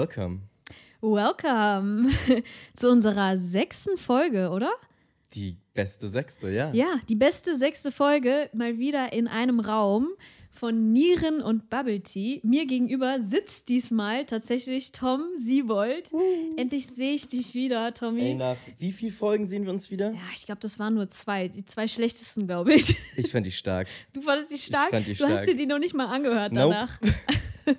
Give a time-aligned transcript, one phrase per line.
[0.00, 0.40] Welcome.
[1.02, 2.08] Welcome
[2.74, 4.72] zu unserer sechsten Folge, oder?
[5.34, 6.72] Die beste sechste, ja.
[6.72, 10.08] Ja, die beste sechste Folge mal wieder in einem Raum
[10.52, 12.40] von Nieren und Bubble Tea.
[12.44, 16.10] Mir gegenüber sitzt diesmal tatsächlich Tom Siebold.
[16.14, 16.56] Uh.
[16.56, 18.22] Endlich sehe ich dich wieder, Tommy.
[18.22, 20.12] Ey, nach wie vielen Folgen sehen wir uns wieder?
[20.12, 21.48] Ja, ich glaube, das waren nur zwei.
[21.48, 22.96] Die zwei schlechtesten, glaube ich.
[23.16, 23.86] Ich fand die stark.
[24.14, 24.86] Du fandest die stark?
[24.86, 25.30] Ich fand die du stark.
[25.30, 26.74] hast dir die noch nicht mal angehört Nope.
[26.74, 27.00] danach.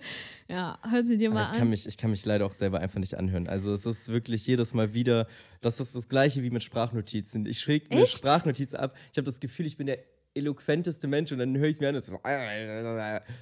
[0.51, 1.57] ja, hör sie dir mal ich an.
[1.57, 3.47] kann, mich, ich kann mich leider auch selber einfach nicht anhören.
[3.47, 5.27] Also es ist wirklich jedes Mal wieder,
[5.61, 7.45] das ist das gleiche wie mit Sprachnotizen.
[7.45, 8.05] Ich schräg mir?
[8.05, 8.95] Sprachnotizen ab.
[9.11, 9.99] Ich habe das Gefühl, ich bin der
[10.33, 12.11] eloquenteste Mensch und dann höre ich es mir an und so,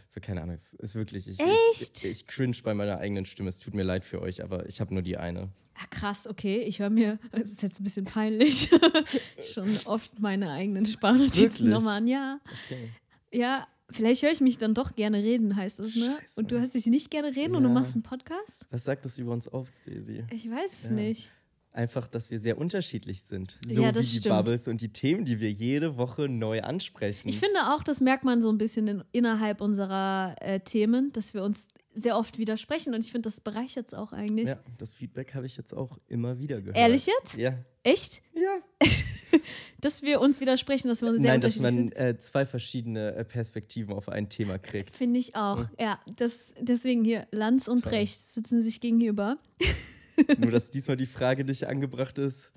[0.07, 2.03] so, keine Ahnung, es ist wirklich, ich, Echt?
[2.03, 3.49] ich, ich cringe bei meiner eigenen Stimme.
[3.49, 5.49] Es tut mir leid für euch, aber ich habe nur die eine.
[5.75, 6.57] Ah, krass, okay.
[6.63, 8.69] Ich höre mir, es ist jetzt ein bisschen peinlich,
[9.53, 12.07] schon oft meine eigenen Sprachnotizen nochmal an.
[12.07, 12.89] Ja, Okay.
[13.31, 16.17] ja, vielleicht höre ich mich dann doch gerne reden, heißt es, ne?
[16.21, 16.39] Scheiße.
[16.39, 17.73] Und du hast dich nicht gerne reden und du Ja.
[17.75, 18.67] machst einen Podcast?
[18.71, 20.25] Was sagt das über uns auf, Stacey?
[20.31, 20.91] Ich weiß es Ja.
[20.91, 21.31] nicht.
[21.71, 23.55] Einfach, dass wir sehr unterschiedlich sind.
[23.65, 24.35] So Ja, wie das die stimmt.
[24.35, 27.29] Bubbles und die Themen, die wir jede Woche neu ansprechen.
[27.29, 31.35] Ich finde auch, das merkt man so ein bisschen in, innerhalb unserer äh, Themen, dass
[31.35, 34.47] wir uns sehr oft widersprechen und ich finde, das bereichert es auch eigentlich.
[34.49, 36.75] ja, das Feedback habe ich jetzt auch immer wieder gehört.
[36.77, 37.37] Ehrlich jetzt?
[37.37, 37.53] Ja.
[37.83, 38.23] Echt?
[38.33, 38.57] Ja.
[39.81, 43.23] Dass wir uns widersprechen, dass wir uns sehr Nein, dass man äh, zwei verschiedene äh,
[43.23, 44.95] Perspektiven auf ein Thema kriegt.
[44.95, 45.67] Finde ich auch.
[45.79, 47.91] Ja, das, deswegen hier, Lanz und Toll.
[47.91, 49.37] Brecht sitzen sich gegenüber.
[50.37, 52.51] Nur, dass diesmal die Frage nicht angebracht ist.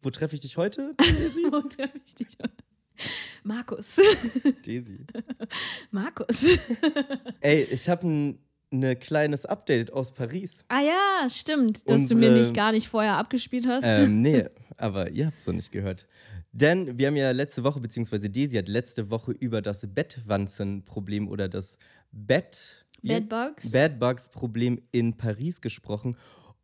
[0.00, 0.94] Wo treffe ich dich heute?
[1.50, 2.38] Wo treffe ich dich?
[3.42, 4.00] Markus.
[4.64, 4.98] Daisy.
[5.90, 6.58] Markus.
[7.40, 8.38] Ey, ich habe ein
[8.70, 10.64] ne kleines Update aus Paris.
[10.68, 13.84] Ah ja, stimmt, dass du mir Unsere- nicht gar nicht vorher abgespielt hast.
[13.84, 14.44] Ähm, nee,
[14.80, 16.06] aber ihr habt es noch nicht gehört.
[16.52, 21.48] Denn wir haben ja letzte Woche, beziehungsweise Daisy hat letzte Woche über das Bettwanzenproblem oder
[21.48, 21.78] das
[22.10, 22.86] Bett.
[23.02, 23.70] Bedbugs.
[23.70, 26.16] Bedbugs-Problem in Paris gesprochen.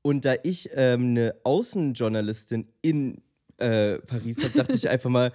[0.02, 3.22] Und da ich ähm, eine Außenjournalistin in
[3.58, 5.32] äh, Paris habe, dachte ich einfach mal,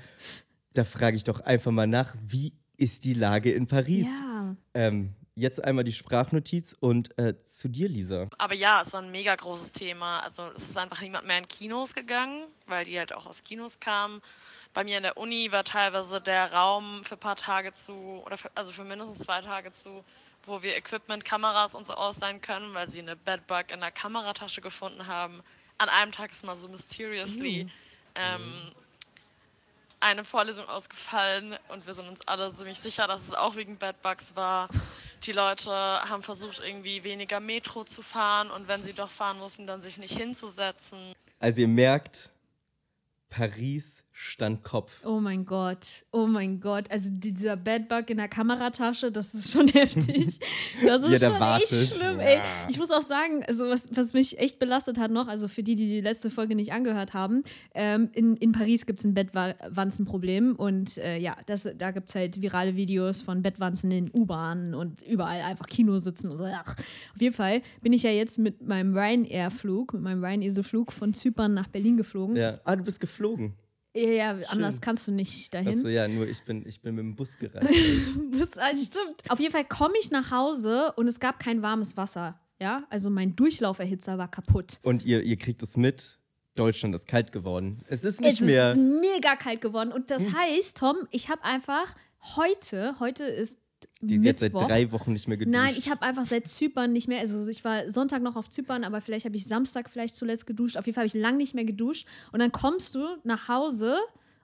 [0.73, 4.07] da frage ich doch einfach mal nach, wie ist die Lage in Paris?
[4.07, 4.55] Ja.
[4.73, 8.29] Ähm, jetzt einmal die Sprachnotiz und äh, zu dir, Lisa.
[8.38, 10.19] Aber ja, es war ein mega großes Thema.
[10.22, 13.79] Also es ist einfach niemand mehr in Kinos gegangen, weil die halt auch aus Kinos
[13.79, 14.22] kamen.
[14.74, 17.94] Bei mir in der Uni war teilweise der Raum für ein paar Tage zu,
[18.25, 20.03] oder für, also für mindestens zwei Tage zu,
[20.46, 24.62] wo wir Equipment, Kameras und so ausleihen können, weil sie eine Bedbug in der Kameratasche
[24.62, 25.41] gefunden haben.
[25.78, 27.68] An einem Tag ist mal so mysteriously
[28.16, 28.72] ähm,
[30.01, 34.35] eine Vorlesung ausgefallen und wir sind uns alle ziemlich sicher, dass es auch wegen Bedbugs
[34.35, 34.67] war.
[35.23, 39.67] Die Leute haben versucht, irgendwie weniger Metro zu fahren und wenn sie doch fahren mussten,
[39.67, 41.13] dann sich nicht hinzusetzen.
[41.40, 42.29] Also ihr merkt,
[43.29, 45.01] Paris stand Kopf.
[45.05, 46.89] Oh mein Gott, oh mein Gott.
[46.91, 50.39] Also dieser Bedbug in der Kameratasche, das ist schon heftig.
[50.85, 51.71] Das ist da schon wartet.
[51.71, 52.25] echt schlimm, Ja.
[52.25, 52.41] ey.
[52.69, 55.75] Ich muss auch sagen, also was, was mich echt belastet hat noch, also für die,
[55.75, 57.43] die die letzte Folge nicht angehört haben,
[57.73, 62.15] ähm, in, in Paris gibt es ein Bettwanzenproblem und äh, ja, das, da gibt es
[62.15, 66.31] halt virale Videos von Bettwanzen in U-Bahnen und überall einfach Kino sitzen.
[66.31, 66.75] Und, ach.
[66.77, 71.53] Auf jeden Fall bin ich ja jetzt mit meinem Ryanair-Flug, mit meinem Ryanair-Flug von Zypern
[71.53, 72.35] nach Berlin geflogen.
[72.35, 72.59] Ja.
[72.65, 73.53] Ah, du bist geflogen.
[73.94, 75.79] Ja, ja, anders kannst du nicht dahin.
[75.79, 77.68] Achso, ja, nur ich bin, ich bin mit dem Bus gereist.
[78.31, 79.29] Das ah, stimmt.
[79.29, 82.40] Auf jeden Fall komme ich nach Hause und es gab kein warmes Wasser.
[82.59, 84.79] Ja, also mein Durchlauferhitzer war kaputt.
[84.84, 86.19] Und ihr, ihr kriegt es mit,
[86.56, 87.84] Deutschland ist kalt geworden.
[87.88, 88.72] Es ist nicht es mehr.
[88.72, 89.91] ist mega kalt geworden.
[89.91, 91.96] Und das heißt, Tom, ich habe einfach
[92.35, 93.59] heute, heute ist
[94.01, 95.53] Die ist jetzt seit drei Wochen nicht mehr geduscht.
[95.53, 98.84] Nein, ich habe einfach seit Zypern nicht mehr, also ich war Sonntag noch auf Zypern,
[98.84, 100.78] aber vielleicht habe ich Samstag vielleicht zuletzt geduscht.
[100.78, 102.07] Auf jeden Fall habe ich lang nicht mehr geduscht.
[102.31, 103.95] Und dann kommst du nach Hause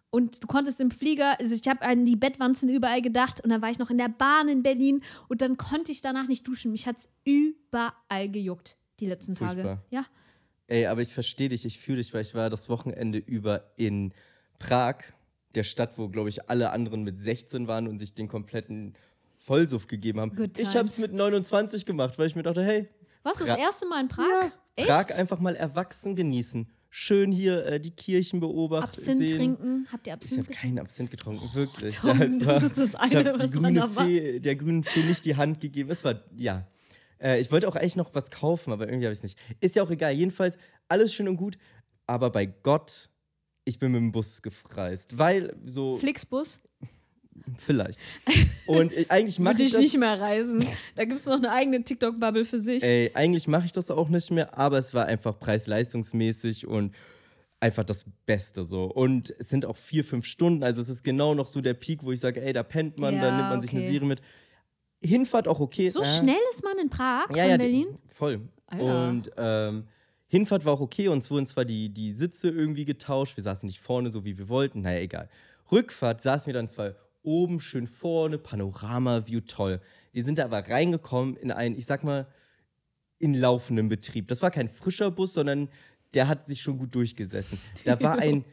[0.10, 3.62] und du konntest im Flieger, also ich habe an die Bettwanzen überall gedacht und dann
[3.62, 6.72] war ich noch in der Bahn in Berlin und dann konnte ich danach nicht duschen.
[6.72, 9.62] Mich hat es überall gejuckt, die letzten Tage.
[9.62, 9.84] Furchtbar.
[9.90, 10.06] Ja.
[10.68, 14.14] Ey, aber ich verstehe dich, ich fühle dich, weil ich war das Wochenende über in
[14.60, 14.98] Prag,
[15.56, 18.94] der Stadt, wo, glaube ich, alle anderen mit 16 waren und sich den kompletten
[19.48, 20.36] Vollsuff gegeben haben.
[20.36, 22.90] Good ich habe es mit 29 gemacht, weil ich mir dachte, hey,
[23.24, 24.52] Warst du das erste Mal in Prag?
[24.76, 24.88] Echt?
[24.88, 26.70] Prag einfach mal erwachsen genießen.
[26.90, 28.90] Schön hier äh, die Kirchen beobachten.
[28.90, 29.38] Absinth sehen.
[29.38, 29.88] trinken?
[29.92, 30.62] Habt ihr Ich Absinth habe getrunken?
[30.62, 31.96] keinen Absinth getrunken, wirklich.
[31.96, 35.26] Tom, es das ist das eine, ich was man da Fee, der grünen Fee nicht
[35.26, 35.90] die Hand gegeben.
[35.92, 36.68] Es war, ja.
[37.20, 39.40] Äh, ich wollte auch eigentlich noch was kaufen, aber irgendwie habe ich es nicht.
[39.60, 40.14] Ist ja auch egal.
[40.14, 40.58] Jedenfalls,
[40.88, 41.58] alles schön und gut.
[42.06, 43.10] Aber bei Gott,
[43.66, 45.18] ich bin mit dem Bus gefreist.
[45.18, 46.62] Weil so, Flixbus?
[47.58, 48.00] Vielleicht.
[48.66, 49.82] Und ich, eigentlich mache Würde ich ich das.
[49.82, 50.66] nicht mehr reisen.
[50.96, 52.84] Da gibt es noch eine eigene TikTok-Bubble für sich.
[52.84, 56.94] Ey, eigentlich mache ich das auch nicht mehr, aber es war einfach preis-leistungsmäßig und
[57.60, 58.86] einfach das Beste so.
[58.86, 62.04] Und es sind auch vier, fünf Stunden, also es ist genau noch so der Peak,
[62.04, 63.92] wo ich sage, ey, da pennt man, da Ja, nimmt man sich eine okay.
[63.92, 64.22] Serie mit.
[65.02, 65.90] Hinfahrt auch okay.
[65.90, 67.98] so äh, schnell ist man in Prag ja, von ja, Berlin?
[68.08, 68.42] Voll.
[68.68, 69.08] Alter.
[69.08, 69.84] Und ähm,
[70.28, 73.80] Hinfahrt war auch okay, uns wurden zwar die, die Sitze irgendwie getauscht, wir saßen nicht
[73.80, 75.30] vorne, so wie wir wollten, naja, egal.
[75.72, 76.96] Rückfahrt saßen wir dann zwar
[77.28, 79.82] oben schön vorne, Panorama-View, toll.
[80.14, 82.26] Wir sind da aber reingekommen in einen, ich sag mal,
[83.20, 84.30] in laufenden Betrieb.
[84.30, 85.68] Das war kein frischer Bus, sondern
[86.14, 87.60] der hat sich schon gut durchgesessen.
[87.84, 88.46] Da war ein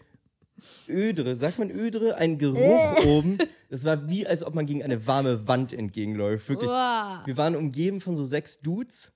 [0.89, 3.39] ödere, sagt man ödere, ein Geruch oben.
[3.71, 6.49] Das war wie, als ob man gegen eine warme Wand entgegenläuft.
[6.49, 6.71] Wirklich.
[6.71, 9.13] Wir waren umgeben von so sechs Dudes.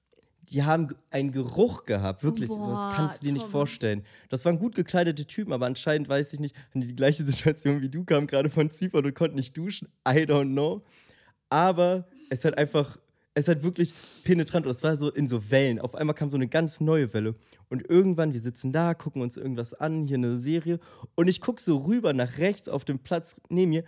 [0.50, 2.49] Die haben einen Geruch gehabt, wirklich.
[2.49, 3.50] Boah, das kannst du dir nicht Tom.
[3.50, 4.05] vorstellen.
[4.29, 7.83] Das waren gut gekleidete Typen, aber anscheinend weiß ich nicht, hatten die die gleiche Situation
[7.83, 9.89] wie du, kamen gerade von Zypern und konnten nicht duschen.
[10.06, 10.83] I don't know.
[11.50, 12.99] Aber es hat einfach,
[13.35, 13.93] es hat wirklich
[14.25, 14.67] penetrant.
[14.67, 15.79] Und es war so in so Wellen.
[15.81, 17.35] Auf einmal kam so eine ganz neue Welle.
[17.69, 20.81] Und irgendwann, wir sitzen da, gucken uns irgendwas an, hier eine Serie.
[21.15, 23.85] Und ich gucke so rüber nach rechts auf dem Platz neben mir.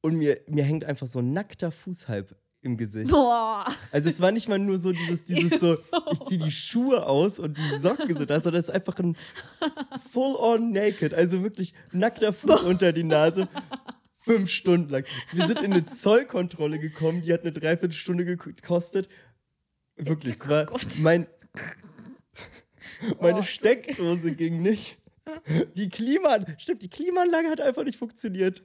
[0.00, 2.36] Und mir, mir hängt einfach so ein nackter Fuß halb
[2.66, 3.10] im Gesicht.
[3.10, 3.64] Boah.
[3.90, 5.78] Also es war nicht mal nur so dieses, dieses so,
[6.12, 9.16] ich ziehe die Schuhe aus und die Socken sind da, sondern es ist einfach ein
[10.12, 13.48] full-on naked, also wirklich nackter Fuß unter die Nase.
[14.18, 15.04] Fünf Stunden lang.
[15.32, 19.08] Wir sind in eine Zollkontrolle gekommen, die hat eine Dreiviertelstunde gek- gekostet.
[19.96, 20.84] Wirklich, es war Gott.
[21.00, 21.26] mein,
[23.20, 23.42] meine Oh.
[23.42, 24.98] Steckdose ging nicht.
[25.74, 28.62] Die Klima, stimmt, die Klimaanlage hat einfach nicht funktioniert.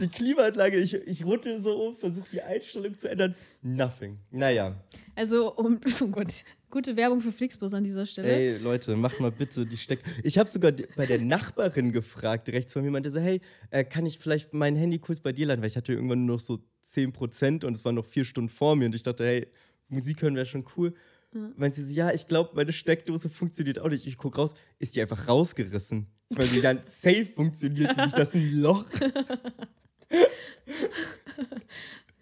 [0.00, 3.34] die Klimaanlage, ich, ich rüttel so um, versuche die Einstellung zu ändern.
[3.62, 4.18] Nothing.
[4.30, 4.76] Naja.
[5.14, 8.28] Also, um, oh Gott, gute Werbung für Flixbus an dieser Stelle.
[8.28, 10.00] Ey, Leute, macht mal bitte die Steck.
[10.22, 13.40] Ich habe sogar bei der Nachbarin gefragt, rechts von mir, meinte so, hey,
[13.70, 15.60] äh, kann ich vielleicht mein Handy kurz bei dir laden?
[15.60, 18.76] Weil ich hatte irgendwann nur noch so 10% und es waren noch vier Stunden vor
[18.76, 19.48] mir und ich dachte, hey,
[19.88, 20.94] Musik hören wäre schon cool.
[21.56, 24.06] Meint sie so, ja, ich glaube, meine Steckdose funktioniert auch nicht.
[24.06, 26.06] Ich gucke raus, ist die einfach rausgerissen.
[26.30, 28.86] Weil sie dann safe funktioniert, nicht das ist ein Loch.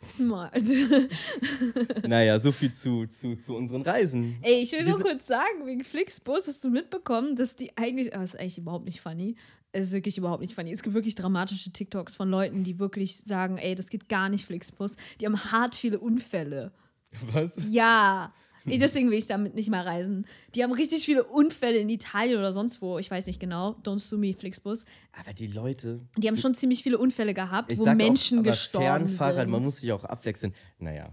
[0.03, 0.55] Smart.
[2.07, 4.39] Naja, so viel zu, zu, zu unseren Reisen.
[4.43, 8.15] Ey, ich will Wir nur kurz sagen, wegen Flixbus hast du mitbekommen, dass die eigentlich,
[8.15, 9.37] ah, das ist eigentlich überhaupt nicht funny.
[9.73, 10.73] Es ist wirklich überhaupt nicht funny.
[10.73, 14.45] Es gibt wirklich dramatische TikToks von Leuten, die wirklich sagen, ey, das geht gar nicht
[14.45, 14.97] Flixbus.
[15.21, 16.73] Die haben hart viele Unfälle.
[17.33, 17.59] Was?
[17.69, 18.33] Ja.
[18.67, 20.27] Ey, deswegen will ich damit nicht mal reisen.
[20.55, 22.99] Die haben richtig viele Unfälle in Italien oder sonst wo.
[22.99, 23.77] Ich weiß nicht genau.
[23.85, 24.85] Don't sue me, Flixbus.
[25.19, 28.87] Aber die Leute, Die haben schon ziemlich viele Unfälle gehabt, wo Menschen auch, aber gestorben
[29.09, 29.51] Fernfahrrad, sind.
[29.51, 30.55] man muss sich auch abwechseln.
[30.79, 31.13] Naja.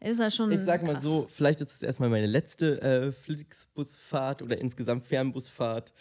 [0.00, 1.04] ist ja schon Ich sag mal krass.
[1.04, 5.92] so, vielleicht ist es erstmal meine letzte äh, Flixbusfahrt oder insgesamt Fernbusfahrt.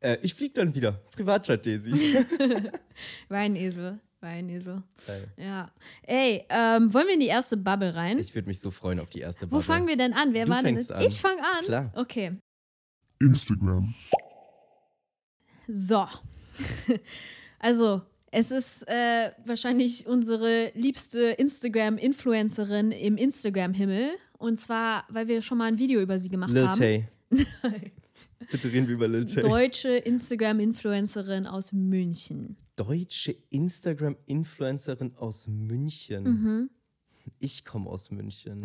[0.00, 0.92] Äh, ich fliege dann wieder.
[1.14, 1.92] Privatjet, Daisy.
[3.28, 3.98] Weinesel.
[4.20, 4.82] Weinesel.
[5.06, 5.28] Geil.
[5.36, 5.70] Ja.
[6.02, 8.18] Ey, ähm, wollen wir in die erste Bubble rein?
[8.18, 9.62] ich würde mich so freuen auf die erste Wo Bubble.
[9.64, 10.32] fangen wir denn an?
[10.32, 11.00] Wer Du war denn an.
[11.02, 11.64] Ich fange an.
[11.64, 11.92] Klar.
[11.94, 12.38] Okay.
[13.20, 13.94] Instagram,
[15.68, 16.06] So.
[17.58, 24.10] also, es ist äh, wahrscheinlich unsere liebste Instagram-Influencerin im Instagram-Himmel.
[24.38, 26.78] Und zwar, weil wir schon mal ein Video über sie gemacht Lil haben.
[26.78, 27.08] Tay.
[28.50, 29.42] Bitte reden wir über Lil Tay.
[29.42, 32.56] Deutsche Instagram-Influencerin aus München.
[32.76, 36.24] Deutsche Instagram-Influencerin aus München.
[36.24, 36.70] Mhm.
[37.38, 38.62] Ich komme aus München.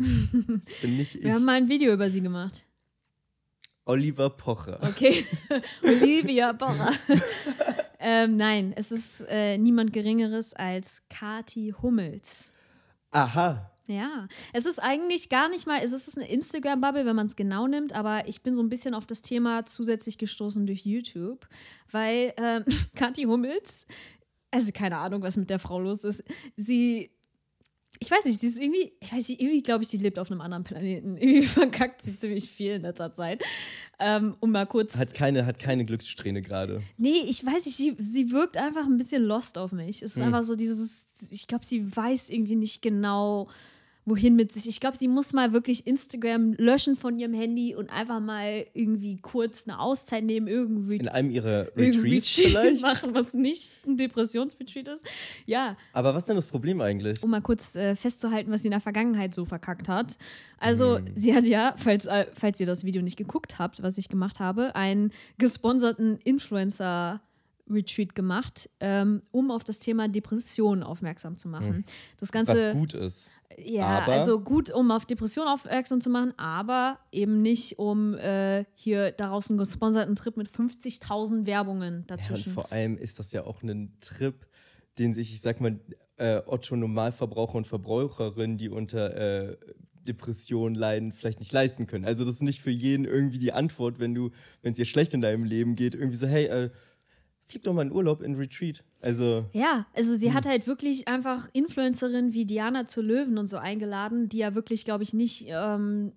[0.64, 1.24] Das bin nicht ich.
[1.24, 2.66] Wir haben mal ein Video über sie gemacht.
[3.84, 4.78] Oliver Pocher.
[4.82, 5.26] Okay.
[5.82, 6.92] Olivia Borra.
[7.98, 12.52] ähm, nein, es ist äh, niemand Geringeres als Kati Hummels.
[13.10, 13.71] Aha.
[13.88, 17.66] Ja, es ist eigentlich gar nicht mal, es ist eine Instagram-Bubble, wenn man es genau
[17.66, 21.48] nimmt, aber ich bin so ein bisschen auf das Thema zusätzlich gestoßen durch YouTube,
[21.90, 23.86] weil ähm, Kathi Hummels,
[24.52, 26.22] also keine Ahnung, was mit der Frau los ist,
[26.56, 27.10] sie,
[27.98, 30.30] ich weiß nicht, sie ist irgendwie, ich weiß nicht, irgendwie glaube ich, die lebt auf
[30.30, 31.16] einem anderen Planeten.
[31.20, 33.42] Irgendwie verkackt sie ziemlich viel in letzter Zeit.
[34.00, 34.96] Ähm, um mal kurz.
[34.96, 36.82] Hat keine, hat keine Glückssträhne gerade.
[36.96, 40.02] Nee, ich weiß nicht, sie, sie wirkt einfach ein bisschen lost auf mich.
[40.02, 40.26] Es ist Hm.
[40.34, 43.48] einfach so dieses, ich glaube, sie weiß irgendwie nicht genau,
[44.04, 44.66] wohin mit sich.
[44.66, 49.16] Ich glaube, sie muss mal wirklich Instagram löschen von ihrem Handy und einfach mal irgendwie
[49.18, 50.96] kurz eine Auszeit nehmen, irgendwie.
[50.96, 52.82] In einem ihrer Retreats Retreat vielleicht.
[52.82, 55.04] machen, was nicht ein Depressionsretreat ist.
[55.46, 57.22] Ja, Aber was ist denn das Problem eigentlich?
[57.22, 60.18] um mal kurz äh, festzuhalten, was sie in der Vergangenheit so verkackt hat.
[60.58, 61.06] Also, Hm.
[61.14, 64.40] sie hat ja, falls, äh, falls ihr das Video nicht geguckt habt, was ich gemacht
[64.40, 71.84] habe, einen gesponserten Influencer-Retreat gemacht, ähm, um auf das Thema Depression aufmerksam zu machen.
[72.18, 72.52] Das Ganze.
[72.52, 72.68] Hm.
[72.68, 73.30] Was gut ist.
[73.58, 78.64] Ja, Aber- also gut, um auf Depression aufmerksam zu machen, aber eben nicht, um äh,
[78.74, 82.52] hier daraus einen gesponserten Trip mit 50.000 Werbungen Ja, und dazwischen.
[82.52, 84.46] vor allem ist das ja auch ein Trip,
[84.98, 85.78] den sich, ich sag mal,
[86.16, 89.16] äh, Otto Normalverbraucher und Verbraucherinnen, die unter
[89.50, 89.56] äh,
[90.06, 92.04] Depressionen leiden, vielleicht nicht leisten können.
[92.04, 94.30] Also das ist nicht für jeden irgendwie die Antwort, wenn du,
[94.62, 96.70] wenn es dir schlecht in deinem Leben geht, irgendwie so, hey, äh,
[97.52, 98.82] flieg doch mal in Urlaub in Retreat.
[99.00, 100.34] Also Ja, also sie Hm.
[100.34, 104.84] hat halt wirklich einfach Influencerinnen wie Diana zu Löwen und so eingeladen, die ja wirklich,
[104.84, 106.12] glaube ich, nicht ähm,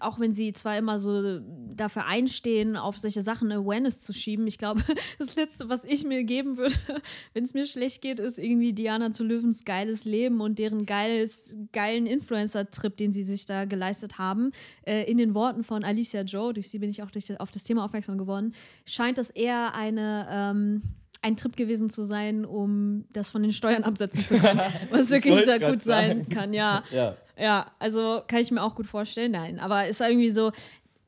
[0.00, 1.40] auch wenn sie zwar immer so
[1.74, 4.82] dafür einstehen, auf solche Sachen Awareness zu schieben, ich glaube,
[5.18, 6.74] das Letzte, was ich mir geben würde,
[7.34, 11.56] wenn es mir schlecht geht, ist irgendwie Diana zu Löwens geiles Leben und deren geiles,
[11.72, 14.52] geilen Influencer-Trip, den sie sich da geleistet haben.
[14.82, 17.64] Äh, in den Worten von Alicia Joe, durch sie bin ich auch durch, auf das
[17.64, 18.54] Thema aufmerksam geworden,
[18.84, 20.26] scheint das eher eine.
[20.30, 20.82] Ähm,
[21.22, 24.60] ein Trip gewesen zu sein, um das von den Steuern absetzen zu können.
[24.90, 26.28] Was wirklich sehr gut sein sagen.
[26.28, 26.82] kann, ja.
[26.90, 27.16] Ja.
[27.40, 29.32] Ja, also kann ich mir auch gut vorstellen.
[29.32, 30.52] Nein, aber ist irgendwie so.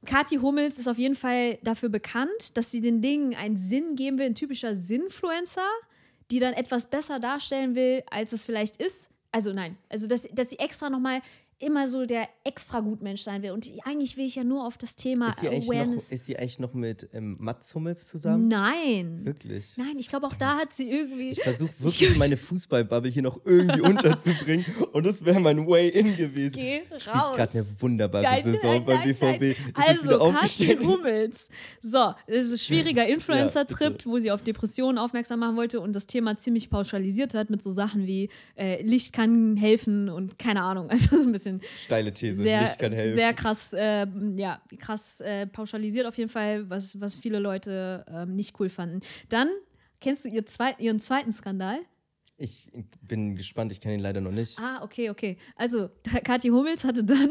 [0.04, 4.18] Kathi Hummels ist auf jeden Fall dafür bekannt, dass sie den Dingen einen Sinn geben
[4.18, 5.68] will, ein typischer Sinnfluencer,
[6.30, 9.10] die dann etwas besser darstellen will, als es vielleicht ist.
[9.30, 11.20] Also nein, also dass, dass sie extra nochmal
[11.62, 13.52] immer so der extra Gutmensch sein will.
[13.52, 16.12] Und eigentlich will ich ja nur auf das Thema Ist sie, eigentlich noch, Awareness.
[16.12, 18.48] ist sie eigentlich noch mit ähm, Mats Hummels zusammen?
[18.48, 19.20] Nein.
[19.24, 19.76] Wirklich?
[19.76, 21.30] Nein, ich glaube auch da hat sie irgendwie.
[21.30, 26.54] Ich versuche wirklich meine Fußballbubble hier noch irgendwie unterzubringen und das wäre mein Way-In gewesen.
[26.54, 27.36] Geh Spielt raus.
[27.36, 29.42] gerade eine wunderbare Nein, Saison nein, beim nein, BVB.
[29.42, 30.78] Ist jetzt Also, Kathi.
[30.82, 31.48] Hummels.
[31.80, 34.08] So, das ist ein schwieriger Influencer-Trip, bitte.
[34.08, 37.70] wo sie auf Depressionen aufmerksam machen wollte und das Thema ziemlich pauschalisiert hat mit so
[37.70, 40.88] Sachen wie äh, Licht kann helfen und keine Ahnung.
[40.92, 42.42] Also so ein bisschen Steile These.
[42.42, 43.14] sehr, Licht kann helfen.
[43.14, 44.06] sehr krass, äh,
[44.36, 49.00] ja, krass äh, pauschalisiert auf jeden Fall, was, was viele Leute ähm, nicht cool fanden.
[49.28, 49.48] Dann
[50.00, 51.78] kennst du ihr zweit, ihren zweiten Skandal?
[52.36, 54.58] Ich bin gespannt, ich kenne ihn leider noch nicht.
[54.58, 55.36] Ah, okay, okay.
[55.54, 55.90] Also,
[56.24, 57.30] Kathi Hummels hatte dann,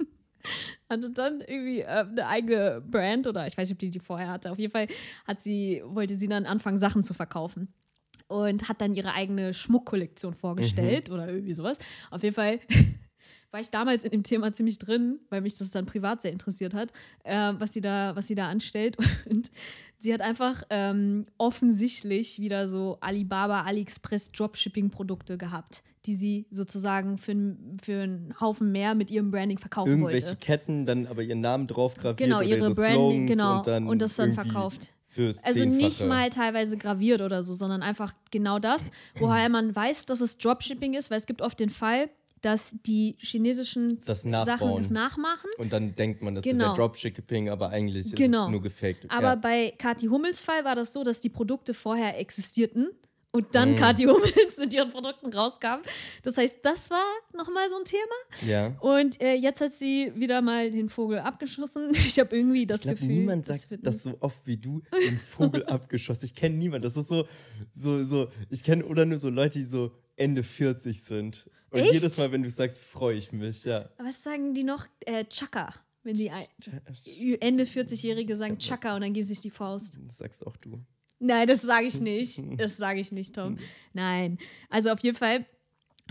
[0.88, 4.28] hatte dann irgendwie äh, eine eigene Brand oder ich weiß nicht, ob die die vorher
[4.28, 4.50] hatte.
[4.50, 4.86] Auf jeden Fall
[5.26, 7.74] hat sie, wollte sie dann anfangen, Sachen zu verkaufen.
[8.28, 11.78] Und hat dann ihre eigene Schmuckkollektion vorgestellt oder irgendwie sowas.
[12.10, 12.60] Auf jeden Fall
[13.52, 16.74] war ich damals in dem Thema ziemlich drin, weil mich das dann privat sehr interessiert
[16.74, 16.90] hat,
[17.24, 18.96] äh, was, sie da, was sie da anstellt.
[19.30, 19.50] Und
[19.98, 27.56] sie hat einfach ähm, offensichtlich wieder so Alibaba, AliExpress Dropshipping-Produkte gehabt, die sie sozusagen für,
[27.82, 30.36] für einen Haufen mehr mit ihrem Branding verkaufen Irgendwelche wollte.
[30.38, 34.00] Ketten, dann aber ihren Namen drauf graviert Genau, ihre ihre Branding, genau, und dann, und
[34.00, 34.94] das dann verkauft.
[35.44, 40.22] Also nicht mal teilweise graviert oder so, sondern einfach genau das, woher man weiß, dass
[40.22, 42.08] es Dropshipping ist, weil es gibt oft den Fall,
[42.42, 45.48] dass die chinesischen Das Sachen das nachmachen.
[45.58, 46.72] Und dann denkt man, das Genau.
[46.72, 48.40] ist der Dropshipping, aber eigentlich Genau.
[48.42, 49.06] ist es nur gefaked.
[49.10, 49.34] Aber ja.
[49.36, 52.88] bei Kathi Hummels Fall war das so, dass die Produkte vorher existierten
[53.34, 53.76] und dann Mhm.
[53.76, 55.80] Kathi Hummels mit ihren Produkten rauskam.
[56.22, 58.50] Das heißt, das war nochmal so ein Thema.
[58.52, 58.76] ja.
[58.80, 61.90] Und äh, jetzt hat sie wieder mal den Vogel abgeschossen.
[61.92, 63.14] Ich habe irgendwie das Ich glaube, Gefühl.
[63.14, 66.24] niemand das sagt wird das so oft wie du, den Vogel abgeschossen.
[66.26, 66.82] Ich kenne niemanden.
[66.82, 67.24] Das ist so,
[67.72, 71.48] so, so, ich kenne oder nur so Leute, die so Ende 40 sind.
[71.72, 71.94] Und Echt?
[71.94, 73.88] jedes Mal, wenn du sagst, freue ich mich, ja.
[73.98, 74.86] Was sagen die noch?
[75.00, 75.74] Äh, Chaka.
[76.04, 76.44] Wenn die ein,
[77.40, 79.98] Ende 40-Jährige sagen Chaka und dann geben sie sich die Faust.
[80.04, 80.84] Das sagst auch du.
[81.18, 82.42] Nein, das sage ich nicht.
[82.58, 83.56] Das sage ich nicht, Tom.
[83.92, 84.38] Nein.
[84.68, 85.46] Also auf jeden Fall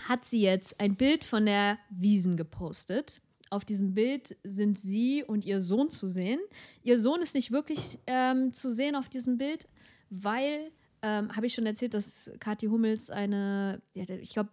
[0.02, 3.22] hat sie jetzt ein Bild von der Wiesen gepostet.
[3.50, 6.40] Auf diesem Bild sind sie und ihr Sohn zu sehen.
[6.84, 9.68] Ihr Sohn ist nicht wirklich ähm, zu sehen auf diesem Bild,
[10.10, 10.72] weil,
[11.04, 14.50] ähm, habe ich schon erzählt, dass Kathi Hummels eine, ja, ich glaube,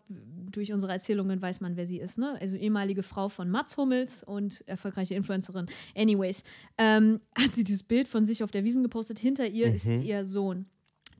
[0.50, 2.38] durch unsere Erzählungen weiß man, wer sie ist, ne?
[2.40, 5.66] Also ehemalige Frau von Mats Hummels und erfolgreiche Influencerin.
[5.94, 6.44] Anyways,
[6.78, 9.18] ähm, hat sie dieses Bild von sich auf der Wiesen gepostet.
[9.18, 10.66] Hinter ihr ist ihr Sohn,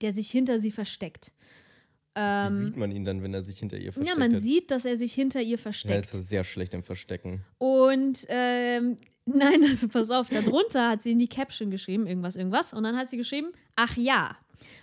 [0.00, 1.32] der sich hinter sie versteckt.
[2.14, 4.42] Wie sieht man ihn dann, wenn er sich hinter ihr versteckt Ähm, Ja, man hat?
[4.42, 6.12] sieht, dass er sich hinter ihr versteckt.
[6.12, 7.44] ist sehr schlecht im Verstecken.
[7.58, 12.74] Und ähm, nein, also pass auf, darunter hat sie in die Caption geschrieben, irgendwas, irgendwas.
[12.74, 14.36] Und dann hat sie geschrieben, ach ja,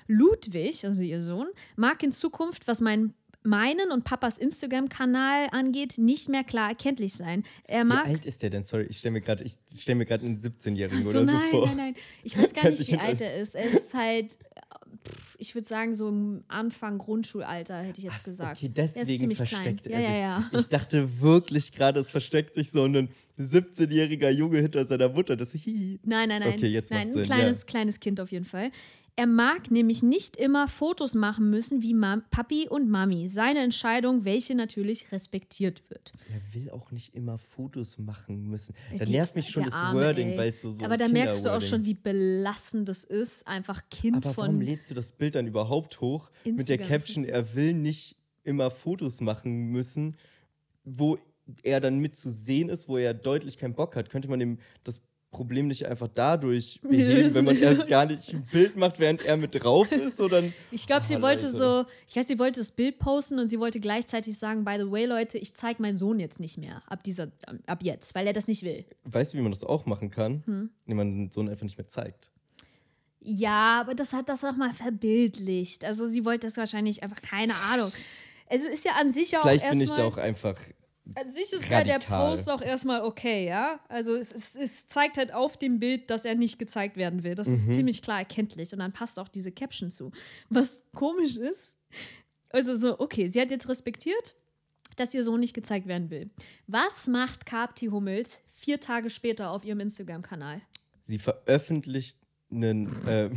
[0.07, 3.13] Ludwig, also ihr Sohn, mag in Zukunft, was mein,
[3.45, 7.43] meinen und Papas Instagram-Kanal angeht, nicht mehr klar erkenntlich sein.
[7.65, 8.07] Er Wie mag.
[8.07, 8.63] alt ist der denn?
[8.63, 11.67] Sorry, ich stelle mir gerade stell mir einen 17-Jährigen Ach so, oder nein, so vor.
[11.67, 11.95] nein, nein.
[12.23, 13.55] Ich weiß gar nicht, wie alt er ist.
[13.55, 14.37] Er ist halt,
[15.37, 18.57] ich würde sagen, so im Anfang Grundschulalter, hätte ich jetzt Ach, gesagt.
[18.57, 19.93] Okay, er ist deswegen versteckt klein.
[19.93, 20.17] er ja, sich.
[20.17, 20.59] Ja, ja.
[20.59, 23.09] Ich dachte wirklich gerade, es versteckt sich so ein
[23.39, 25.35] 17-jähriger Junge hinter seiner Mutter.
[25.35, 25.99] Das hihi.
[26.03, 26.53] Nein, nein, nein.
[26.53, 28.71] Okay, jetzt nein, ein kleines, kleines Kind auf jeden Fall.
[29.17, 33.29] Er mag nämlich nicht immer Fotos machen müssen wie Mam Papi und Mami.
[33.29, 36.11] Seine Entscheidung, welche natürlich respektiert wird.
[36.33, 38.75] Er will auch nicht immer Fotos machen müssen.
[38.97, 41.49] Da nervt mich schon das Arme, Wording, weil es so, so Aber da merkst du
[41.49, 43.47] auch schon, wie belastend das ist.
[43.47, 44.61] Einfach Kind Aber warum von.
[44.61, 46.87] lädst du das Bild dann überhaupt hoch mit der Instagram.
[46.87, 50.17] Caption, er will nicht immer Fotos machen müssen,
[50.83, 51.17] wo
[51.63, 54.09] er dann mit zu sehen ist, wo er deutlich keinen Bock hat?
[54.09, 54.99] Könnte man ihm das
[55.35, 59.37] Problem nicht einfach dadurch beheben, wenn man erst gar nicht ein Bild macht, während er
[59.37, 60.19] mit drauf ist?
[60.21, 61.55] Oder Ich glaube, sie Ah, wollte Leute.
[61.57, 64.89] so, ich glaube, sie wollte das Bild posten und sie wollte gleichzeitig sagen, by the
[64.91, 67.31] way, Leute, ich zeige meinen Sohn jetzt nicht mehr ab dieser,
[67.67, 68.85] ab jetzt, weil er das nicht will.
[69.03, 70.43] weißt du, wie man das auch machen kann?
[70.45, 70.69] Hm.
[70.85, 72.31] Indem man den Sohn einfach nicht mehr zeigt.
[73.19, 75.83] Ja, aber das hat das nochmal verbildlicht.
[75.83, 77.91] Also sie wollte das wahrscheinlich einfach, keine Ahnung.
[78.47, 80.55] Also ist ja an sich auch Vielleicht bin ich da auch einfach
[81.13, 82.29] An sich ist ja der Radikal.
[82.31, 83.79] Post auch erstmal okay, ja.
[83.89, 87.35] Also es, es, es zeigt halt auf dem Bild, dass er nicht gezeigt werden will.
[87.35, 87.53] Das Mhm.
[87.53, 88.73] ist ziemlich klar erkenntlich.
[88.73, 90.11] Und dann passt auch diese Caption zu.
[90.49, 91.75] Was komisch ist,
[92.49, 94.35] also so, okay, sie hat jetzt respektiert,
[94.95, 96.29] dass ihr Sohn nicht gezeigt werden will.
[96.67, 100.61] Was macht Carpti Hummels vier Tage später auf ihrem Instagram-Kanal?
[101.03, 102.17] Sie veröffentlicht
[102.49, 103.29] einen äh,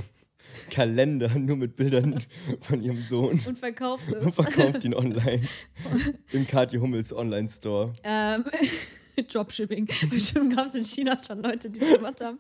[0.71, 2.23] Kalender nur mit Bildern
[2.61, 4.35] von ihrem Sohn Und verkauft und es.
[4.35, 5.43] verkauft ihn online
[6.33, 7.93] im Kathi Hummels Online-Store.
[8.05, 8.45] Ähm,
[9.33, 9.89] Dropshipping.
[10.11, 12.39] Bestimmt gab es in China schon Leute, die das gemacht haben.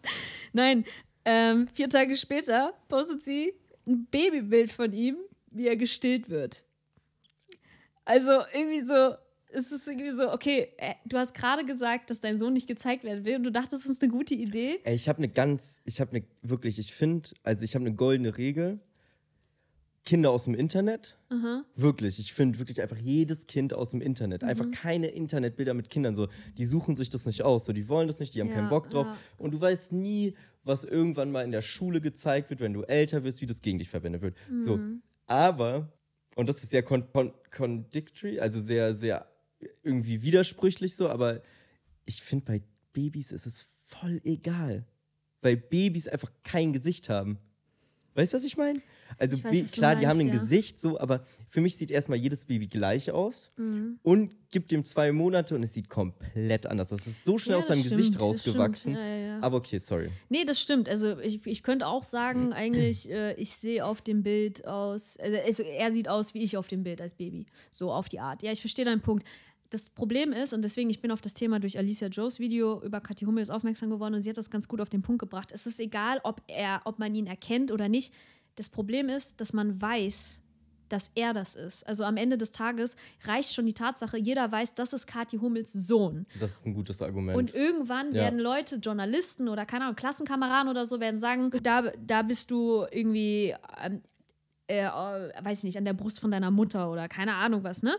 [0.52, 0.84] Nein,
[1.24, 3.52] ähm, vier Tage später postet sie
[3.88, 5.16] ein Babybild von ihm,
[5.50, 6.64] wie er gestillt wird.
[8.04, 9.14] Also irgendwie so,
[9.50, 13.04] es ist irgendwie so, okay, äh, du hast gerade gesagt, dass dein Sohn nicht gezeigt
[13.04, 14.80] werden will und du dachtest, das ist eine gute Idee.
[14.84, 17.94] Ey, ich habe eine ganz, ich habe eine, wirklich, ich finde, also ich habe eine
[17.94, 18.80] goldene Regel.
[20.04, 21.18] Kinder aus dem Internet.
[21.74, 24.42] Wirklich, ich finde wirklich einfach jedes Kind aus dem Internet.
[24.42, 24.48] Mhm.
[24.48, 26.14] Einfach keine Internetbilder mit Kindern.
[26.14, 27.66] So, die suchen sich das nicht aus.
[27.66, 29.06] So, die wollen das nicht, die haben Ja, keinen Bock drauf.
[29.06, 29.16] ja.
[29.36, 33.22] Und du weißt nie, was irgendwann mal in der Schule gezeigt wird, wenn du älter
[33.22, 34.34] wirst, wie das gegen dich verwendet wird.
[34.58, 35.02] So, Mhm.
[35.26, 35.92] aber,
[36.36, 39.26] und das ist sehr con con contradictory, also sehr, sehr
[39.82, 41.42] irgendwie widersprüchlich so, aber
[42.04, 42.62] ich finde, bei
[42.92, 44.86] Babys ist es voll egal.
[45.40, 47.38] Weil Babys einfach kein Gesicht haben.
[48.14, 48.80] Weißt du, was ich meine?
[49.16, 50.40] Also weiß, du klar, die haben ein meinst, ja.
[50.40, 53.98] Gesicht so, aber für mich sieht erstmal jedes Baby gleich aus Mhm.
[54.02, 57.00] und gibt dem zwei Monate und es sieht komplett anders aus.
[57.02, 58.94] Es ist so schnell Ja, aus seinem Gesicht stimmt, das rausgewachsen.
[58.94, 59.40] Ja.
[59.40, 60.10] Aber okay, sorry.
[60.28, 60.88] Nee, das stimmt.
[60.88, 65.62] Also ich, ich könnte auch sagen, eigentlich, äh, ich sehe auf dem Bild aus, also
[65.62, 67.46] er sieht aus wie ich auf dem Bild als Baby.
[67.70, 68.42] So auf die Art.
[68.42, 69.26] Ja, ich verstehe deinen Punkt.
[69.70, 73.02] Das Problem ist, und deswegen, ich bin auf das Thema durch Alicia Joes Video über
[73.02, 75.50] Kathi Hummels aufmerksam geworden und sie hat das ganz gut auf den Punkt gebracht.
[75.52, 78.14] Es ist egal, ob er, ob man ihn erkennt oder nicht.
[78.58, 80.42] Das Problem ist, dass man weiß,
[80.88, 81.86] dass er das ist.
[81.86, 85.72] Also am Ende des Tages reicht schon die Tatsache, jeder weiß, das ist Kathi Hummels
[85.72, 86.26] Sohn.
[86.40, 87.38] Das ist ein gutes Argument.
[87.38, 88.22] Und irgendwann Ja.
[88.22, 92.84] werden Leute, Journalisten oder keine Ahnung, Klassenkameraden oder so, werden sagen, da, da bist du
[92.90, 93.98] irgendwie, äh,
[94.66, 94.86] äh,
[95.44, 97.96] weiß ich nicht, an der Brust von deiner Mutter oder keine Ahnung was, ne?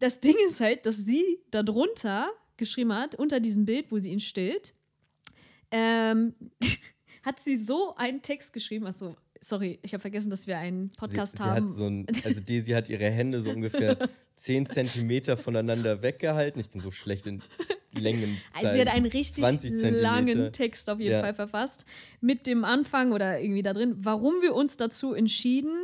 [0.00, 4.18] Das Ding ist halt, dass sie darunter geschrieben hat, unter diesem Bild, wo sie ihn
[4.20, 4.74] stillt,
[5.70, 6.34] ähm,
[7.22, 11.38] hat sie so einen Text geschrieben, also sorry, ich habe vergessen, dass wir einen Podcast
[11.38, 11.66] sie, sie haben.
[11.68, 13.96] Hat so ein, also Daisy hat ihre Hände so ungefähr
[14.36, 16.60] 10 Zentimeter voneinander weggehalten.
[16.60, 17.42] Ich bin so schlecht in
[17.92, 18.40] Längen.
[18.54, 20.02] Also sie hat einen richtig 20 Zentimeter.
[20.02, 21.20] langen Text auf jeden Ja.
[21.20, 21.84] Fall verfasst.
[22.20, 25.74] Mit dem Anfang oder irgendwie da drin, warum wir uns dazu entschieden,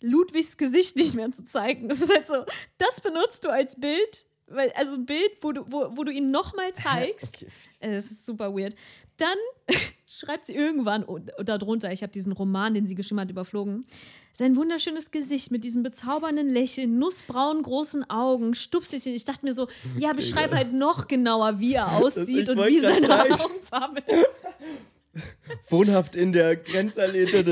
[0.00, 1.88] Ludwigs Gesicht nicht mehr zu zeigen.
[1.88, 2.44] Das ist halt so,
[2.78, 6.30] das benutzt du als Bild, weil, also ein Bild, wo du, wo, wo du ihn
[6.30, 7.42] nochmal zeigst.
[7.42, 7.94] Okay.
[7.94, 8.74] Das ist super weird.
[9.18, 9.36] Dann
[10.06, 11.04] schreibt sie irgendwann
[11.44, 13.84] darunter, ich habe diesen Roman, den sie geschrieben hat, überflogen.
[14.32, 18.98] Sein wunderschönes Gesicht mit diesem bezaubernden Lächeln, nussbraunen großen Augen, Stupschen.
[19.14, 23.08] Ich dachte mir so, ja, beschreib halt noch genauer, wie er aussieht und wie seine.
[23.08, 24.46] Augenfarbe ist.
[25.68, 27.26] Wohnhaft in der Grenzallee.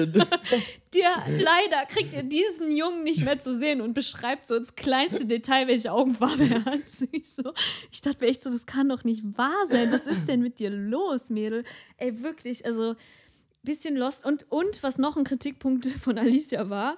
[0.94, 5.26] Der, leider kriegt ihr diesen Jungen nicht mehr zu sehen und beschreibt so ins kleinste
[5.26, 6.81] Detail, welche Augenfarbe er hat.
[7.12, 7.52] Ich, so,
[7.90, 9.92] ich dachte mir echt so, das kann doch nicht wahr sein.
[9.92, 11.64] Was ist denn mit dir los, Mädel?
[11.98, 12.94] Ey, wirklich, also
[13.62, 14.24] bisschen lost.
[14.24, 16.96] Und, und was noch ein Kritikpunkt von Alicia war,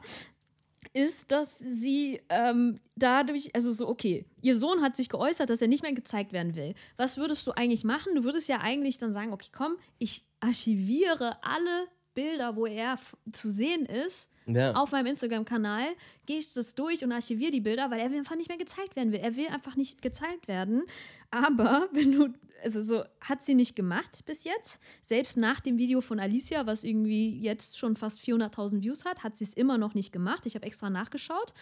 [0.99, 5.69] ist, dass sie ähm, dadurch, also so, okay, ihr Sohn hat sich geäußert, dass er
[5.69, 6.75] nicht mehr gezeigt werden will.
[6.97, 8.15] Was würdest du eigentlich machen?
[8.15, 12.99] Du würdest ja eigentlich dann sagen, okay, komm, ich archiviere alle Bilder, wo er
[13.31, 14.73] zu sehen ist, Ja.
[14.75, 15.85] auf meinem Instagram-Kanal,
[16.27, 19.13] gehe ich das durch und archiviere die Bilder, weil er einfach nicht mehr gezeigt werden
[19.13, 19.21] will.
[19.21, 20.83] Er will einfach nicht gezeigt werden.
[21.31, 22.29] Aber wenn du,
[22.65, 24.81] also so, hat sie nicht gemacht bis jetzt.
[25.01, 29.37] Selbst nach dem Video von Alicia, was irgendwie jetzt schon fast 400.000 Views hat, hat
[29.37, 30.45] sie es immer noch nicht gemacht.
[30.47, 31.53] Ich habe extra nachgeschaut,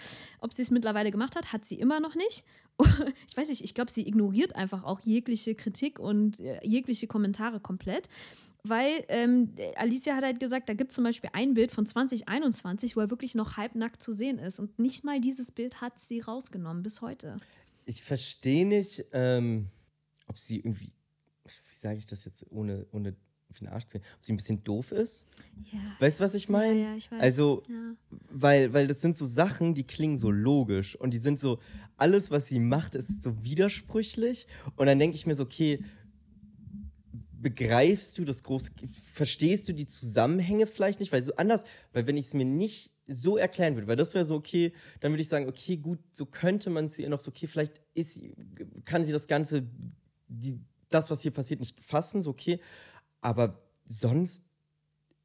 [0.40, 1.52] ob sie es mittlerweile gemacht hat.
[1.52, 2.44] Hat sie immer noch nicht.
[3.28, 7.58] Ich weiß nicht, ich glaube, sie ignoriert einfach auch jegliche Kritik und äh, jegliche Kommentare
[7.60, 8.08] komplett.
[8.68, 12.96] Weil ähm, Alicia hat halt gesagt, da gibt es zum Beispiel ein Bild von 2021,
[12.96, 14.58] wo er wirklich noch halbnackt zu sehen ist.
[14.58, 17.36] Und nicht mal dieses Bild hat sie rausgenommen bis heute.
[17.84, 19.66] Ich verstehe nicht, ähm,
[20.26, 20.92] ob sie irgendwie,
[21.44, 23.14] wie sage ich das jetzt, ohne, ohne
[23.50, 25.24] auf den Arsch zu gehen, ob sie ein bisschen doof ist.
[25.72, 25.78] Ja.
[26.00, 26.80] Weißt du, was ich meine?
[26.80, 27.20] Ja, ja, ich weiß.
[27.22, 27.94] Also, Ja.
[28.30, 31.58] weil, weil das sind so Sachen, die klingen so logisch und die sind so,
[31.96, 34.46] alles, was sie macht, ist so widersprüchlich.
[34.76, 35.82] Und dann denke ich mir so, okay,
[37.46, 38.72] begreifst du das große,
[39.14, 41.12] verstehst du die Zusammenhänge vielleicht nicht?
[41.12, 44.24] Weil so anders, weil wenn ich es mir nicht so erklären würde, weil das wäre
[44.24, 47.30] so, okay, dann würde ich sagen, okay, gut, so könnte man es ihr noch so,
[47.30, 48.20] okay, vielleicht ist,
[48.84, 49.62] kann sie das Ganze,
[50.26, 52.58] die, das, was hier passiert, nicht fassen, so okay.
[53.20, 54.42] Aber sonst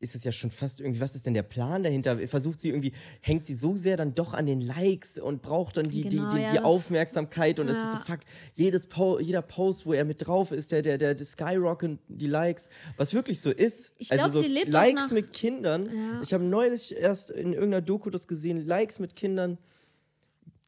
[0.02, 2.18] ist es ja schon fast irgendwie, was ist denn der Plan dahinter?
[2.28, 5.86] Versucht sie irgendwie, hängt sie so sehr dann doch an den Likes und braucht dann
[5.86, 8.04] die, Genau, die, die, ja, die Aufmerksamkeit und es ist so, Ja.
[8.04, 8.20] fuck,
[8.56, 12.28] jedes po jeder Post, wo er mit drauf ist, der, der, der, der Skyrocket, die
[12.28, 13.94] Likes, was wirklich so ist.
[13.98, 15.86] Ich also so sie lebt auch Likes nach- mit Kindern.
[15.86, 16.22] Ja.
[16.22, 19.58] Ich habe neulich erst in irgendeiner Doku das gesehen, Likes mit Kindern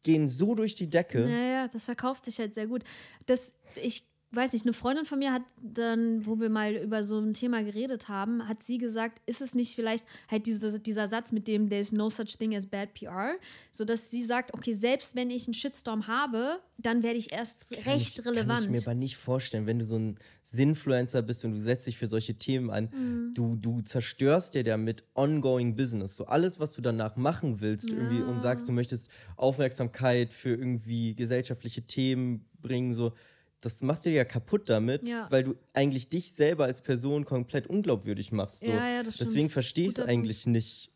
[0.04, 1.22] gehen so durch die Decke.
[1.28, 2.84] Ja, ja, das verkauft sich halt sehr gut.
[3.26, 7.18] Das, ich weiß nicht, eine Freundin von mir hat dann, wo wir mal über so
[7.18, 11.32] ein Thema geredet haben, hat sie gesagt, ist es nicht vielleicht halt diese, dieser Satz
[11.32, 13.34] mit dem There's no such thing as bad PR,
[13.70, 17.94] sodass sie sagt, okay, selbst wenn ich einen Shitstorm habe, dann werde ich erst Kann
[17.94, 18.48] recht ich, relevant.
[18.48, 21.86] Kann ich mir aber nicht vorstellen, wenn du so ein Sinfluencer bist und du setzt
[21.86, 23.34] dich für solche Themen an, Mhm.
[23.34, 26.16] du, du zerstörst dir damit ongoing Business.
[26.16, 31.14] So alles, was du danach machen willst irgendwie und sagst, du möchtest Aufmerksamkeit für irgendwie
[31.14, 33.12] gesellschaftliche Themen bringen, so
[33.64, 35.26] das machst du dir ja kaputt damit, Ja.
[35.30, 38.60] weil du eigentlich dich selber als Person komplett unglaubwürdig machst.
[38.60, 38.70] So.
[38.70, 39.30] Ja, ja, das stimmt.
[39.30, 40.90] Deswegen verstehe ich es eigentlich nicht.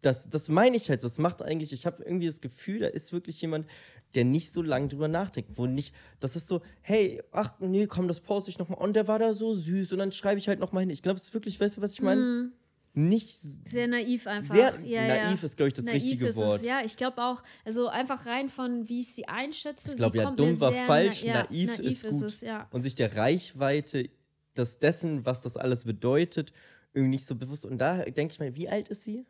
[0.00, 1.06] Das, das meine ich halt, so.
[1.08, 3.66] das macht eigentlich, ich habe irgendwie das Gefühl, da ist wirklich jemand,
[4.14, 8.08] der nicht so lange drüber nachdenkt, wo nicht, das ist so, hey, ach nee, komm,
[8.08, 10.58] das poste ich nochmal und der war da so süß und dann schreibe ich halt
[10.58, 10.90] nochmal hin.
[10.90, 12.50] Ich glaube, es ist wirklich, weißt du, was ich meine?
[12.98, 13.30] Nicht.
[13.30, 14.54] Sehr naiv einfach.
[14.54, 15.46] Sehr ja, naiv ja.
[15.46, 16.58] ist, glaube ich, das Naiv richtige ist Wort.
[16.58, 19.90] Es, ja, ich glaube auch, also einfach rein von, wie ich sie einschätze.
[19.90, 22.22] Ich glaube ja, dumm war falsch, na- ja, naiv, ist gut.
[22.24, 22.66] es, ja.
[22.72, 24.10] Und sich der Reichweite
[24.56, 26.52] des dessen, was das alles bedeutet,
[26.92, 27.66] irgendwie nicht so bewusst.
[27.66, 29.24] Und da denke ich mir, wie alt ist sie?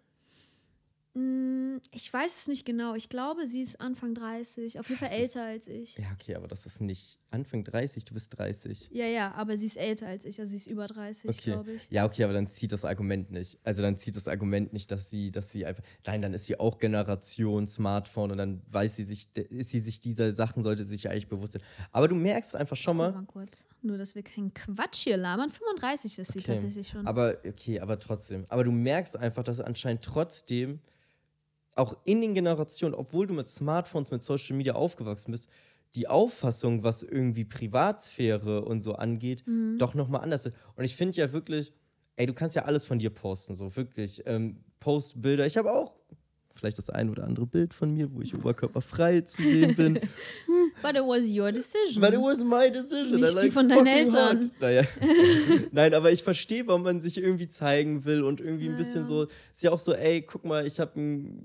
[1.19, 2.95] Mm, Ich weiß es nicht genau.
[2.95, 4.79] Ich glaube, sie ist Anfang 30.
[4.79, 5.97] Auf jeden Fall Das ist- älter als ich.
[5.97, 8.89] Ja, okay, aber das ist nicht Anfang 30, du bist 30.
[8.93, 10.39] Ja, ja, aber sie ist älter als ich.
[10.41, 11.51] Also sie ist über 30, Okay.
[11.53, 11.89] glaube ich.
[11.91, 13.59] Ja, okay, aber dann zieht das Argument nicht.
[13.65, 15.83] Also dann zieht das Argument nicht, dass sie, dass sie einfach.
[16.07, 20.01] Nein, dann ist sie auch Generation Smartphone und dann weiß sie sich, ist sie sich
[20.01, 21.63] dieser Sachen, sollte sie sich eigentlich bewusst sein.
[21.93, 23.13] Aber du merkst einfach schon mal.
[23.13, 23.65] mal kurz.
[23.83, 25.51] Nur, dass wir keinen Quatsch hier labern.
[25.51, 26.47] 35 ist sie Okay.
[26.53, 27.07] tatsächlich schon.
[27.07, 28.45] Aber okay, aber trotzdem.
[28.49, 30.81] Aber du merkst einfach, dass anscheinend trotzdem
[31.79, 35.49] auch in den Generationen, obwohl du mit Smartphones, mit Social Media aufgewachsen bist,
[35.95, 39.79] die Auffassung, was irgendwie Privatsphäre und so angeht, Mhm.
[39.79, 40.55] doch nochmal anders ist.
[40.77, 41.73] Und ich finde ja wirklich,
[42.17, 44.23] ey, du kannst ja alles von dir posten, so wirklich.
[44.27, 45.47] Ähm, post Bilder.
[45.47, 45.95] Ich habe auch
[46.59, 49.95] vielleicht das ein oder andere Bild von mir, wo ich oberkörperfrei zu sehen bin.
[50.83, 52.01] But it was your decision.
[52.01, 53.21] But it was my decision.
[53.21, 53.87] Nicht I die like von deinen.
[53.87, 54.51] Eltern.
[54.61, 54.83] Naja.
[55.73, 59.01] Nein, aber ich verstehe, warum man sich irgendwie zeigen will und irgendwie ein Ja, bisschen
[59.03, 59.07] ja.
[59.07, 60.93] so, ist ja auch so, ey, guck mal, ich habe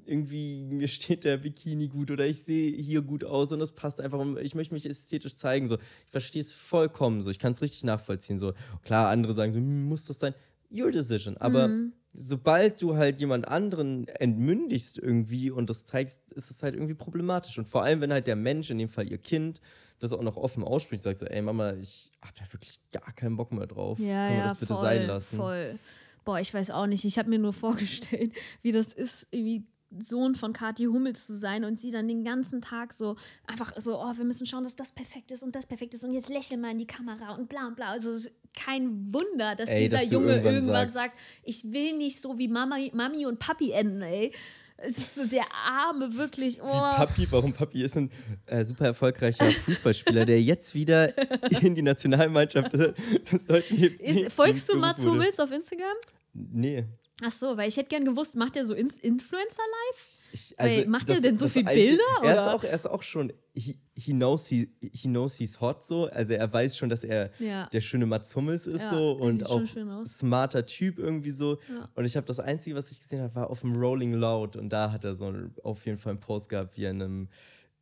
[0.06, 4.02] irgendwie, mir steht der Bikini gut oder ich sehe hier gut aus und das passt
[4.02, 5.68] einfach ich möchte mich ästhetisch zeigen.
[5.68, 5.76] So.
[5.76, 8.38] Ich verstehe es vollkommen so, ich kann es richtig nachvollziehen.
[8.40, 8.54] So.
[8.84, 10.34] Klar, andere sagen so, hm, muss das sein?
[10.72, 11.38] Your decision.
[11.38, 11.94] Aber Mhm.
[12.14, 17.58] Sobald du halt jemand anderen entmündigst irgendwie und das zeigst, ist es halt irgendwie problematisch.
[17.58, 19.62] Und vor allem, wenn halt der Mensch, in dem Fall ihr Kind,
[20.00, 23.38] das auch noch offen ausspricht, sagt so, ey Mama, ich hab da wirklich gar keinen
[23.38, 24.00] Bock mehr drauf.
[24.00, 25.38] Ja, Können wir ja, das bitte voll, sein lassen?
[25.38, 25.80] Voll.
[26.26, 27.04] Boah, ich weiß auch nicht.
[27.06, 29.66] Ich habe mir nur vorgestellt, wie das ist, irgendwie
[30.00, 33.16] Sohn von Kathi Hummels zu sein und sie dann den ganzen Tag so
[33.48, 36.12] einfach so, oh, wir müssen schauen, dass das perfekt ist und das perfekt ist und
[36.12, 37.90] jetzt lächeln mal in die Kamera und bla und bla.
[37.90, 42.38] Also kein Wunder, dass Ey, dieser dass Junge irgendwann irgendwann, sagt, ich will nicht so
[42.38, 44.32] wie Mama, Mami und Papi enden, ey.
[44.78, 46.62] Es ist so der Arme, wirklich.
[46.62, 46.66] Oh.
[46.66, 48.12] Wie Papi, warum Papi ist ein
[48.48, 51.14] äh, super erfolgreicher Fußballspieler, der jetzt wieder
[51.62, 55.06] in die Nationalmannschaft des deutschen Ist, folgst du Mats.
[55.06, 55.96] Hummels auf Instagram?
[56.34, 56.86] Nee.
[57.26, 58.74] Ach so, weil ich hätte gern gewusst, macht der so?
[58.76, 62.54] Ich, Wait, macht der denn so viel Bilder, Er ist, oder?
[62.56, 66.06] auch, er ist auch schon, he, he, knows he, he knows he's hot so.
[66.08, 67.68] Also er weiß schon, dass er Ja.
[67.68, 69.62] der schöne Mats Hummels ist Ja, so er und auch
[70.06, 71.60] smarter Typ irgendwie so.
[71.70, 71.90] Ja.
[71.96, 74.70] Und ich habe das Einzige, was ich gesehen habe, war auf dem Rolling Loud und
[74.70, 75.34] da hat er so
[75.64, 77.30] auf jeden Fall einen Post gehabt, wie er in einem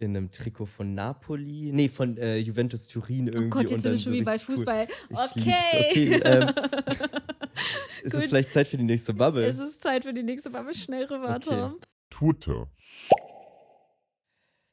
[0.01, 3.45] in einem Trikot von Napoli, nee, von äh, Juventus Turin irgendwie.
[3.45, 4.39] Oh Gott, jetzt und sind wir dann schon so wie bei cool.
[4.39, 4.87] Fußball.
[5.09, 5.55] Ich Okay.
[5.89, 6.49] Okay, ähm,
[8.03, 9.45] ist es vielleicht Zeit für die nächste Bubble?
[9.45, 10.73] Es ist Zeit für die nächste Bubble.
[10.73, 11.49] Schnell rüber, Okay.
[11.49, 11.79] Tom.
[12.09, 12.67] Twitter,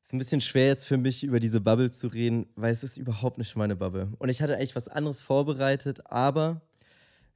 [0.03, 2.97] ist ein bisschen schwer jetzt für mich, über diese Bubble zu reden, weil es ist
[2.97, 4.13] überhaupt nicht meine Bubble.
[4.19, 6.63] Und ich hatte eigentlich was anderes vorbereitet, aber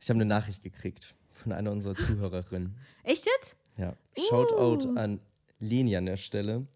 [0.00, 2.76] ich habe eine Nachricht gekriegt von einer unserer Zuhörerinnen.
[3.04, 3.56] Echt jetzt?
[3.76, 3.94] Ja,
[4.28, 4.96] Shoutout Uh.
[4.96, 5.20] an
[5.60, 6.66] Leni an der Stelle.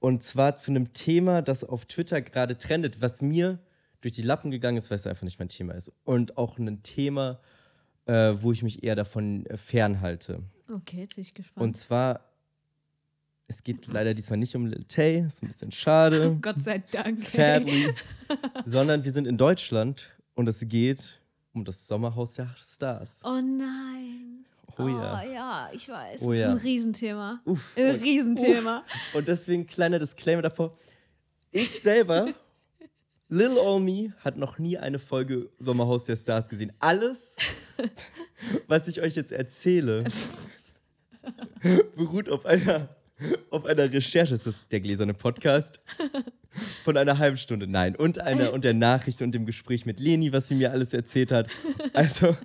[0.00, 3.58] Und zwar zu einem Thema, das auf Twitter gerade trendet, was mir
[4.00, 5.92] durch die Lappen gegangen ist, weil es einfach nicht mein Thema ist.
[6.04, 7.38] Und auch ein Thema,
[8.06, 10.42] äh, wo ich mich eher davon äh, fernhalte.
[10.74, 11.62] Okay, jetzt bin ich gespannt.
[11.62, 12.24] Und zwar,
[13.46, 16.38] es geht leider diesmal nicht um Lil Tay, ist ein bisschen schade.
[16.42, 17.20] Gott sei Dank.
[17.20, 17.94] Sadly.
[18.64, 21.20] sondern wir sind in Deutschland und es geht
[21.52, 23.20] um das Sommerhaus der Stars.
[23.22, 24.46] Oh nein.
[24.84, 25.22] Oh ja.
[25.22, 26.22] ja, ich weiß.
[26.22, 26.50] Oh das ist ja.
[26.50, 27.40] ein Riesenthema.
[27.44, 27.76] Uff.
[27.76, 28.78] Ein Riesenthema.
[28.78, 29.14] Uff.
[29.14, 30.78] Und deswegen kleiner Disclaimer davor.
[31.52, 32.28] Ich selber,
[33.28, 36.72] Lil All Me, hat noch nie eine Folge Sommerhaus der Stars gesehen.
[36.78, 37.36] Alles,
[38.66, 40.04] was ich euch jetzt erzähle,
[41.96, 42.88] beruht auf einer,
[43.50, 44.34] auf einer Recherche.
[44.34, 45.80] Ist das der gläserne Podcast?
[46.82, 47.94] Von einer halben Stunde, nein.
[47.94, 51.30] Und einer und der Nachricht und dem Gespräch mit Leni, was sie mir alles erzählt
[51.30, 51.48] hat.
[51.92, 52.36] Also,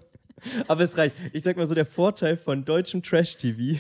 [0.67, 1.15] aber es reicht.
[1.33, 3.79] Ich sag mal so, der Vorteil von deutschem Trash-TV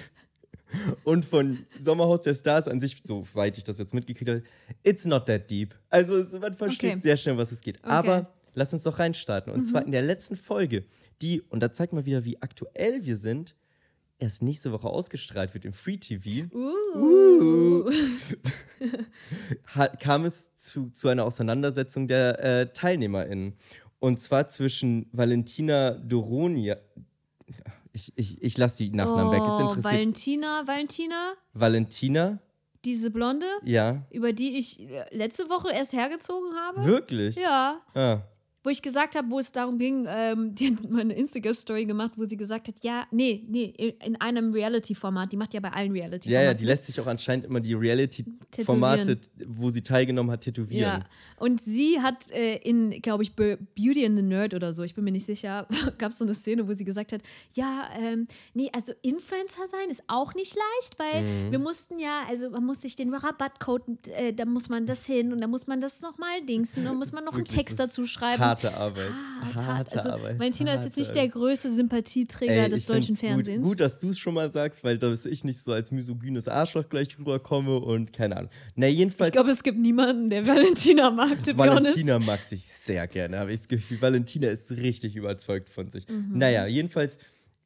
[1.03, 4.43] und von Sommerhaus der Stars an sich, soweit ich das jetzt mitgekriegt habe,
[4.83, 5.75] it's not that deep.
[5.89, 6.99] Also es, man versteht Okay.
[7.01, 7.77] sehr schnell, was es geht.
[7.79, 7.89] Okay.
[7.89, 9.53] Aber lass uns doch reinstarten.
[9.53, 10.83] Und zwar in der letzten Folge,
[11.21, 13.55] die, und da zeigt mal wieder, wie aktuell wir sind,
[14.17, 17.89] erst nächste Woche ausgestrahlt wird im Free TV, Uh.
[19.75, 23.53] ha- kam es zu, zu einer Auseinandersetzung der äh, TeilnehmerInnen.
[23.99, 26.77] Und zwar zwischen Valentina Doronia.
[27.93, 29.41] Ich, ich, ich lasse die Nachnamen weg.
[29.41, 29.83] Es Oh, interessiert.
[29.85, 32.39] Valentina, Valentina, Valentina,
[32.83, 34.03] diese Blonde, ja.
[34.11, 36.85] über die ich äh, letzte Woche erst hergezogen habe.
[36.85, 37.35] Wirklich?
[37.37, 37.81] Ja.
[37.93, 38.19] Ah.
[38.65, 42.11] Wo ich gesagt habe, wo es darum ging, ähm, die hat mal eine Instagram-Story gemacht,
[42.17, 45.69] wo sie gesagt hat, ja, nee, nee, in in einem Reality-Format, die macht ja bei
[45.71, 46.45] allen Ja, Reality-Formaten.
[46.47, 51.01] ja, die lässt sich auch anscheinend immer die Reality-Formate, wo sie teilgenommen hat, tätowieren.
[51.01, 51.05] Ja,
[51.37, 54.95] und sie hat äh, in, glaube ich, Be- Beauty and the Nerd oder so, ich
[54.95, 57.21] bin mir nicht sicher, gab es so eine Szene, wo sie gesagt hat,
[57.53, 61.51] ja, ähm, nee, also Influencer sein ist auch nicht leicht, weil Mhm.
[61.51, 65.31] wir mussten ja, also man muss sich den Rabattcode, äh, da muss man das hin
[65.33, 68.54] und da muss man das nochmal dingsen, dann muss man noch einen Text dazu schreiben.
[68.63, 69.09] Harte Arbeit.
[69.41, 69.65] Hart, hart.
[69.67, 70.39] Harte Also, Arbeit.
[70.39, 73.61] Valentina ist jetzt Harte nicht der größte Sympathieträger Ey, des deutschen Fernsehens.
[73.61, 76.47] Gut, gut dass du es schon mal sagst, weil dass ich nicht so als misogynes
[76.47, 78.51] Arschloch gleich rüberkomme und keine Ahnung.
[78.75, 79.27] Na, jedenfalls.
[79.29, 83.39] ich glaube, es gibt niemanden, der Valentina mag, to be Valentina mag sich sehr gerne,
[83.39, 84.01] habe ich das Gefühl.
[84.01, 86.07] Valentina ist richtig überzeugt von sich.
[86.07, 86.37] Mhm.
[86.37, 87.17] Naja, jedenfalls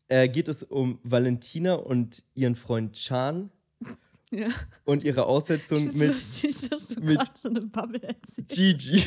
[0.07, 3.49] äh, geht es um Valentina und ihren Freund Chan.
[4.31, 4.49] Ja.
[4.85, 8.49] und ihre Aussetzung mit lustig, dass du mit- so eine Bubble erzählst.
[8.55, 9.01] Gigi.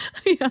[0.40, 0.50] Ja.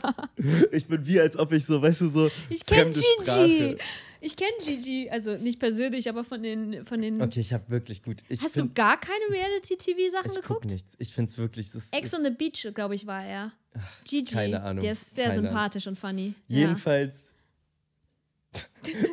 [0.71, 2.29] Ich bin wie, als ob ich so, weißt du, so.
[2.49, 3.05] Ich kenne Gigi.
[3.23, 3.77] Sprache.
[4.23, 7.21] Ich kenne Gigi, also nicht persönlich, aber von den von den.
[7.21, 8.17] Okay, ich habe wirklich gut.
[8.29, 10.65] Ich Hast find, du gar keine Reality-TV-Sachen Ich guck geguckt?
[10.71, 10.95] nichts.
[10.99, 11.69] Ich finde es wirklich.
[11.91, 13.51] Ex on the Beach, glaube ich, war er.
[14.07, 14.33] Gigi.
[14.33, 14.81] keine Ahnung.
[14.83, 16.33] Der ist sehr Keine sympathisch und funny.
[16.47, 17.31] Jedenfalls.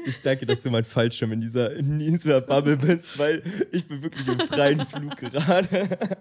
[0.07, 4.03] Ich danke, dass du mein Fallschirm in dieser, in dieser Bubble bist, weil ich bin
[4.03, 5.89] wirklich im freien Flug gerade.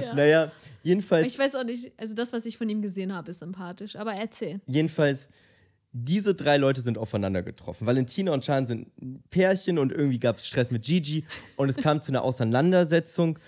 [0.00, 0.14] Ja.
[0.14, 0.52] Naja, Ja.
[0.84, 3.96] Jedenfalls, Ich weiß auch nicht, also das, was ich von ihm gesehen habe, ist sympathisch.
[3.96, 4.60] Aber erzähl.
[4.66, 5.28] jedenfalls,
[5.96, 7.86] diese drei Leute sind aufeinander getroffen.
[7.86, 11.24] Valentina und Chan sind ein Pärchen und irgendwie gab es Stress mit Gigi
[11.56, 13.38] und es kam zu einer Auseinandersetzung.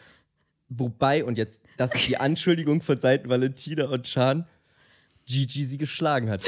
[0.69, 4.47] Wobei, und jetzt, das ist die Anschuldigung von Seiten Valentina und Chan,
[5.27, 6.45] Gigi sie geschlagen hat.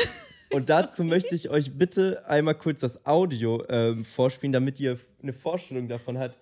[0.50, 5.32] Und dazu möchte ich euch bitte einmal kurz das Audio ähm, vorspielen, damit ihr eine
[5.32, 6.38] Vorstellung davon habt,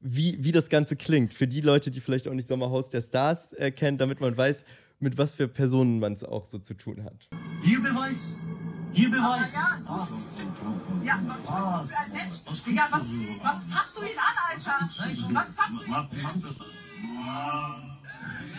[0.00, 1.34] wie, wie das Ganze klingt.
[1.34, 4.64] Für die Leute, die vielleicht auch nicht Sommerhaus der Stars äh, kennen, damit man weiß,
[4.98, 7.28] mit was für Personen man es auch so zu tun hat.
[7.62, 8.38] Hier Beweis!
[8.92, 9.54] Hier Beweis!
[9.86, 10.32] Was?
[11.04, 11.90] Ja, was?
[11.90, 12.42] Was?
[12.46, 14.88] Was Digga, was, du was fasst du ihn an, Alter?
[15.32, 16.08] Was fasst du ihn an?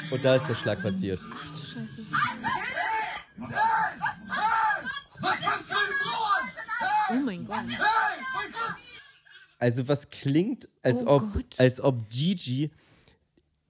[0.10, 1.19] Und da ist der Schlag passiert.
[1.19, 2.06] Scheiße.
[5.19, 6.49] Was kannst du eine Frau an?
[7.12, 7.58] Oh mein Gott.
[7.67, 7.77] Hey,
[8.36, 8.90] mein Gott!
[9.62, 11.60] Also was klingt, als, Oh ob, Gott.
[11.60, 12.71] als ob Gigi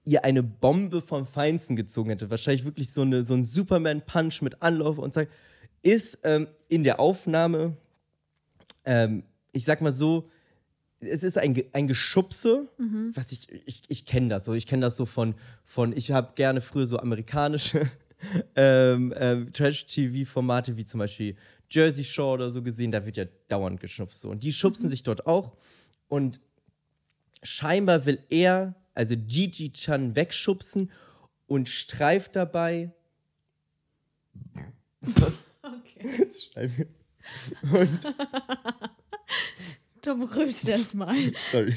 [0.04, 2.30] ihr eine Bombe vom Feinsten gezogen hätte.
[2.30, 5.30] Wahrscheinlich wirklich so, eine, so ein Superman-Punch mit Anlauf und sagt,
[5.82, 7.76] ist ähm, in der Aufnahme,
[8.86, 10.30] ähm, ich sag mal so,
[11.00, 12.68] es ist ein, ein Geschubse,
[13.14, 16.32] was ich, ich, ich kenne das so, ich kenne das so von, von ich habe
[16.36, 17.90] gerne früher so amerikanische
[18.56, 21.36] ähm, ähm, Trash-TV-Formate wie zum Beispiel
[21.70, 24.22] Jersey Shore oder so gesehen, da wird ja dauernd geschubst.
[24.22, 24.30] So.
[24.30, 25.52] Und die schubsen sich dort auch.
[26.12, 26.40] Und
[27.42, 30.92] scheinbar will er, also Gigi Chan, wegschubsen
[31.46, 32.92] und streift dabei.
[35.62, 36.86] Okay.
[37.72, 38.14] Und,
[40.02, 41.16] Tom rülpst erstmal.
[41.50, 41.76] sorry.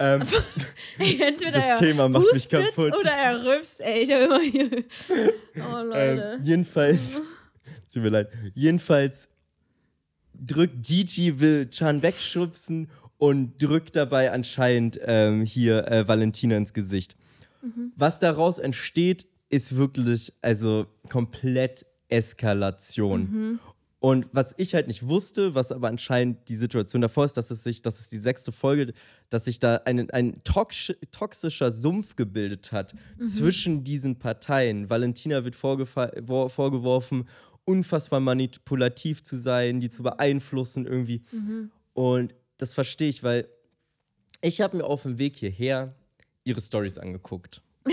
[0.00, 0.22] Ähm,
[0.98, 2.96] Entweder Das er Thema macht mich kaputt.
[2.98, 3.80] oder er rülpst.
[3.80, 4.84] Ey, ich habe immer hier.
[5.72, 6.32] Oh, Leute.
[6.40, 7.20] ähm, jedenfalls,
[7.94, 8.28] tut mir leid.
[8.56, 9.28] Jedenfalls
[10.34, 17.16] drückt Gigi, will Chan wegschubsen und drückt dabei anscheinend ähm, hier äh, Valentina ins Gesicht.
[17.96, 23.58] Was daraus entsteht, ist wirklich, also komplett Eskalation.
[24.00, 27.64] Und was ich halt nicht wusste, was aber anscheinend die Situation davor ist, dass es
[27.64, 28.92] sich, das ist die sechste Folge,
[29.28, 34.88] dass sich da ein, ein tox toxischer Sumpf gebildet hat zwischen diesen Parteien.
[34.88, 37.28] Valentina wird vorgeworfen,
[37.64, 41.24] unfassbar manipulativ zu sein, die zu beeinflussen irgendwie.
[41.92, 43.48] Und das verstehe ich, weil
[44.40, 45.94] ich habe mir auf dem Weg hierher
[46.44, 47.62] ihre Stories angeguckt.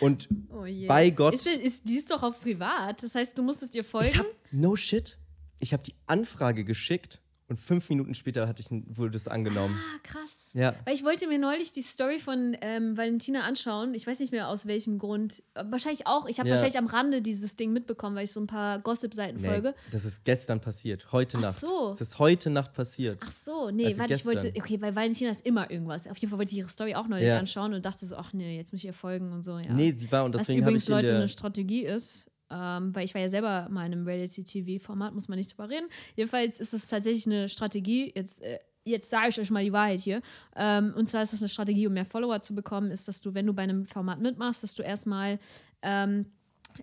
[0.00, 3.02] Und Oh bei Gott- Ist, ist, die ist doch auf privat.
[3.02, 4.08] Das heißt, du musstest ihr folgen.
[4.08, 5.18] Ich hab, no shit,
[5.60, 9.76] ich habe die Anfrage geschickt Und fünf Minuten später hatte ich, wurde das angenommen.
[9.78, 10.52] Ah, krass.
[10.54, 10.74] Ja.
[10.86, 13.92] Weil ich wollte mir neulich die Story von ähm, Valentina anschauen.
[13.92, 15.42] Ich weiß nicht mehr aus welchem Grund.
[15.54, 16.26] Wahrscheinlich auch.
[16.26, 16.54] Ich habe Ja.
[16.54, 19.74] wahrscheinlich am Rande dieses Ding mitbekommen, weil ich so ein paar Gossip-Seiten Nee, folge.
[19.92, 21.12] das ist gestern passiert.
[21.12, 21.56] Heute Ach Nacht.
[21.60, 21.88] so.
[21.88, 23.20] Es ist heute Nacht passiert.
[23.22, 24.52] Ach so, nee, Also warte, ich wollte.
[24.56, 26.06] Okay, bei Valentina ist immer irgendwas.
[26.08, 27.38] Auf jeden Fall wollte ich ihre Story auch neulich Ja.
[27.38, 29.58] anschauen und dachte so, ach nee, jetzt muss ich ihr folgen und so.
[29.58, 29.70] Ja.
[29.74, 32.30] Nee, sie war und Was deswegen habe übrigens ich in Leute der, eine Strategie ist,
[32.54, 35.88] ähm, weil ich war ja selber mal in einem Reality-TV-Format, muss man nicht drüber reden.
[36.14, 40.00] Jedenfalls ist es tatsächlich eine Strategie, jetzt, äh, jetzt sage ich euch mal die Wahrheit
[40.00, 40.22] hier.
[40.54, 43.34] Ähm, und zwar ist es eine Strategie, um mehr Follower zu bekommen, ist, dass du,
[43.34, 45.38] wenn du bei einem Format mitmachst, dass du erstmal
[45.82, 46.26] ähm,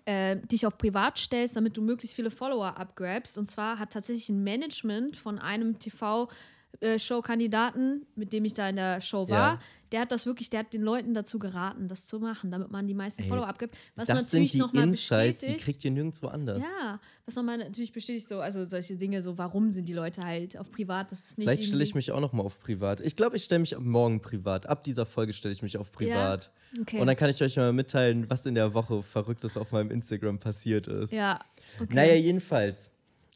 [0.04, 3.38] äh, dich auf privat stellst, damit du möglichst viele Follower abgrabst.
[3.38, 9.00] Und zwar hat tatsächlich ein Management von einem TV-Show-Kandidaten, mit dem ich da in der
[9.00, 9.58] Show war, Ja.
[9.92, 12.86] Der hat das wirklich, der hat den Leuten dazu geraten, das zu machen, damit man
[12.86, 13.76] die meisten Ey, Follower abgibt.
[13.94, 15.64] Was das natürlich nochmal Insights, die bestätigt.
[15.64, 16.62] kriegt ihr nirgendwo anders.
[16.62, 20.56] ja, was nochmal natürlich bestätigt, so, also solche Dinge, so, warum sind die Leute halt
[20.56, 23.00] auf privat, das ist nicht Vielleicht stelle ich mich auch noch mal auf privat.
[23.00, 24.66] Ich glaube, ich stelle mich morgen privat.
[24.66, 26.50] Ab dieser Folge stelle ich mich auf privat.
[26.80, 26.98] Okay.
[27.00, 30.38] Und dann kann ich euch mal mitteilen, was in der Woche Verrücktes auf meinem Instagram
[30.38, 31.12] passiert ist.
[31.12, 31.40] Ja,
[31.80, 31.94] okay.
[31.94, 32.92] Naja, jedenfalls.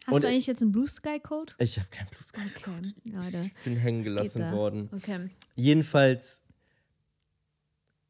[0.07, 1.53] Hast und- du eigentlich jetzt einen Blue Sky Code?
[1.59, 2.51] Ich habe keinen Blues gehabt.
[2.57, 3.51] Okay, Leute.
[3.57, 4.89] Ich bin hängen gelassen worden.
[4.95, 5.31] Okay.
[5.57, 6.43] Jedenfalls,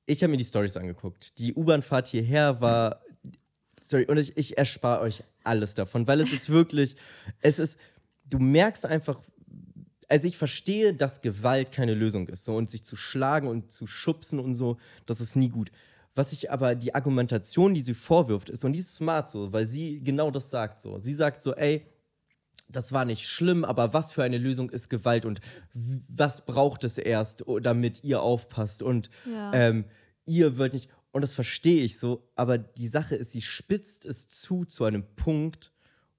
[0.07, 1.39] ich habe mir die Stories angeguckt.
[1.39, 3.03] Die U-Bahn-Fahrt hierher war.
[3.81, 6.97] Sorry, und ich, ich erspare euch alles davon, weil es ist wirklich.
[7.41, 7.79] Es ist.
[8.25, 9.21] Du merkst einfach.
[10.09, 12.45] Also ich verstehe, dass Gewalt keine Lösung ist.
[12.45, 15.73] So, und sich zu schlagen und zu schubsen und so, das ist nie gut.
[16.15, 19.67] Was ich aber, die Argumentation, die sie vorwirft, ist, und die ist smart so, weil
[19.67, 20.99] sie genau das sagt so.
[21.01, 21.85] Sie sagt so, ey,
[22.69, 25.41] das war nicht schlimm, aber was für eine Lösung ist Gewalt und
[25.73, 29.53] was braucht es erst, damit ihr aufpasst und Ja.
[29.53, 29.85] ähm,
[30.25, 30.89] ihr wird nicht.
[31.13, 35.05] Und das verstehe ich so, aber die Sache ist, sie spitzt es zu zu einem
[35.17, 35.73] Punkt,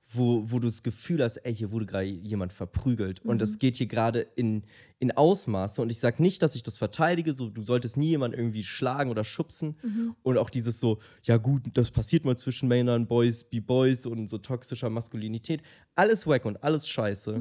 [0.09, 3.19] wo, wo du das Gefühl hast, ey, hier wurde gerade jemand verprügelt.
[3.25, 4.63] Und das geht hier gerade in,
[4.99, 5.81] in Ausmaße.
[5.81, 9.09] Und ich sage nicht, dass ich das verteidige, so du solltest nie jemanden irgendwie schlagen
[9.09, 9.75] oder schubsen.
[10.23, 14.29] Und auch dieses so, ja gut, das passiert mal zwischen Männern, Boys be Boys und
[14.29, 15.61] so toxischer Maskulinität.
[15.95, 17.33] Alles wack und alles scheiße.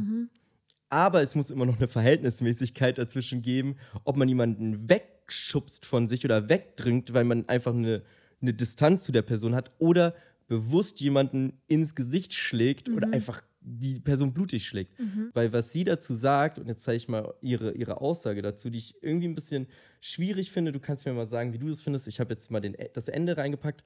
[0.88, 6.24] Aber es muss immer noch eine Verhältnismäßigkeit dazwischen geben, ob man jemanden wegschubst von sich
[6.24, 8.02] oder wegdrückt, weil man einfach eine,
[8.40, 10.14] eine Distanz zu der Person hat oder
[10.46, 14.96] bewusst jemanden ins Gesicht schlägt oder einfach die Person blutig schlägt.
[15.35, 18.78] Weil was sie dazu sagt, und jetzt zeige ich mal ihre, ihre Aussage dazu, die
[18.78, 19.66] ich irgendwie ein bisschen
[20.00, 20.70] schwierig finde.
[20.70, 22.06] Du kannst mir mal sagen, wie du das findest.
[22.06, 23.85] Ich habe jetzt mal den, das Ende reingepackt.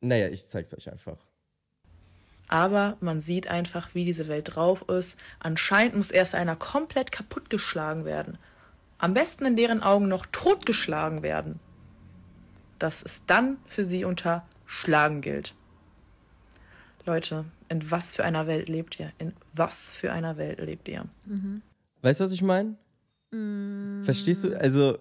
[0.00, 1.26] Naja, ich zeige es euch einfach.
[2.46, 5.18] Aber man sieht einfach, wie diese Welt drauf ist.
[5.40, 8.38] Anscheinend muss erst einer komplett kaputtgeschlagen werden.
[8.96, 11.58] Am besten in deren Augen noch totgeschlagen werden.
[12.78, 15.54] Dass es dann für sie unter Schlagen gilt.
[17.06, 19.10] Leute, in was für einer Welt lebt ihr?
[19.18, 21.06] In was für einer Welt lebt ihr?
[22.02, 22.76] Weißt du, was ich meine?
[24.04, 24.54] Verstehst du?
[24.60, 24.98] Also,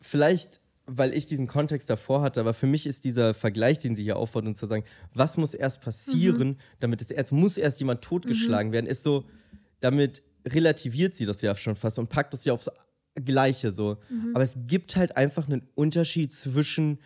[0.00, 4.02] vielleicht, weil ich diesen Kontext davor hatte, aber für mich ist dieser Vergleich, den sie
[4.04, 8.02] hier aufbaut, und zu sagen, was muss erst passieren, damit es erst, muss erst jemand
[8.02, 9.26] totgeschlagen werden, ist so,
[9.80, 12.70] damit relativiert sie das ja schon fast und packt das ja aufs
[13.14, 13.98] Gleiche so.
[14.32, 17.00] Aber es gibt halt einfach einen Unterschied zwischen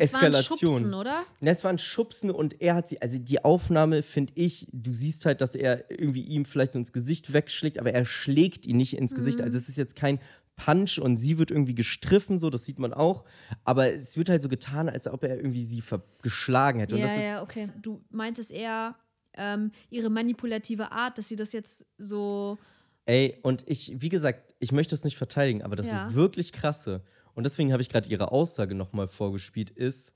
[0.00, 0.70] Das war ein Eskalation.
[0.70, 1.22] Schubsen, oder?
[1.40, 4.92] Na, es war ein Schubsen und er hat sie, also die Aufnahme finde ich, du
[4.92, 8.76] siehst halt, dass er irgendwie ihm vielleicht so ins Gesicht wegschlägt, aber er schlägt ihn
[8.78, 9.40] nicht ins Gesicht.
[9.40, 10.18] Also es ist jetzt kein
[10.56, 13.24] Punch und sie wird irgendwie gestriffen, so, das sieht man auch.
[13.64, 15.82] Aber es wird halt so getan, als ob er irgendwie sie
[16.22, 16.94] geschlagen hätte.
[16.96, 17.68] und Ja, das ist, ja, okay.
[17.80, 18.96] Du meintest eher
[19.34, 22.58] ähm, ihre manipulative Art, dass sie das jetzt so.
[23.06, 26.12] Ey, und ich, wie gesagt, ich möchte das nicht verteidigen, aber das Ja.
[26.14, 27.02] wirklich krasse,
[27.40, 30.12] und deswegen habe ich gerade ihre Aussage nochmal vorgespielt, ist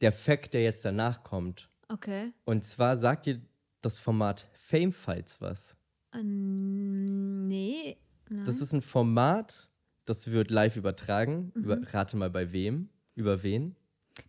[0.00, 1.68] der Fact, der jetzt danach kommt.
[1.90, 2.32] Okay.
[2.46, 3.42] Und zwar sagt ihr
[3.82, 5.76] das Format Fame Fights was.
[6.14, 7.98] Ähm, nee.
[8.30, 8.46] Nein.
[8.46, 9.68] Das ist ein Format,
[10.06, 11.52] das wird live übertragen.
[11.54, 11.62] Mhm.
[11.62, 12.88] Über, rate mal bei wem?
[13.16, 13.76] Über wen?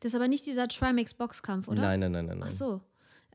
[0.01, 1.81] Das ist aber nicht dieser Trimax Boxkampf, oder?
[1.81, 2.39] Nein, nein, nein, nein.
[2.39, 2.49] nein.
[2.51, 2.81] Ach so.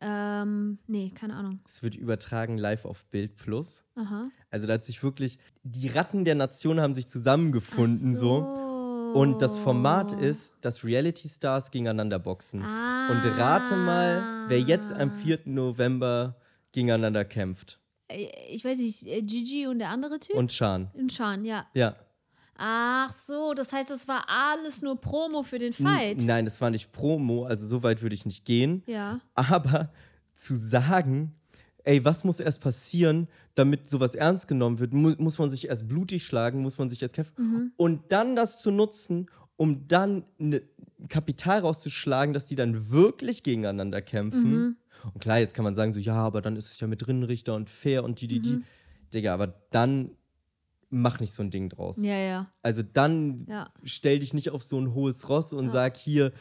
[0.02, 1.60] Ähm, nee, keine Ahnung.
[1.66, 3.84] Es wird übertragen live auf Bild Plus.
[3.94, 4.30] Aha.
[4.50, 8.67] Also da hat sich wirklich, die Ratten der Nation haben sich zusammengefunden Ach so.
[9.14, 10.20] Und das Format Oh.
[10.20, 12.62] ist, dass Reality Stars gegeneinander boxen.
[12.62, 13.08] Ah.
[13.10, 15.40] Und rate mal, wer jetzt am 4.
[15.46, 16.36] November
[16.72, 17.78] gegeneinander kämpft.
[18.08, 20.36] Äh, Ich weiß nicht, äh, Gigi und der andere Typ?
[20.36, 20.90] Und Chan.
[20.94, 21.66] Und Sean, ja.
[21.74, 21.96] Ja.
[22.56, 26.22] Ach so, das heißt, das war alles nur Promo für den Fight.
[26.22, 28.82] Nein, das war nicht Promo, also so weit würde ich nicht gehen.
[28.86, 29.20] Ja.
[29.34, 29.90] Aber
[30.34, 31.34] zu sagen,
[31.88, 34.92] ey, was muss erst passieren, damit sowas ernst genommen wird?
[34.92, 37.72] Mu muss man sich erst blutig schlagen, muss man sich erst kämpfen?
[37.76, 40.62] Und dann das zu nutzen, um dann ne
[41.08, 44.76] Kapital rauszuschlagen, dass die dann wirklich gegeneinander kämpfen.
[45.14, 47.54] Und klar, jetzt kann man sagen, so, ja, aber dann ist es ja mit Rinnenrichter
[47.54, 48.58] und fair und die, die, die.
[49.14, 50.10] Digga, aber dann
[50.90, 51.96] mach nicht so ein Ding draus.
[52.04, 52.52] Ja, ja.
[52.62, 53.70] Also dann Ja.
[53.84, 56.32] stell dich nicht auf so ein hohes Ross und sag hier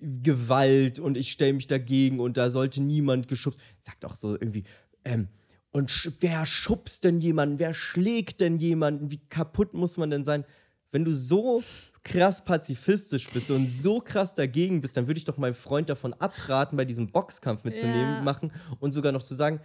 [0.00, 3.60] Gewalt und ich stell mich dagegen und da sollte niemand geschubst.
[3.80, 4.62] Sag doch so irgendwie,
[5.08, 5.28] ähm,
[5.70, 7.58] und sch wer schubst denn jemanden?
[7.58, 9.10] Wer schlägt denn jemanden?
[9.10, 10.44] Wie kaputt muss man denn sein?
[10.90, 11.62] Wenn du so
[12.02, 16.14] krass pazifistisch bist und so krass dagegen bist, dann würde ich doch meinem Freund davon
[16.14, 18.22] abraten, bei diesem Boxkampf mitzunehmen, Ja.
[18.22, 19.60] machen und sogar noch zu sagen,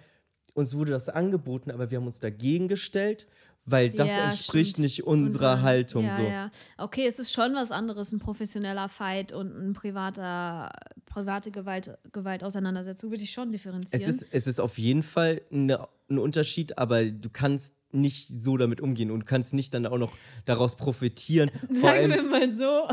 [0.54, 3.28] uns wurde das angeboten, aber wir haben uns dagegen gestellt,
[3.66, 4.84] weil das Ja, entspricht stimmt.
[4.84, 6.06] nicht unserer Unsere- Haltung.
[6.06, 6.24] ja, so.
[6.24, 6.52] Ja.
[6.78, 10.70] Okay, es ist schon was anderes, ein professioneller Fight und ein privater,
[11.06, 14.02] private Gewalt, Gewaltauseinandersetzung, würde ich schon differenzieren.
[14.02, 18.58] Es ist, es ist auf jeden Fall eine, ein Unterschied, aber du kannst nicht so
[18.58, 20.12] damit umgehen und kannst nicht dann auch noch
[20.46, 21.52] daraus profitieren.
[21.68, 22.88] Vor Sagen wir mal so.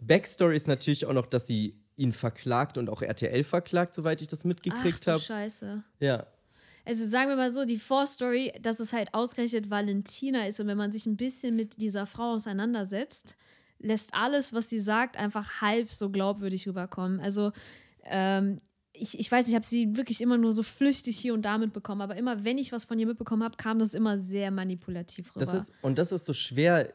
[0.00, 4.28] Backstory ist natürlich auch noch, dass sie ihn verklagt und auch RTL verklagt, soweit ich
[4.28, 5.20] das mitgekriegt habe.
[5.20, 5.82] Scheiße.
[6.00, 6.26] Ja.
[6.84, 10.76] Also sagen wir mal so, die Vorstory, dass es halt ausgerechnet Valentina ist und wenn
[10.76, 13.36] man sich ein bisschen mit dieser Frau auseinandersetzt,
[13.78, 17.20] lässt alles, was sie sagt, einfach halb so glaubwürdig rüberkommen.
[17.20, 17.52] Also
[18.04, 18.60] ähm,
[18.92, 22.00] ich, ich weiß, ich habe sie wirklich immer nur so flüchtig hier und da mitbekommen,
[22.02, 25.44] aber immer, wenn ich was von ihr mitbekommen habe, kam das immer sehr manipulativ rüber.
[25.44, 26.92] Das ist, und das ist so schwer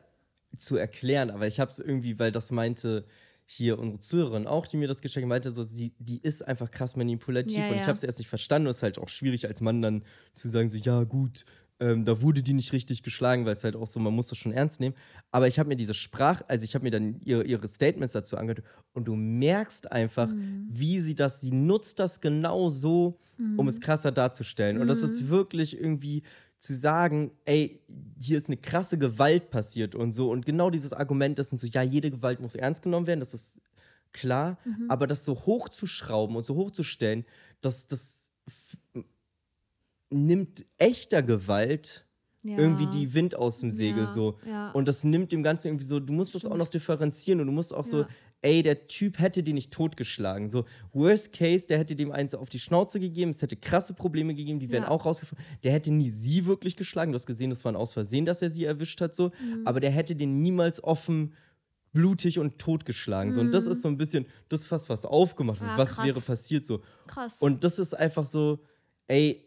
[0.57, 3.05] zu erklären, aber ich habe es irgendwie, weil das meinte
[3.49, 6.69] hier unsere Zuhörerin auch, die mir das geschenkt hat, meinte, so, sie, die ist einfach
[6.69, 7.87] krass manipulativ Ja, und ich ja.
[7.87, 8.67] habe es erst nicht verstanden.
[8.67, 11.45] Und es ist halt auch schwierig als Mann dann zu sagen, so, ja, gut,
[11.79, 14.37] ähm, da wurde die nicht richtig geschlagen, weil es halt auch so, man muss das
[14.37, 14.95] schon ernst nehmen.
[15.31, 18.35] Aber ich habe mir diese Sprach, also ich habe mir dann ihre, ihre Statements dazu
[18.35, 20.67] angehört und du merkst einfach, Mhm.
[20.69, 23.67] wie sie das, sie nutzt das genau so, um Mhm.
[23.67, 24.79] es krasser darzustellen.
[24.79, 26.23] Und das ist wirklich irgendwie
[26.59, 27.79] zu sagen, ey,
[28.19, 30.31] hier ist eine krasse Gewalt passiert und so.
[30.31, 33.33] Und genau dieses Argument, das sind so, ja, jede Gewalt muss ernst genommen werden, das
[33.33, 33.61] ist
[34.11, 34.57] klar.
[34.65, 34.89] Mhm.
[34.89, 37.25] Aber das so hochzuschrauben und so hochzustellen,
[37.61, 38.31] das, das
[40.09, 42.05] nimmt echter Gewalt
[42.43, 42.57] Ja.
[42.57, 44.39] irgendwie die Wind aus dem Segel Ja, so.
[44.45, 44.71] ja.
[44.71, 46.59] Und das nimmt dem Ganzen irgendwie so, du musst das auch Stimmt.
[46.59, 48.05] noch differenzieren und du musst auch so.
[48.41, 50.47] Ey, der Typ hätte den nicht totgeschlagen.
[50.47, 54.33] So, worst case, der hätte dem eins auf die Schnauze gegeben, es hätte krasse Probleme
[54.35, 54.89] gegeben, die wären Ja.
[54.89, 55.43] auch rausgefunden.
[55.63, 57.11] Der hätte nie sie wirklich geschlagen.
[57.11, 59.29] Du hast gesehen, das war ein Aus Versehen, dass er sie erwischt hat, so.
[59.41, 59.63] Mhm.
[59.65, 61.33] Aber der hätte den niemals offen
[61.93, 63.33] blutig und totgeschlagen.
[63.33, 63.41] So.
[63.41, 63.71] Und das Mhm.
[63.71, 65.71] ist so ein bisschen das fast was aufgemacht wird.
[65.71, 66.05] Ah, was krass.
[66.05, 66.81] wäre passiert so.
[67.07, 67.41] Krass.
[67.41, 68.59] Und das ist einfach so,
[69.07, 69.46] ey,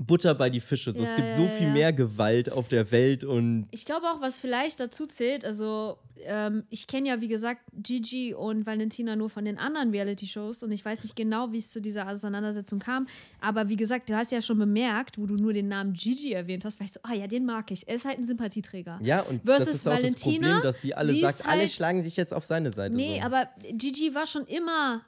[0.00, 0.92] Butter bei die Fische.
[0.92, 1.02] So.
[1.02, 1.72] es Ja, gibt ja, so viel ja.
[1.72, 6.64] mehr Gewalt auf der Welt und Ich glaube auch, was vielleicht dazu zählt, also ähm,
[6.70, 10.84] ich kenne ja, wie gesagt, Gigi und Valentina nur von den anderen Reality-Shows und ich
[10.84, 13.06] weiß nicht genau, wie es zu dieser Auseinandersetzung kam.
[13.40, 16.64] Aber wie gesagt, du hast ja schon bemerkt, wo du nur den Namen Gigi erwähnt
[16.64, 17.86] hast, weißt du, ah ja, den mag ich.
[17.88, 18.98] Er ist halt ein Sympathieträger.
[19.02, 21.46] Ja, und Versus das ist auch das Valentina, Problem, dass sie alle sie sagt, ist
[21.46, 22.96] alle halt- schlagen sich jetzt auf seine Seite.
[22.96, 23.26] Nee, so.
[23.26, 25.02] aber Gigi war schon immer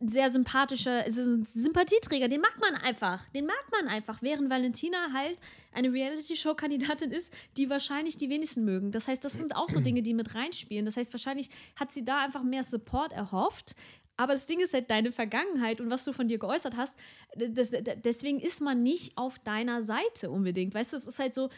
[0.00, 3.26] sehr sympathischer, es ist ein Sympathieträger, den mag man einfach.
[3.30, 5.36] Den mag man einfach, während Valentina halt
[5.72, 8.90] eine Reality-Show-Kandidatin ist, die wahrscheinlich die wenigsten mögen.
[8.90, 10.84] Das heißt, das sind auch so Dinge, die mit reinspielen.
[10.84, 13.74] Das heißt, wahrscheinlich hat sie da einfach mehr Support erhofft.
[14.16, 16.98] Aber das Ding ist halt deine Vergangenheit und was du von dir geäußert hast.
[17.36, 17.70] Das,
[18.04, 20.74] deswegen ist man nicht auf deiner Seite unbedingt.
[20.74, 21.50] Weißt du, es ist halt so,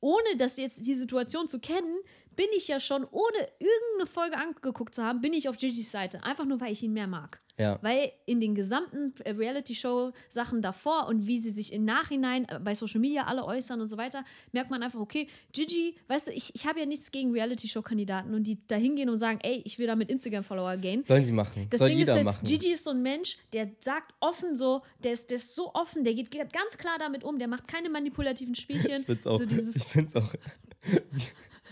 [0.00, 1.96] ohne das jetzt die Situation zu kennen,
[2.38, 6.22] bin ich ja schon, ohne irgendeine Folge angeguckt zu haben, bin ich auf Gigis Seite.
[6.22, 7.40] Einfach nur, weil ich ihn mehr mag.
[7.58, 7.80] Ja.
[7.82, 13.00] Weil in den gesamten Reality-Show-Sachen davor und wie sie sich im Nachhinein äh, bei Social
[13.00, 16.64] Media alle äußern und so weiter, merkt man einfach, okay, Gigi, weißt du, ich, ich
[16.64, 20.08] habe ja nichts gegen Reality-Show-Kandidaten und die da hingehen und sagen, ey, ich will damit
[20.08, 21.02] Instagram-Follower gain.
[21.02, 21.66] Sollen sie machen.
[21.70, 22.44] Das Soll Ding jeder ist, machen.
[22.46, 26.04] Gigi ist so ein Mensch, der sagt offen so, der ist, der ist so offen,
[26.04, 29.00] der geht ganz klar damit um, der macht keine manipulativen Spielchen.
[29.00, 29.38] ich find's auch.
[29.38, 30.32] So dieses, ich find's auch.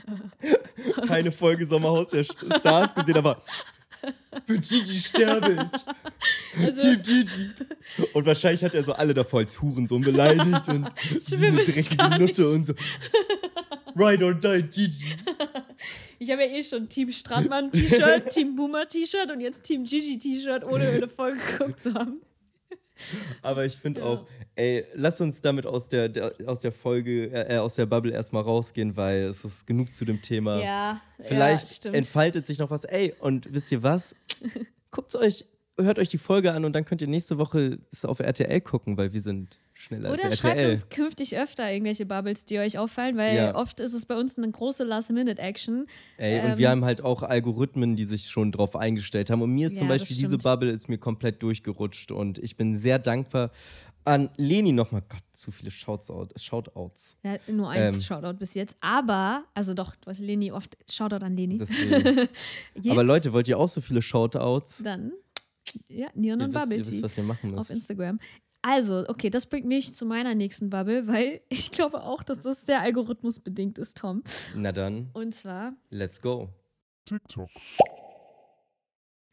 [1.07, 3.43] Keine Folge Sommerhaus der St- Stars gesehen, aber
[4.47, 6.65] für Gigi sterbe ich.
[6.65, 7.51] Also- Team Gigi.
[8.13, 10.91] Und wahrscheinlich hat er so alle davor als Hurensohn beleidigt und
[11.23, 12.19] sie eine dreckige.
[12.19, 12.75] Nutte und so.
[13.97, 15.15] Ride or die, Gigi.
[16.19, 21.09] ich habe ja eh schon Team Stratmann-T-Shirt, Team Boomer-T-Shirt und jetzt Team Gigi-T-Shirt, ohne eine
[21.09, 22.21] Folge geguckt zu haben.
[23.43, 24.07] Aber ich finde Ja.
[24.07, 28.13] auch, ey, lass uns damit aus der, der aus der Folge, äh, aus der Bubble
[28.13, 30.63] erstmal rausgehen, weil es ist genug zu dem Thema.
[30.63, 32.85] Ja, Vielleicht ja, entfaltet sich noch was.
[32.85, 34.15] Ey, und wisst ihr was?
[34.91, 35.45] Guckt euch,
[35.79, 38.97] hört euch die Folge an und dann könnt ihr nächste Woche es auf RTL gucken,
[38.97, 40.73] weil wir sind schneller Oder als schreibt RTL.
[40.75, 43.55] uns künftig öfter irgendwelche Bubbles, die euch auffallen, weil Ja.
[43.55, 45.87] oft ist es bei uns eine große Last-Minute-Action.
[46.17, 49.43] Ey, und Ähm, wir haben halt auch Algorithmen, die sich schon drauf eingestellt haben.
[49.43, 50.39] Und mir ist Ja, zum Beispiel diese.
[50.39, 53.51] Bubble ist mir komplett durchgerutscht und ich bin sehr dankbar
[54.05, 55.03] an Leni nochmal.
[55.09, 57.19] Gott, zu viele Shoutout, Shoutouts.
[57.25, 58.03] Ja, nur eins Ähm.
[58.03, 58.77] Shoutout bis jetzt.
[58.81, 60.77] Aber, also doch, du hast Leni oft.
[60.91, 61.59] Shoutout an Leni.
[62.89, 64.83] Aber Leute, wollt ihr auch so viele Shoutouts?
[64.85, 65.13] Dann
[65.89, 67.71] Ja, Neon und wisst, Bubble ihr wisst, Tea was ihr machen auf müsst.
[67.73, 68.21] Instagram.
[68.63, 72.67] Also, okay, das bringt mich zu meiner nächsten Bubble, weil ich glaube auch, dass das
[72.67, 74.23] sehr algorithmusbedingt ist, Tom.
[74.55, 76.49] Na dann, Und zwar, let's go.
[77.05, 77.49] TikTok.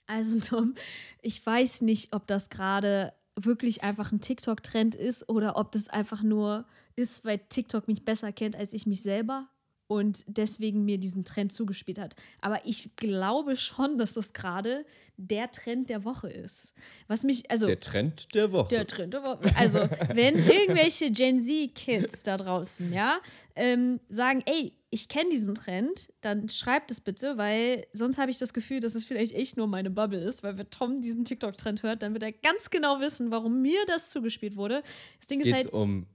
[0.06, 0.76] also Tom,
[1.22, 6.22] ich weiß nicht, ob das gerade wirklich einfach ein TikTok-Trend ist oder ob das einfach
[6.22, 6.66] nur
[6.96, 9.48] ist, weil TikTok mich besser kennt als ich mich selber
[9.94, 12.16] und deswegen mir diesen Trend zugespielt hat.
[12.42, 14.86] Aber ich glaube schon, dass das gerade
[15.18, 16.74] der Trend der Woche ist.
[17.08, 17.68] Was mich, also.
[17.68, 18.70] Der Trend der Woche.
[18.70, 19.40] Der Trend der Woche.
[19.56, 19.80] Also,
[20.14, 23.20] wenn irgendwelche Gen Z-Kids da draußen, ja,
[23.56, 28.40] ähm, sagen, ey, ich kenne diesen Trend, dann schreibt es bitte, weil sonst habe ich
[28.40, 31.84] das Gefühl, dass es vielleicht echt nur meine Bubble ist, weil wenn Tom diesen TikTok-Trend
[31.84, 34.82] hört, dann wird er ganz genau wissen, warum mir das zugespielt wurde.
[35.20, 36.08] Das Ding ist Geht's halt, um,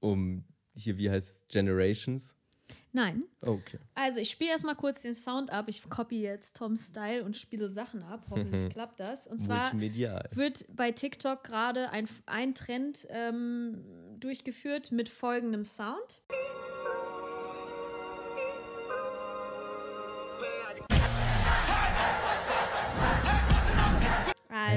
[0.00, 0.44] um,
[0.74, 2.34] hier, wie heißt es, Generations?
[2.96, 3.22] Nein.
[3.42, 3.78] Okay.
[3.94, 5.66] Also, ich spiele erstmal kurz den Sound ab.
[5.68, 8.26] Ich copy jetzt Toms Style und spiele Sachen ab.
[8.30, 9.26] Hoffentlich klappt das.
[9.26, 10.28] Und zwar Multimedial.
[10.32, 13.84] wird bei TikTok gerade ein, ein Trend ähm,
[14.18, 16.22] durchgeführt mit folgendem Sound.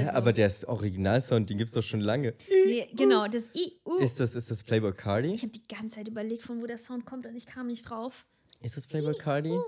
[0.06, 2.34] Also, aber der ist Originalsound, den gibt's doch schon lange.
[2.48, 3.98] nee, genau, das I, U.
[3.98, 5.34] Ist das, ist das Playboy Cardi?
[5.34, 7.88] ich habe die ganze Zeit überlegt, von wo der Sound kommt und ich kam nicht
[7.88, 8.26] drauf.
[8.62, 9.58] Ist das Playboy Cardi?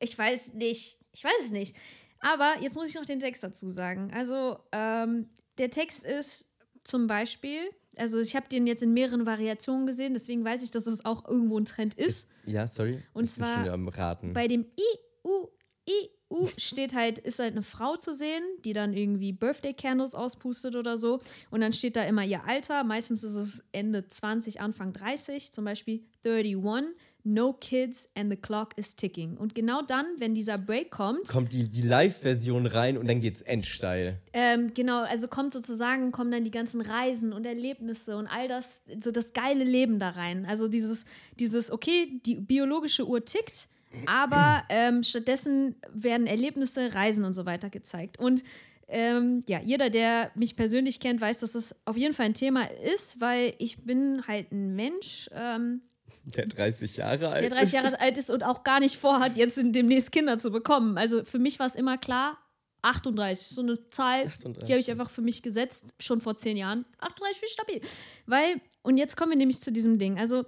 [0.00, 0.98] Ich weiß nicht.
[1.12, 1.76] Ich weiß es nicht.
[2.20, 4.10] Aber jetzt muss ich noch den Text dazu sagen.
[4.14, 5.28] Also, ähm,
[5.58, 6.50] der Text ist
[6.84, 10.86] zum Beispiel, also ich habe den jetzt in mehreren Variationen gesehen, deswegen weiß ich, dass
[10.86, 12.28] es auch irgendwo ein Trend ist.
[12.46, 13.02] Ja, sorry.
[13.12, 14.32] Und ich bin zwar schon wieder am Raten.
[14.32, 15.48] Bei dem I, U,
[15.90, 20.14] I, U steht halt, ist halt eine Frau zu sehen, die dann irgendwie Birthday Candles
[20.14, 21.18] auspustet oder so.
[21.50, 22.84] Und dann steht da immer ihr Alter.
[22.84, 25.50] Meistens ist es Ende 20, Anfang 30.
[25.52, 29.36] Zum Beispiel 31, no kids and the clock is ticking.
[29.36, 33.42] Und genau dann, wenn dieser Break kommt, Kommt die, die Live-Version rein und dann geht's
[33.42, 34.20] endsteil.
[34.32, 38.82] ähm, genau, also kommt sozusagen, kommen dann die ganzen Reisen und Erlebnisse und all das,
[39.02, 40.46] so das geile Leben da rein.
[40.46, 41.04] Also dieses,
[41.40, 43.68] dieses, okay, die biologische Uhr tickt,
[44.06, 48.18] aber ähm, stattdessen werden Erlebnisse, Reisen und so weiter gezeigt.
[48.18, 48.42] Und
[48.88, 52.64] ähm, ja, jeder, der mich persönlich kennt, weiß, dass das auf jeden Fall ein Thema
[52.94, 55.82] ist, weil ich bin halt ein Mensch, ähm,
[56.24, 57.72] Der 30 Jahre alt der 30 ist.
[57.72, 60.98] Jahre alt ist und auch gar nicht vorhat, jetzt in- demnächst Kinder zu bekommen.
[60.98, 62.36] Also für mich war es immer klar,
[62.82, 64.64] 38, so eine Zahl, 38.
[64.64, 66.84] die habe ich einfach für mich gesetzt, schon vor zehn Jahren.
[66.98, 67.80] 38 ist stabil.
[68.26, 70.18] Weil, und jetzt kommen wir nämlich zu diesem Ding.
[70.18, 70.44] Also,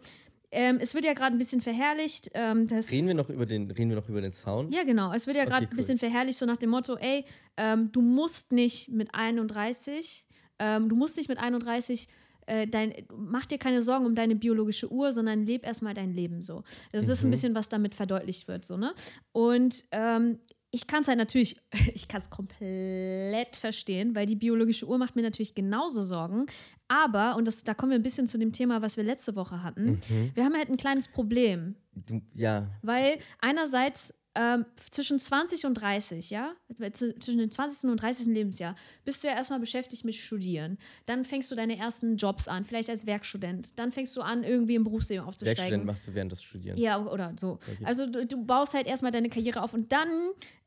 [0.52, 2.30] ähm, es wird ja gerade ein bisschen verherrlicht.
[2.34, 4.72] Ähm, Reden wir noch über den, reden wir noch über den Sound?
[4.74, 5.12] ja, genau.
[5.12, 5.76] Es wird ja Okay, gerade ein cool.
[5.76, 7.24] bisschen verherrlicht, so nach dem Motto, ey,
[7.56, 10.26] ähm, du musst nicht mit 31,
[10.58, 12.06] ähm, du musst nicht mit 31
[12.46, 16.42] äh, dein, mach dir keine Sorgen um deine biologische Uhr, sondern leb erstmal dein Leben
[16.42, 16.64] so.
[16.90, 17.30] Das ist ein Mhm.
[17.30, 18.94] bisschen, was damit verdeutlicht wird, so, ne?
[19.30, 20.40] Und ähm,
[20.72, 21.56] ich kann es halt natürlich,
[21.94, 26.46] ich kann es komplett verstehen, weil die biologische Uhr macht mir natürlich genauso Sorgen.
[26.92, 29.62] Aber, und das, da kommen wir ein bisschen zu dem Thema, was wir letzte Woche
[29.62, 30.30] hatten, Mhm.
[30.34, 31.76] wir haben halt ein kleines Problem.
[31.94, 36.52] Du, ja, Weil einerseits ähm, zwischen 20 und 30, ja,
[36.92, 37.90] Z- zwischen dem 20.
[37.90, 38.26] und 30.
[38.28, 38.74] Lebensjahr,
[39.04, 40.78] bist du ja erstmal beschäftigt mit Studieren.
[41.04, 43.78] Dann fängst du deine ersten Jobs an, vielleicht als Werkstudent.
[43.78, 45.58] Dann fängst du an, irgendwie im Berufsleben aufzusteigen.
[45.58, 46.80] Werkstudent machst du während des Studierens.
[46.80, 47.58] Ja, oder so.
[47.84, 50.08] Also du, du baust halt erstmal deine Karriere auf und dann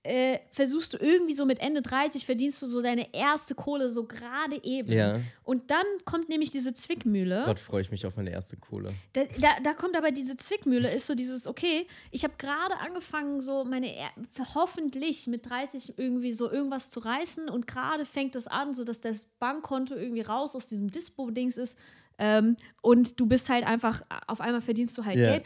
[0.06, 4.06] äh, versuchst du irgendwie so mit Ende 30 verdienst du so deine erste Kohle so
[4.06, 4.92] gerade eben.
[4.92, 5.20] Ja.
[5.44, 7.44] Und dann kommt nämlich diese Zwickmühle.
[7.46, 8.94] Gott, freue ich mich auf meine erste Kohle.
[9.14, 13.42] Da, da, da kommt aber diese Zwickmühle, ist so dieses, okay, ich habe gerade angefangen,
[13.42, 14.12] so meine, er-
[14.54, 19.02] hoffentlich mit 30 irgendwie so irgendwas zu reißen und gerade fängt es an, so dass
[19.02, 21.78] das Bankkonto irgendwie raus aus diesem Dispo-Dings ist
[22.18, 25.32] ähm, und du bist halt einfach, auf einmal verdienst du halt Ja.
[25.32, 25.46] Geld.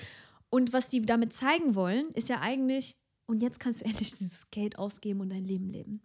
[0.52, 2.98] Und was die damit zeigen wollen, ist ja eigentlich,
[3.30, 6.02] und jetzt kannst du endlich dieses Geld ausgeben und dein Leben leben.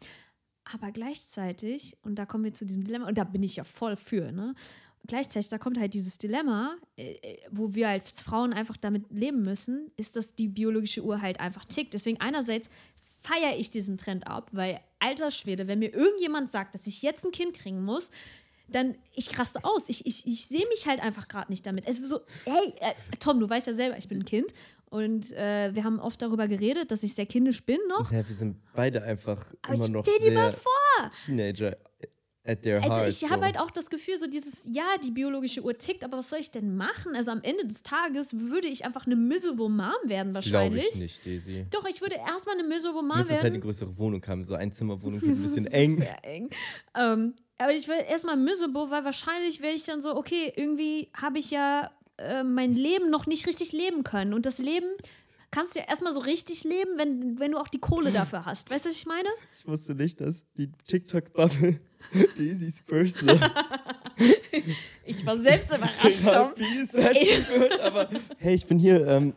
[0.65, 3.97] Aber gleichzeitig, und da kommen wir zu diesem Dilemma, und da bin ich ja voll
[3.97, 4.55] für, ne?
[5.07, 9.91] Gleichzeitig, da kommt halt dieses Dilemma, äh, wo wir als Frauen einfach damit leben müssen,
[9.99, 11.93] ist, dass die biologische Uhr halt einfach tickt.
[11.93, 12.71] Deswegen einerseits
[13.21, 17.23] feiere ich diesen Trend ab, weil alter Schwede, wenn mir irgendjemand sagt, dass ich jetzt
[17.23, 18.13] ein Kind kriegen muss,
[18.69, 19.89] dann ich raste aus.
[19.89, 21.87] Ich, ich, ich sehe mich halt einfach gerade nicht damit.
[21.87, 24.55] Es ist so, hey, äh, Tom, du weißt ja selber, ich bin ein Kind.
[24.95, 28.13] Und äh, wir haben oft darüber geredet, dass ich sehr kindisch bin noch.
[28.13, 31.77] Ja, wir sind beide einfach Aber immer noch stell dir sehr mal vor, Teenager
[32.47, 33.09] at their Also heart.
[33.09, 33.31] ich so.
[33.31, 36.39] habe halt auch das Gefühl, so dieses, ja, die biologische Uhr tickt, aber was soll
[36.39, 37.17] ich denn machen?
[37.17, 40.89] Also am Ende des Tages würde ich einfach eine miserable Mom werden Glaube wahrscheinlich.
[40.91, 41.67] ich nicht, Daisy.
[41.71, 43.63] Doch, ich würde erstmal eine miserable Du Mom müsstest halt eine werden.
[43.63, 44.45] größere Wohnung haben.
[44.45, 45.97] So Einzimmerwohnung wird ein Das bisschen ist eng.
[45.97, 46.51] Sehr eng.
[46.95, 51.39] Ähm, aber ich will erstmal miserable, weil wahrscheinlich wäre ich dann so, okay, irgendwie habe
[51.39, 54.35] ich ja äh, mein Leben noch nicht richtig leben können.
[54.35, 54.87] Und das Leben
[55.51, 58.71] kannst du ja erstmal so richtig leben, wenn, wenn du auch die Kohle dafür hast.
[58.71, 59.29] Weißt du, was ich meine?
[59.57, 61.81] Ich wusste nicht, dass die TikTok-Bubble
[62.39, 63.39] Daisy's Personal
[65.07, 66.55] Ich war selbst überrascht, Tom.
[66.55, 69.07] Therapie-Session wird, aber hey, ich bin hier.
[69.07, 69.35] Ähm,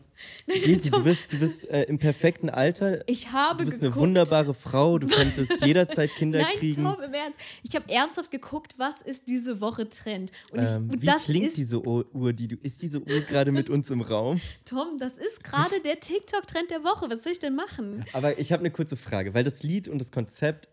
[0.47, 3.03] Daisy, du bist, du bist äh, im perfekten Alter.
[3.07, 4.01] Ich habe Du bist eine geguckt.
[4.01, 6.83] wunderbare Frau, du könntest jederzeit Kinder Nein, kriegen.
[6.83, 7.37] Tom, im Ernst.
[7.63, 10.31] Ich habe ernsthaft geguckt, was ist diese Woche Trend.
[10.51, 12.99] Und, ich, Ähm, und wie das klingt ist, diese Uhr, Uhr, die du ist diese
[12.99, 14.39] Uhr gerade mit uns im Raum?
[14.65, 17.09] Tom, das ist gerade der TikTok-Trend der Woche.
[17.09, 18.05] Was soll ich denn machen?
[18.13, 20.67] Aber ich habe eine kurze Frage, weil das Lied und das Konzept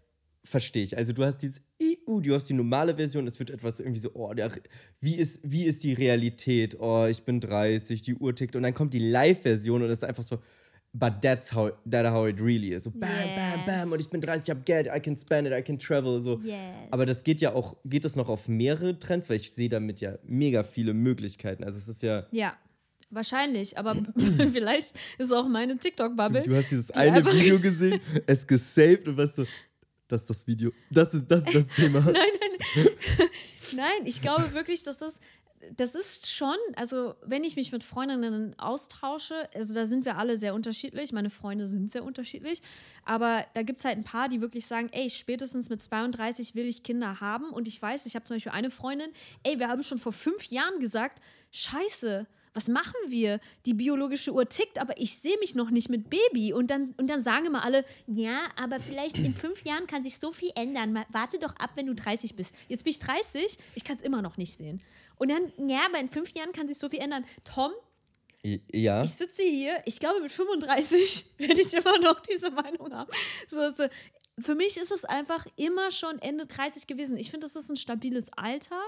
[0.44, 0.96] verstehe ich.
[0.96, 4.10] Also du hast dieses IU, du hast die normale Version, es wird etwas irgendwie so,
[4.14, 4.52] oh, der,
[5.00, 6.78] wie, ist, wie ist die Realität?
[6.78, 10.04] Oh, ich bin 30, die Uhr tickt und dann kommt die Live-Version und es ist
[10.04, 10.38] einfach so,
[10.92, 12.84] but that's how, that how it really is.
[12.84, 13.00] So bam,
[13.34, 15.78] bam, bam und ich bin 30, ich habe Geld, I can spend it, I can
[15.78, 16.38] travel, so.
[16.44, 16.56] Yes.
[16.90, 19.30] Aber das geht ja auch, geht das noch auf mehrere Trends?
[19.30, 21.64] Weil ich sehe damit ja mega viele Möglichkeiten.
[21.64, 22.54] Also es ist ja, Ja,
[23.10, 23.78] wahrscheinlich.
[23.78, 23.94] Aber
[24.52, 26.42] vielleicht ist auch meine TikTok-Bubble.
[26.42, 29.46] Du hast dieses die eine Video gesehen, es gesaved und warst so,
[30.14, 32.00] das das Video, das ist das, ist das Thema.
[32.04, 32.88] Nein, nein.
[33.76, 35.20] Nein, ich glaube wirklich, dass das.
[35.78, 40.36] Das ist schon, also wenn ich mich mit Freundinnen austausche, also da sind wir alle
[40.36, 42.60] sehr unterschiedlich, meine Freunde sind sehr unterschiedlich,
[43.06, 46.66] aber da gibt es halt ein paar, die wirklich sagen, ey, spätestens mit 32 will
[46.66, 49.08] ich Kinder haben und ich weiß, ich habe zum Beispiel eine Freundin,
[49.42, 53.40] ey, wir haben schon vor fünf Jahren gesagt, scheiße, was machen wir?
[53.66, 56.52] Die biologische Uhr tickt, aber ich sehe mich noch nicht mit Baby.
[56.52, 60.18] Und dann, und dann sagen immer alle, ja, aber vielleicht in fünf Jahren kann sich
[60.18, 60.92] so viel ändern.
[60.92, 62.54] Mal, warte doch ab, wenn du 30 bist.
[62.68, 64.80] Jetzt bin ich 30, ich kann es immer noch nicht sehen.
[65.16, 67.24] Und dann, ja, aber in fünf Jahren kann sich so viel ändern.
[67.42, 67.72] Tom,
[68.72, 73.10] Ja, ich sitze hier, ich glaube, mit 35 werde ich immer noch diese Meinung haben.
[73.48, 73.86] So, so.
[74.38, 77.16] Für mich ist es einfach immer schon Ende 30 gewesen.
[77.16, 78.80] Ich finde, das ist ein stabiles Alter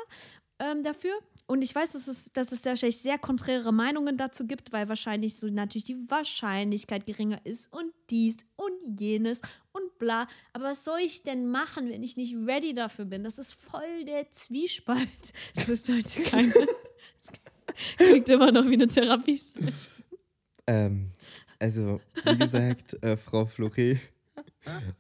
[0.59, 1.15] ähm, dafür.
[1.47, 5.37] Und ich weiß, dass es, dass es wahrscheinlich sehr konträre Meinungen dazu gibt, weil wahrscheinlich
[5.37, 9.43] so natürlich die Wahrscheinlichkeit geringer ist und dies und jenes
[9.73, 10.27] und bla.
[10.53, 13.23] Aber was soll ich denn machen, wenn ich nicht ready dafür bin?
[13.23, 14.99] Das ist voll der Zwiespalt.
[15.55, 16.53] Das ist heute keine.
[17.99, 19.39] Das klingt immer noch wie eine Therapie.
[20.67, 21.13] ähm,
[21.59, 23.99] also wie gesagt, äh, Frau Flore.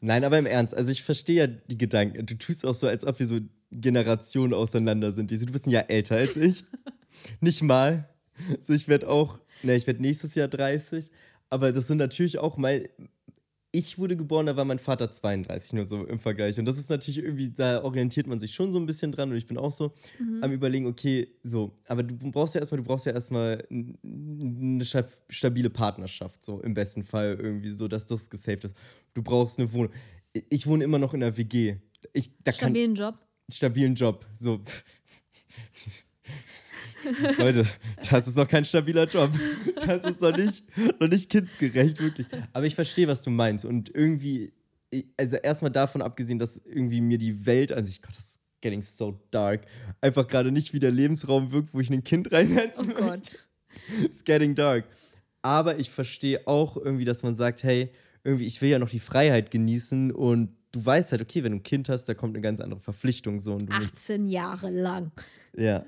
[0.00, 2.24] Nein, aber im Ernst, also ich verstehe ja die Gedanken.
[2.26, 3.40] Du tust auch so, als ob wir so
[3.70, 5.30] Generationen auseinander sind.
[5.30, 6.64] Du bist ein Jahr älter als ich.
[7.40, 8.08] Nicht mal.
[8.60, 11.10] So, ich werde auch, ne, ich werde nächstes Jahr 30.
[11.50, 12.88] Aber das sind natürlich auch mein.
[13.78, 16.58] Ich wurde geboren, da war mein Vater 32, nur so im Vergleich.
[16.58, 19.30] Und das ist natürlich irgendwie, da orientiert man sich schon so ein bisschen dran.
[19.30, 19.92] Und ich bin auch so
[20.40, 21.72] am Überlegen, okay, so.
[21.86, 26.72] Aber du brauchst ja erstmal, du brauchst ja erstmal eine sta- stabile Partnerschaft, so im
[26.72, 28.74] besten Fall irgendwie, so dass das gesaved ist.
[29.12, 29.92] Du brauchst eine Wohnung.
[30.48, 31.76] Ich wohne immer noch in einer WG.
[32.14, 33.18] Ich, da kann, Stabilen Job.
[33.52, 34.24] stabilen Job.
[34.38, 34.62] So.
[37.38, 37.66] Leute,
[38.10, 39.30] das ist noch kein stabiler Job.
[39.84, 40.64] Das ist noch nicht,
[41.00, 42.26] noch nicht kindsgerecht, wirklich.
[42.52, 43.64] Aber ich verstehe, was du meinst.
[43.64, 44.52] Und irgendwie,
[45.16, 48.82] also erstmal davon abgesehen, dass irgendwie mir die Welt an sich, Gott, das ist getting
[48.82, 49.66] so dark,
[50.00, 53.02] einfach gerade nicht wie der Lebensraum wirkt, wo ich ein Kind Oh reinsetzen möchte.
[53.02, 53.48] Gott.
[54.02, 54.84] It's getting dark.
[55.42, 57.92] Aber ich verstehe auch irgendwie, dass man sagt, hey,
[58.24, 61.58] irgendwie, ich will ja noch die Freiheit genießen und du weißt halt, okay, wenn du
[61.58, 64.70] ein Kind hast, da kommt eine ganz andere Verpflichtung so und du musst, 18 Jahre
[64.70, 65.12] lang.
[65.56, 65.84] ja.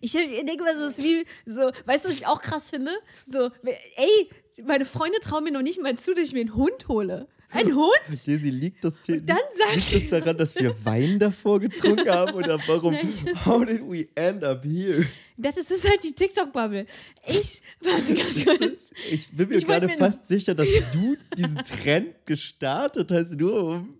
[0.00, 2.92] Ich denke, es ist wie so, weißt du, was ich auch krass finde?
[3.26, 4.28] So, ey,
[4.62, 7.26] meine Freunde trauen mir noch nicht mal zu, dass ich mir einen Hund hole.
[7.54, 7.90] Ein Hund?
[8.08, 12.34] Daisy, liegt das, The- dann sag liegt das daran, dass wir Wein davor getrunken haben
[12.34, 12.94] oder warum?
[13.46, 15.06] How did we end up here?
[15.36, 16.86] Das ist halt die TikTok-Bubble.
[17.26, 18.90] Ich, warte ganz kurz.
[19.10, 23.54] Ich bin mir Ich gerade mir- fast sicher, dass du diesen Trend gestartet hast, nur
[23.64, 23.90] um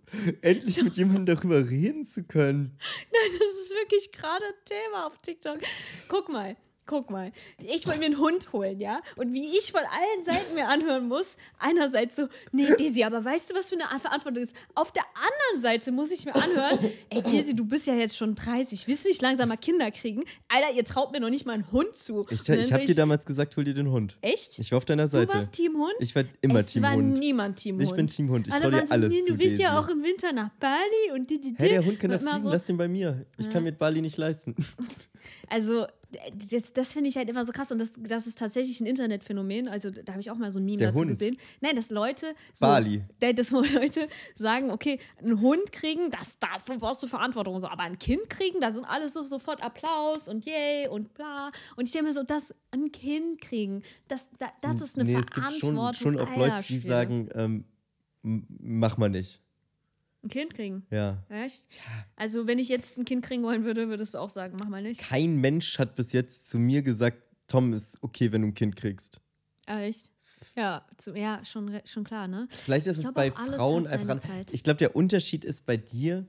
[0.41, 2.77] endlich mit jemandem darüber reden zu können.
[3.11, 5.59] Nein, das ist wirklich gerade ein Thema auf TikTok.
[6.07, 6.55] Guck mal.
[6.87, 9.01] Guck mal, ich wollte mir einen Hund holen, ja?
[9.15, 13.49] Und wie ich von allen Seiten mir anhören muss, einerseits so, nee, Daisy, aber weißt
[13.49, 14.55] du, was für eine Verantwortung ist?
[14.75, 16.77] Auf der anderen Seite muss ich mir anhören,
[17.09, 20.23] ey, Daisy, du bist ja jetzt schon 30, willst du nicht langsam mal Kinder kriegen?
[20.47, 22.25] Alter, ihr traut mir noch nicht mal einen Hund zu.
[22.29, 24.17] Ich, ich so habe dir damals gesagt, hol dir den Hund.
[24.21, 24.59] Echt?
[24.59, 25.33] Ich war auf deiner du Seite.
[25.33, 25.93] warst Team Hund?
[25.99, 27.17] Ich war immer es Team war Hund.
[27.17, 27.83] niemand Team Hund.
[27.83, 28.47] Ich bin Team Hund.
[28.47, 31.11] Ich trau dir so, alles nee, zu, Du willst ja auch im Winter nach Bali
[31.15, 31.63] und die, die, die.
[31.63, 33.25] Hey, der Hund kann da fliegen, so- lass den bei mir.
[33.39, 34.55] Ich kann mir Bali nicht leisten.
[35.47, 35.87] Also,
[36.51, 39.67] das, das finde ich halt immer so krass und das, das ist tatsächlich ein Internetphänomen.
[39.67, 41.09] Also, da habe ich auch mal so ein Meme Der dazu Hund.
[41.09, 41.37] gesehen.
[41.61, 42.35] Nein, dass Leute.
[42.53, 43.03] So, Bali.
[43.19, 47.67] Da- Dass Leute sagen, okay, einen Hund kriegen, das, dafür brauchst du Verantwortung und so.
[47.67, 51.51] Aber ein Kind kriegen, da sind alles so sofort Applaus und yay und bla.
[51.75, 55.15] Und ich denke mir so, das ein Kind kriegen, das, da, das ist eine nee,
[55.15, 55.93] es gibt Verantwortung.
[55.93, 57.65] schon, schon auch Leute, die sagen, ähm,
[58.21, 59.41] mach mal nicht.
[60.25, 60.87] Ein Kind kriegen.
[60.89, 61.23] Ja.
[61.29, 61.63] Echt?
[62.15, 64.81] Also, wenn ich jetzt ein Kind kriegen wollen würde, würdest du auch sagen, mach mal
[64.81, 64.99] nicht.
[64.99, 68.75] Kein Mensch hat bis jetzt zu mir gesagt, Tom, ist okay, wenn du ein Kind
[68.75, 69.21] kriegst.
[69.67, 70.09] Echt?
[70.55, 72.47] Ja, zu, ja schon, schon klar, ne?
[72.49, 74.19] Vielleicht ist Ich es bei Frauen einfach.
[74.51, 76.25] Ich glaube, der Unterschied ist bei dir,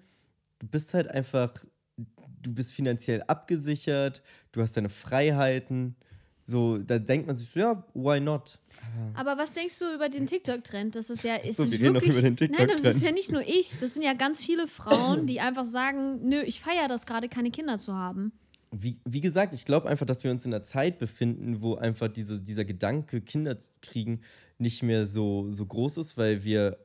[0.59, 1.64] du bist halt einfach,
[1.97, 4.22] du bist finanziell abgesichert,
[4.53, 5.97] du hast deine Freiheiten.
[6.49, 8.61] So, da denkt man sich so, ja, why not?
[9.14, 10.94] Aber was denkst du über den TikTok-Trend?
[10.94, 13.42] Das ist ja, ist So, wir wirklich, über den Nein, das ist ja nicht nur
[13.42, 13.78] ich.
[13.78, 17.51] Das sind ja ganz viele Frauen, die einfach sagen, nö, ich feiere das gerade, keine
[17.51, 18.30] Kinder zu haben.
[18.70, 22.07] Wie, wie gesagt, ich glaube einfach, dass wir uns in einer Zeit befinden, wo einfach
[22.07, 24.20] diese, dieser Gedanke, Kinder zu kriegen,
[24.59, 26.78] nicht mehr so, so groß ist, weil wir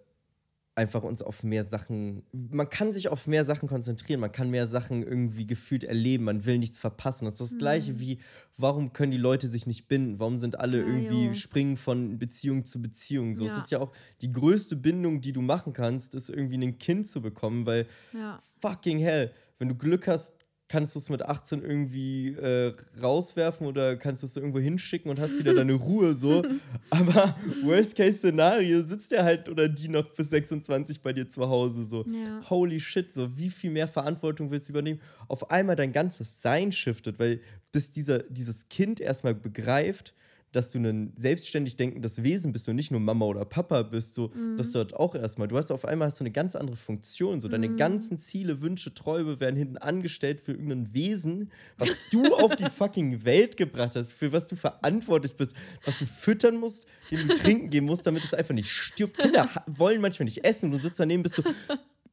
[0.75, 4.67] einfach uns auf mehr Sachen, man kann sich auf mehr Sachen konzentrieren, man kann mehr
[4.67, 7.25] Sachen irgendwie gefühlt erleben, man will nichts verpassen.
[7.25, 8.19] Das ist das gleiche wie,
[8.57, 10.19] warum können die Leute sich nicht binden?
[10.19, 11.33] Warum sind alle Ja, irgendwie jo.
[11.33, 13.35] springen von Beziehung zu Beziehung?
[13.35, 13.51] So, Ja.
[13.51, 13.91] es ist ja auch
[14.21, 18.39] die größte Bindung, die du machen kannst, ist irgendwie ein Kind zu bekommen, weil Ja.
[18.61, 20.33] fucking hell, wenn du Glück hast,
[20.71, 25.37] kannst du es mit 18 irgendwie äh, rauswerfen oder kannst es irgendwo hinschicken und hast
[25.37, 26.43] wieder deine Ruhe so.
[26.89, 32.05] Aber Worst-Case-Szenario sitzt der halt oder die noch bis 26 bei dir zu Hause so.
[32.05, 32.49] Ja.
[32.49, 35.01] Holy shit, so wie viel mehr Verantwortung willst du übernehmen?
[35.27, 37.41] Auf einmal dein ganzes Sein shiftet, weil
[37.73, 40.13] bis dieser, dieses Kind erstmal begreift,
[40.51, 44.31] dass du ein selbstständig denkendes Wesen bist und nicht nur Mama oder Papa bist, so,
[44.57, 45.47] das dort auch erstmal.
[45.47, 47.39] Du hast auf einmal hast du eine ganz andere Funktion.
[47.39, 52.55] So, deine ganzen Ziele, Wünsche, Träume werden hinten angestellt für irgendein Wesen, was du auf
[52.55, 57.27] die fucking Welt gebracht hast, für was du verantwortlich bist, was du füttern musst, dem
[57.27, 59.17] du trinken geben musst, damit es einfach nicht stirbt.
[59.19, 61.43] Kinder wollen manchmal nicht essen und du sitzt daneben bist so,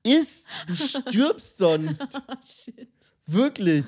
[0.04, 2.20] isst, du stirbst sonst.
[2.44, 2.88] Shit.
[3.26, 3.86] Wirklich.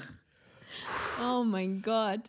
[1.23, 2.23] Oh mein Gott.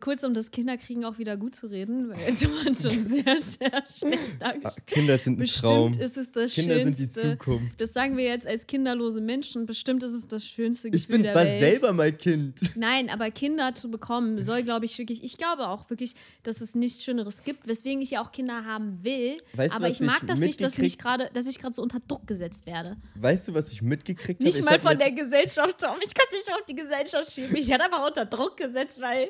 [0.00, 3.82] Kurz, um das Kinderkriegen auch wieder gut zu reden, weil du hast schon sehr, sehr
[3.86, 4.86] schlecht Ah, dargestellt.
[4.86, 5.92] Kinder sind ein Bestimmt Traum.
[5.92, 7.20] ist es das Kinder sind Schönste.
[7.22, 7.80] die Zukunft.
[7.80, 9.66] Das sagen wir jetzt als kinderlose Menschen.
[9.66, 11.60] Bestimmt ist es das schönste Gefühl Ich bin, der war Welt.
[11.60, 12.60] selber mal Kind.
[12.76, 16.74] Nein, aber Kinder zu bekommen soll, glaube ich, wirklich, ich glaube auch wirklich, dass es
[16.74, 19.36] nichts Schöneres gibt, weswegen ich ja auch Kinder haben will.
[19.54, 21.74] Weißt du, aber was ich mag ich das nicht, dass, mich gerade, dass ich gerade
[21.74, 22.96] so unter Druck gesetzt werde.
[23.14, 24.44] Weißt du, was ich mitgekriegt habe?
[24.44, 25.96] Nicht Ich mal hab von der Gesellschaft, Tom.
[26.06, 27.56] Ich kann es nicht auf die Gesellschaft schieben.
[27.56, 29.28] Ich werde einfach unter Druck gesetzt, weil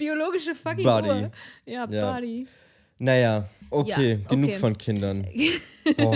[0.00, 1.08] biologische fucking Body.
[1.08, 1.30] Uhr.
[1.66, 2.12] Ja, Ja.
[2.14, 2.46] Body.
[2.98, 4.58] Naja, okay, Ja, genug okay.
[4.58, 5.26] von Kindern.
[5.98, 6.14] Oh,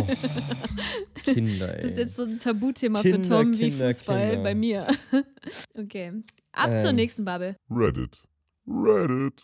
[1.24, 1.82] Kinder, ey.
[1.82, 4.42] Das ist jetzt so ein Tabuthema Kinder, für Tom wie Kinder, Fußball Kinder.
[4.44, 4.86] bei mir.
[5.74, 6.12] okay.
[6.52, 6.96] Ab zur Ähm.
[6.96, 7.56] nächsten Bubble.
[7.70, 8.22] Reddit.
[8.68, 9.42] Reddit.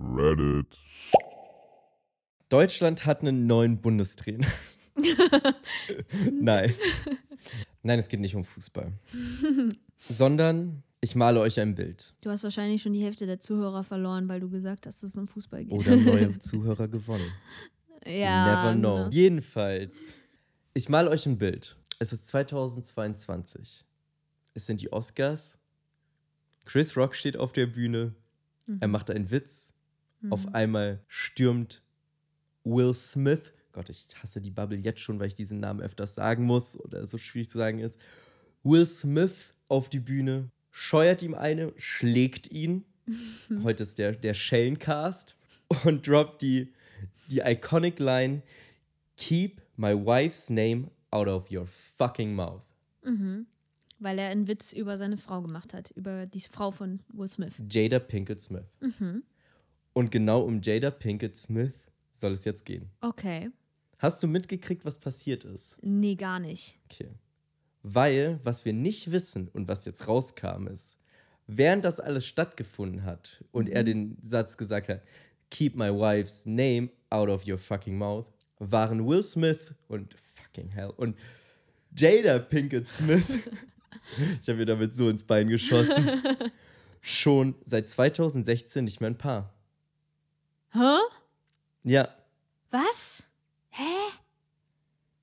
[0.00, 0.78] Reddit.
[2.48, 4.48] Deutschland hat einen neuen Bundestrainer.
[6.32, 6.74] Nein.
[7.82, 8.92] Nein, es geht nicht um Fußball.
[9.98, 12.14] Sondern ich male euch ein Bild.
[12.20, 15.16] Du hast wahrscheinlich schon die Hälfte der Zuhörer verloren, weil du gesagt hast, dass es
[15.16, 15.72] um Fußball geht.
[15.72, 17.30] Oder neue Zuhörer gewonnen.
[18.06, 18.96] ja, Never know.
[18.96, 19.10] genau.
[19.10, 20.16] Jedenfalls,
[20.74, 21.76] ich male euch ein Bild.
[21.98, 23.84] Es ist 2022.
[24.54, 25.58] Es sind die Oscars.
[26.64, 28.14] Chris Rock steht auf der Bühne.
[28.80, 29.74] Er macht einen Witz.
[30.28, 31.82] Auf einmal stürmt
[32.64, 33.52] Will Smith.
[33.72, 37.00] Gott, ich hasse die Bubble jetzt schon, weil ich diesen Namen öfters sagen muss oder
[37.00, 37.98] es so schwierig zu sagen ist.
[38.62, 42.84] Will Smith auf die Bühne, scheuert ihm eine, schlägt ihn.
[43.62, 45.36] Heute ist der, der Schellencast
[45.84, 46.72] und droppt die,
[47.30, 48.42] die iconic Line:
[49.16, 52.62] Keep my wife's name out of your fucking mouth.
[53.98, 57.60] Weil er einen Witz über seine Frau gemacht hat, über die Frau von Will Smith.
[57.68, 58.64] Jada Pinkett Smith.
[59.92, 61.72] Und genau um Jada Pinkett Smith
[62.12, 62.90] soll es jetzt gehen.
[63.00, 63.50] Okay.
[63.98, 65.76] Hast du mitgekriegt, was passiert ist?
[65.82, 66.78] Nee, gar nicht.
[66.90, 67.10] Okay.
[67.82, 70.98] Weil, was wir nicht wissen und was jetzt rauskam, ist,
[71.46, 75.02] während das alles stattgefunden hat und er den Satz gesagt hat,
[75.50, 78.26] keep my wife's name out of your fucking mouth,
[78.58, 81.16] waren Will Smith und fucking hell und
[81.96, 83.26] Jada Pinkett Smith,
[84.40, 86.22] ich habe mir damit so ins Bein geschossen,
[87.00, 89.52] schon seit 2016 nicht mehr ein Paar.
[90.72, 90.98] Hä?
[91.82, 92.08] Ja,
[92.70, 93.26] Was?
[93.70, 94.12] Hä?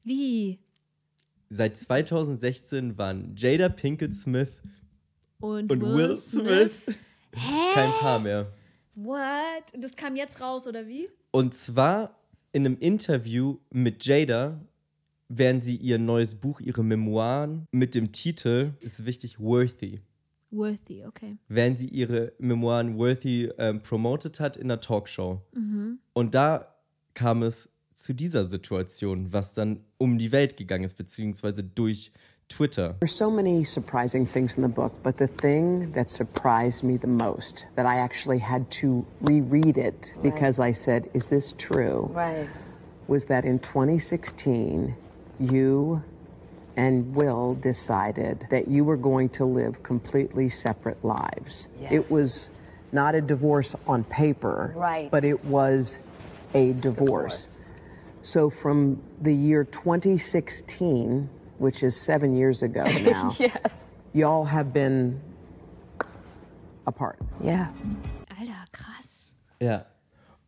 [0.03, 0.59] Wie?
[1.49, 4.61] Seit 2016 waren Jada Pinkett Smith
[5.39, 6.87] Und, und Will Smith
[7.33, 7.73] Hä?
[7.73, 8.51] kein Paar mehr.
[8.95, 9.73] What?
[9.77, 11.07] Das kam jetzt raus, oder wie?
[11.31, 12.15] Und zwar
[12.51, 14.59] in einem Interview mit Jada,
[15.29, 19.99] während sie ihr neues Buch, ihre Memoiren mit dem Titel, ist wichtig, Worthy,
[20.49, 21.37] Worthy, okay.
[21.47, 25.41] während sie ihre Memoiren Worthy ähm, promoted hat in einer Talkshow.
[26.13, 26.73] Und da
[27.13, 32.11] kam es zu dieser Situation, was dann um die Welt gegangen ist, beziehungsweise durch
[32.47, 32.95] Twitter.
[32.99, 37.07] There's so many surprising things in the book, but the thing that surprised me the
[37.07, 42.09] most, that I actually had to reread it because I said, Is this true?
[42.13, 42.47] Right.
[43.07, 44.95] was that in 2016,
[45.39, 46.01] you
[46.77, 51.67] and Will decided that you were going to live completely separate lives.
[51.89, 55.09] It was not a divorce on paper, Right.
[55.09, 55.99] but it was
[56.53, 57.66] a divorce.
[58.27, 63.89] So from the year 2016, which is seven years ago now, yes.
[64.13, 65.21] y'all have been
[66.85, 67.19] apart.
[67.41, 67.69] Yeah.
[68.37, 69.33] Alter, krass.
[69.61, 69.85] Ja.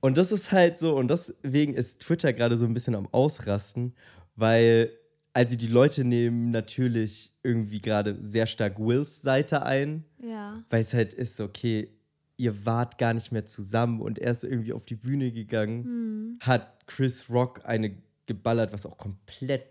[0.01, 3.93] Und das ist halt so, und deswegen ist Twitter gerade so ein bisschen am Ausrasten,
[4.35, 4.91] weil,
[5.31, 10.61] also die Leute nehmen natürlich irgendwie gerade sehr stark Wills Seite ein, Ja.
[10.69, 11.93] weil es halt ist, okay,
[12.35, 16.78] ihr wart gar nicht mehr zusammen und er ist irgendwie auf die Bühne gegangen, hat
[16.89, 19.63] Chris Rock eine geballert, was auch komplett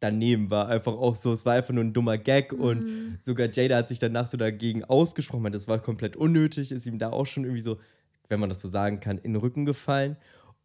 [0.00, 0.68] daneben war.
[0.68, 4.00] Einfach auch so, es war einfach nur ein dummer Gag und sogar Jada hat sich
[4.00, 7.78] danach so dagegen ausgesprochen, das war komplett unnötig, ist ihm da auch schon irgendwie so,
[8.28, 10.16] wenn man das so sagen kann, in den Rücken gefallen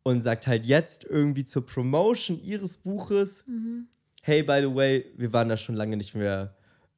[0.03, 3.45] und sagt halt jetzt irgendwie zur Promotion ihres Buches,
[4.23, 6.55] hey, by the way, wir waren da schon lange nicht mehr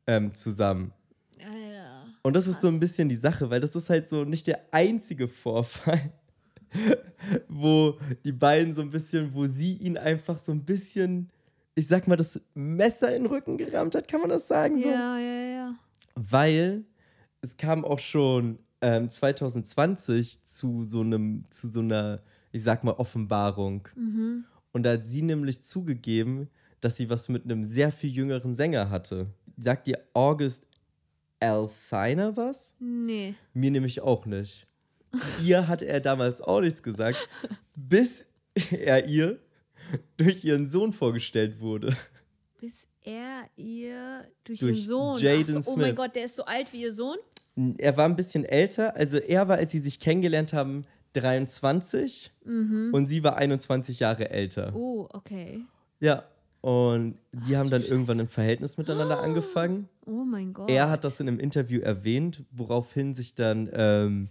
[0.08, 0.94] ähm, zusammen.
[1.40, 2.06] Alter.
[2.22, 4.62] Und das ist so ein bisschen die Sache, weil das ist halt so nicht der
[4.72, 6.12] einzige Vorfall,
[7.48, 11.30] wo die beiden so ein bisschen, wo sie ihn einfach so ein bisschen,
[11.76, 14.82] ich sag mal, das Messer in den Rücken gerammt hat, kann man das sagen?
[14.82, 14.90] So?
[14.90, 15.76] Ja, ja, ja.
[16.16, 16.84] Weil
[17.42, 22.94] es kam auch schon ähm, 2020 zu so einem, zu so einer, ich sag mal,
[22.94, 23.88] Offenbarung.
[24.72, 26.50] Und da hat sie nämlich zugegeben,
[26.82, 29.28] dass sie was mit einem sehr viel jüngeren Sänger hatte.
[29.58, 30.66] Sagt dir August
[31.40, 32.76] Alsina was?
[32.80, 33.36] Nee.
[33.54, 34.68] Mir nämlich auch nicht.
[35.44, 37.18] Ihr hat er damals auch nichts gesagt,
[37.76, 38.26] bis
[38.72, 39.40] er ihr
[40.18, 41.96] durch ihren Sohn vorgestellt wurde.
[42.60, 45.18] Bis er ihr durch, Durch ihren Sohn.
[45.18, 45.96] Jaden Ach so, oh mein Smith.
[45.96, 47.18] Gott, der ist so alt wie ihr Sohn?
[47.78, 50.84] Er war ein bisschen älter, also er war, als sie sich kennengelernt haben,
[51.14, 54.74] 23 und sie war 21 Jahre älter.
[54.76, 55.62] Oh, okay.
[56.00, 56.24] Ja,
[56.62, 59.90] und die haben dann irgendwann ein Verhältnis miteinander angefangen.
[60.06, 60.70] Oh mein Gott.
[60.70, 64.30] Er hat das in einem Interview erwähnt, woraufhin sich dann ähm,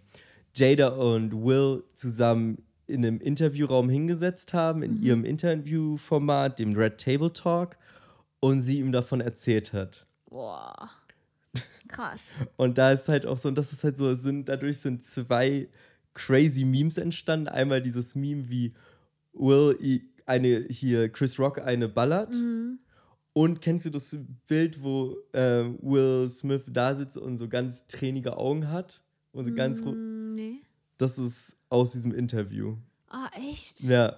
[0.58, 7.32] Jada und Will zusammen in einem Interviewraum hingesetzt haben, in ihrem Interviewformat, dem Red Table
[7.32, 7.76] Talk,
[8.40, 10.06] und sie ihm davon erzählt hat.
[10.28, 10.90] Boah.
[11.88, 12.22] Krass.
[12.56, 15.68] Und da ist halt auch so, und das ist halt so, sind, dadurch sind zwei
[16.12, 17.48] crazy Memes entstanden.
[17.48, 18.74] Einmal dieses Meme, wie
[19.32, 22.34] Will eine hier Chris Rock eine ballert.
[23.32, 28.36] Und kennst du das Bild, wo ähm, Will Smith da sitzt und so ganz tränige
[28.36, 29.02] Augen hat?
[29.32, 30.17] Und so ganz Nee.
[30.98, 32.76] Das ist aus diesem Interview.
[33.08, 33.80] Ah, echt?
[33.82, 34.16] Ja.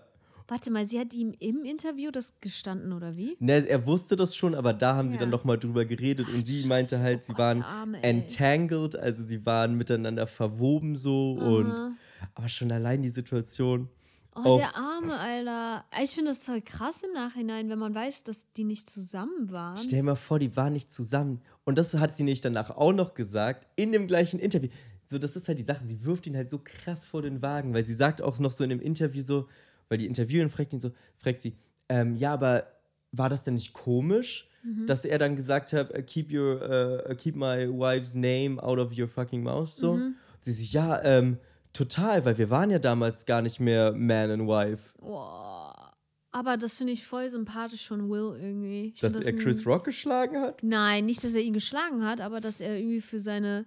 [0.48, 3.36] Warte mal, sie hat ihm im Interview das gestanden, oder wie?
[3.38, 5.20] Ne, er wusste das schon, aber da haben sie Ja.
[5.20, 8.96] dann nochmal drüber geredet und sie meinte Scheiße, halt, oh sie Gott, waren Arme, entangled,
[8.96, 11.96] also sie waren miteinander verwoben so und
[12.34, 13.88] aber schon allein die Situation.
[14.34, 15.84] Oh, Auf- der Arme, Alter.
[16.02, 19.78] Ich finde das voll krass im Nachhinein, wenn man weiß, dass die nicht zusammen waren.
[19.78, 21.40] Stell dir mal vor, die waren nicht zusammen.
[21.64, 24.68] Und das hat sie nicht danach auch noch gesagt, in dem gleichen Interview.
[25.10, 27.74] So, das ist halt die Sache, sie wirft ihn halt so krass vor den Wagen,
[27.74, 29.48] weil sie sagt auch noch so in dem Interview so,
[29.88, 31.56] weil die Interviewerin fragt ihn so, fragt sie,
[31.88, 32.68] ähm, ja, aber
[33.10, 34.48] war das denn nicht komisch,
[34.86, 38.96] dass er dann gesagt hat, uh, keep your, uh, keep my wife's name out of
[38.96, 39.98] your fucking mouth, so?
[40.42, 41.38] Sie sagt, ja, ähm,
[41.72, 44.92] total, weil wir waren ja damals gar nicht mehr Man and Wife.
[45.00, 45.92] Boah.
[46.30, 48.92] Aber das finde ich voll sympathisch von Will irgendwie.
[48.94, 50.62] Ich Dass find er Chris Rock geschlagen hat?
[50.62, 53.64] Nein, nicht, dass er ihn geschlagen hat, aber dass er irgendwie für seine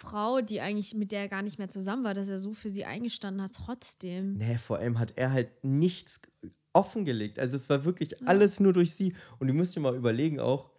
[0.00, 2.70] Frau, die eigentlich mit der er gar nicht mehr zusammen war, dass er so für
[2.70, 4.34] sie eingestanden hat, trotzdem.
[4.38, 6.20] Nee, vor allem hat er halt nichts
[6.72, 7.38] offengelegt.
[7.38, 9.14] Also es war wirklich alles nur durch sie.
[9.38, 10.70] Und du musst dir mal überlegen auch.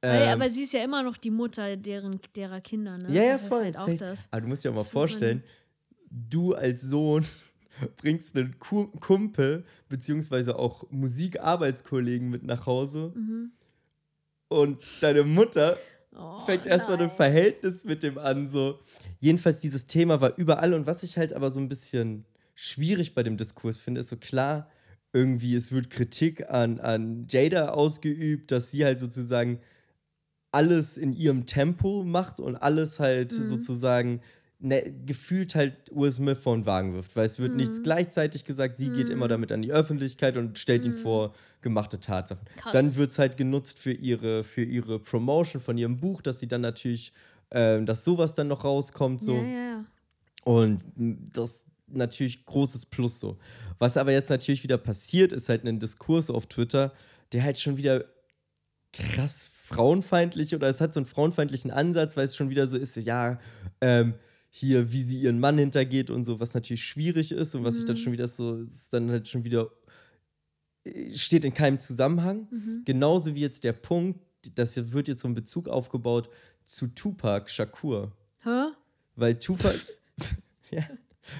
[0.00, 3.12] Weil, ähm, aber sie ist ja immer noch die Mutter deren, derer Kinder, ne?
[3.14, 3.62] ja, ja, das voll.
[3.64, 4.28] halt auch das.
[4.30, 5.42] Aber du musst dir auch mal Das vorstellen,
[6.10, 7.24] du als Sohn
[7.96, 13.52] bringst einen Ku- Kumpel beziehungsweise auch Musikarbeitskollegen mit nach Hause Mhm.
[14.48, 15.76] und deine Mutter
[16.18, 17.10] Oh, fängt erstmal ein.
[17.10, 18.46] Verhältnis mit dem an.
[18.46, 18.80] So.
[19.20, 20.74] Jedenfalls, dieses Thema war überall.
[20.74, 24.16] Und was ich halt aber so ein bisschen schwierig bei dem Diskurs finde, ist so
[24.16, 24.70] klar,
[25.12, 29.60] irgendwie, es wird Kritik an, an Jada ausgeübt, dass sie halt sozusagen
[30.52, 34.20] alles in ihrem Tempo macht und alles halt sozusagen
[34.58, 38.78] ne, gefühlt halt Will Smith vor den Wagen wirft, weil es wird nichts gleichzeitig gesagt,
[38.78, 42.46] sie geht immer damit an die Öffentlichkeit und stellt ihn vor gemachte Tatsachen.
[42.56, 42.72] Krass.
[42.72, 46.48] Dann wird es halt genutzt für ihre, für ihre Promotion von ihrem Buch, dass sie
[46.48, 47.12] dann natürlich,
[47.50, 49.36] ähm, dass sowas dann noch rauskommt, so.
[49.36, 49.84] Ja, ja, ja.
[50.44, 53.38] Und m, das natürlich großes Plus so.
[53.78, 56.92] Was aber jetzt natürlich wieder passiert, ist halt ein Diskurs auf Twitter,
[57.32, 58.04] der halt schon wieder
[58.92, 62.96] krass frauenfeindlich oder es hat so einen frauenfeindlichen Ansatz, weil es schon wieder so ist,
[62.96, 63.38] ja,
[63.80, 64.14] ähm,
[64.56, 67.84] hier, wie sie ihren Mann hintergeht und so, was natürlich schwierig ist und was ich
[67.84, 69.70] dann schon wieder so, ist dann halt schon wieder
[70.84, 72.48] äh, steht in keinem Zusammenhang.
[72.86, 74.18] Genauso wie jetzt der Punkt,
[74.54, 76.30] das wird jetzt so ein Bezug aufgebaut
[76.64, 78.12] zu Tupac Shakur.
[78.44, 78.72] Hä?
[79.14, 79.74] Weil Tupac,
[80.70, 80.88] ja,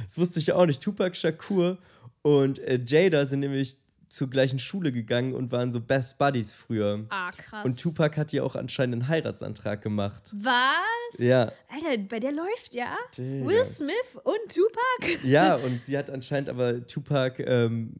[0.04, 1.78] das wusste ich ja auch nicht, Tupac Shakur
[2.20, 7.04] und äh, Jada sind nämlich zur gleichen Schule gegangen und waren so Best Buddies früher.
[7.08, 7.64] Ah, krass.
[7.64, 10.30] Und Tupac hat ihr auch anscheinend einen Heiratsantrag gemacht.
[10.32, 11.18] Was?
[11.18, 11.52] Ja.
[11.68, 12.96] Alter, bei der läuft ja.
[13.16, 13.46] Digga.
[13.46, 15.24] Will Smith und Tupac?
[15.24, 17.94] Ja, und sie hat anscheinend aber Tupac ähm,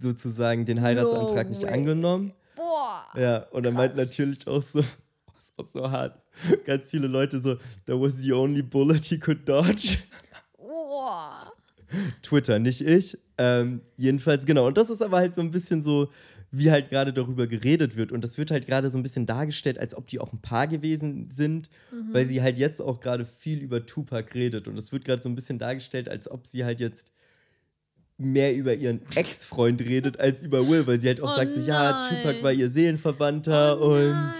[0.00, 2.32] sozusagen den Heiratsantrag No nicht angenommen.
[2.56, 3.04] Boah.
[3.16, 4.80] Ja, und er meint natürlich auch so,
[5.36, 6.20] das ist auch so hart.
[6.64, 7.54] Ganz viele Leute so,
[7.86, 9.98] that was the only bullet he could dodge.
[10.56, 11.43] Boah.
[12.22, 13.18] Twitter, nicht ich.
[13.38, 14.66] Ähm, jedenfalls, genau.
[14.66, 16.10] Und das ist aber halt so ein bisschen so,
[16.50, 18.12] wie halt gerade darüber geredet wird.
[18.12, 20.68] Und das wird halt gerade so ein bisschen dargestellt, als ob die auch ein Paar
[20.68, 21.68] gewesen sind,
[22.12, 24.68] weil sie halt jetzt auch gerade viel über Tupac redet.
[24.68, 27.10] Und das wird gerade so ein bisschen dargestellt, als ob sie halt jetzt
[28.16, 31.60] mehr über ihren Ex-Freund redet als über Will, weil sie halt auch Oh sagt so,
[31.60, 32.22] ja, nein.
[32.22, 34.34] Tupac war ihr Seelenverwandter Oh und nein.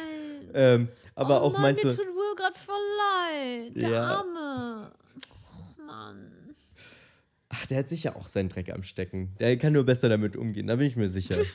[0.55, 3.77] ähm, aber oh auch Mann, meint so, mir tut Will gerade voll leid.
[3.83, 4.03] Der Ja.
[4.19, 4.93] Arme.
[5.29, 6.31] Oh Mann.
[7.65, 9.35] Ach, der hat sicher auch seinen Dreck am Stecken.
[9.41, 11.37] Der kann nur besser damit umgehen, da bin ich mir sicher.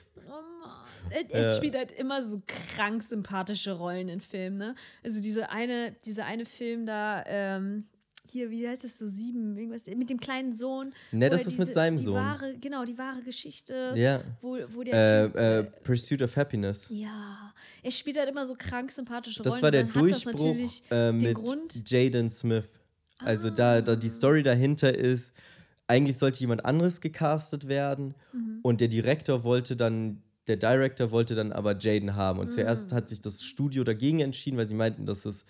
[1.12, 1.12] Oh.
[1.32, 2.41] Er, spielt halt immer so
[2.76, 4.76] krank sympathische Rollen in Filmen, ne?
[5.03, 7.86] Also diese eine, dieser eine Film da, ähm,
[8.30, 10.93] hier, wie heißt das so, sieben, irgendwas, mit dem kleinen Sohn.
[11.12, 12.16] Ne, das ist mit seinem Sohn.
[12.16, 14.22] Wahre, genau, die wahre Geschichte, Ja.
[14.41, 16.88] wo, wo der Äh, Typ, äh, äh, Pursuit of Happiness.
[16.91, 19.64] ja, er spielt halt immer so krank sympathische Das Rollen.
[19.64, 20.55] war der das Durchbruch
[20.91, 22.66] äh, mit Jaden Smith.
[23.18, 25.34] Also da, da die Story dahinter ist,
[25.90, 28.60] eigentlich sollte jemand anderes gecastet werden Mhm.
[28.62, 32.40] und der Direktor wollte dann, der Director wollte dann aber Jaden haben.
[32.40, 32.52] Und Mhm.
[32.52, 35.46] zuerst hat sich das Studio dagegen entschieden, weil sie meinten, dass es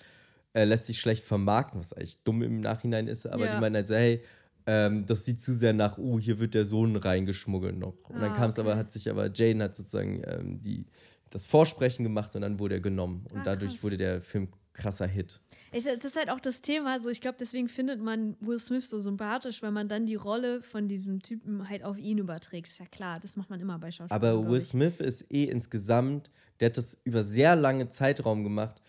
[0.53, 3.27] äh, lässt sich schlecht vermarkten, was eigentlich dumm im Nachhinein ist.
[3.27, 3.53] Aber Ja.
[3.53, 4.23] die meinten halt so, hey,
[4.65, 7.93] ähm, das sieht zu sehr nach, oh, hier wird der Sohn reingeschmuggelt noch.
[8.09, 8.79] Und dann Ah, kam es aber, okay.
[8.79, 10.87] hat sich aber, Jaden hat sozusagen ähm, die,
[11.29, 13.27] das Vorsprechen gemacht und dann wurde er genommen.
[13.31, 13.83] Und Ah, dadurch krass.
[13.83, 15.39] wurde der Film krasser Hit.
[15.71, 16.93] Ist- Das ist halt auch das Thema.
[16.93, 20.61] Also ich glaube, deswegen findet man Will Smith so sympathisch, weil man dann die Rolle
[20.61, 22.67] von diesem Typen halt auf ihn überträgt.
[22.67, 24.23] Ist ja klar, das macht man immer bei Schauspielern.
[24.37, 24.65] Aber Will ich.
[24.67, 28.81] Smith ist eh insgesamt, der hat das über sehr lange Zeitraum gemacht,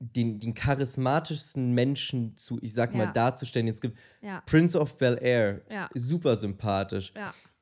[0.00, 3.12] den, den charismatischsten Menschen zu, ich sag mal, Ja.
[3.12, 3.68] darzustellen.
[3.68, 4.42] Es gibt Ja.
[4.46, 5.88] Prince of Bel Air, Ja.
[5.94, 7.12] super sympathisch.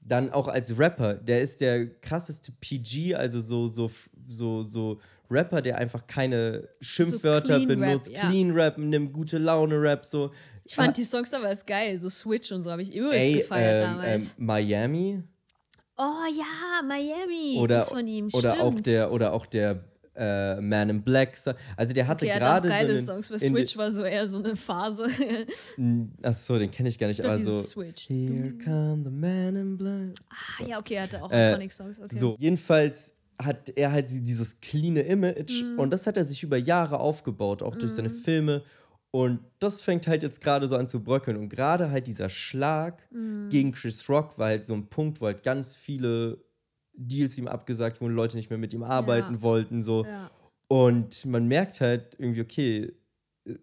[0.05, 3.89] Dann auch als Rapper, der ist der krasseste PG, also so, so,
[4.27, 4.99] so, so
[5.31, 8.29] Rapper, der einfach keine Schimpfwörter clean Rap, benutzt, ja.
[8.29, 10.31] clean Rap, nimmt gute Laune Rap, so.
[10.65, 13.35] Ich fand die Songs aber ist geil, so Switch und so habe ich übelst Ey,
[13.39, 14.25] gefeiert ähm, damals.
[14.25, 15.23] ähm, Miami
[15.97, 20.91] oh ja, Miami oder, ist von ihm, oder auch der oder auch der äh, Man
[20.91, 21.39] in Black.
[21.77, 24.03] Also der hatte Okay, er hat gerade geile so einen, Songs, weil Switch war so
[24.05, 25.09] eher so eine Phase.
[26.23, 27.25] Achso, den kenne ich gar nicht.
[27.25, 28.09] Aber so Switch.
[28.09, 30.15] Here come the Man in Black.
[30.29, 31.99] ah, ja, okay, er hatte auch Äh, iconic Songs.
[31.99, 32.17] Okay.
[32.17, 35.79] So, jedenfalls hat er halt dieses cleane Image Mhm.
[35.79, 38.63] und das hat er sich über Jahre aufgebaut, auch durch seine Filme.
[39.11, 41.37] Und das fängt halt jetzt gerade so an zu bröckeln.
[41.37, 43.49] Und gerade halt dieser Schlag Mhm.
[43.51, 46.39] gegen Chris Rock war halt so ein Punkt, wo halt ganz viele
[46.95, 49.83] Deals ihm abgesagt wurden, Leute nicht mehr mit ihm arbeiten wollten.
[49.83, 50.05] So.
[50.05, 50.31] Ja.
[50.69, 52.93] Und man merkt halt irgendwie, okay,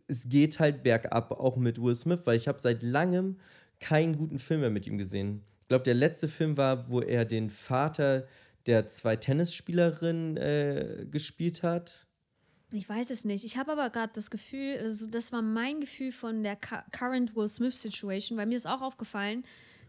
[0.08, 3.38] es geht halt bergab, auch mit Will Smith, weil ich habe seit langem
[3.80, 5.42] keinen guten Film mehr mit ihm gesehen.
[5.62, 8.28] Ich glaube, der letzte Film war, wo er den Vater
[8.68, 12.06] der zwei Tennisspielerinnen äh, gespielt hat.
[12.72, 13.46] Ich weiß es nicht.
[13.46, 17.36] Ich habe aber gerade das Gefühl, also das war mein Gefühl von der cu- current
[17.36, 19.44] Will Smith Situation, weil mir ist auch aufgefallen,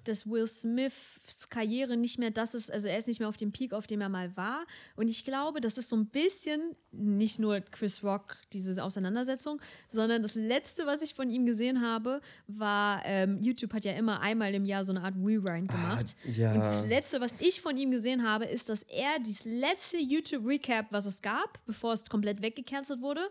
[0.04, 3.52] dass Will Smiths Karriere nicht mehr das ist, also er ist nicht mehr auf dem
[3.52, 4.66] Peak, auf dem er mal war.
[4.96, 10.22] Und ich glaube, das ist so ein bisschen nicht nur Chris Rock, diese Auseinandersetzung, sondern
[10.22, 14.54] das letzte, was ich von ihm gesehen habe, war, ähm, YouTube hat ja immer einmal
[14.54, 16.16] im Jahr so eine Art Rewind gemacht.
[16.24, 16.52] ja.
[16.52, 20.86] Und das letzte, was ich von ihm gesehen habe, ist, dass er dieses letzte YouTube-Recap,
[20.90, 23.28] was es gab, bevor es komplett weggecancelt wurde,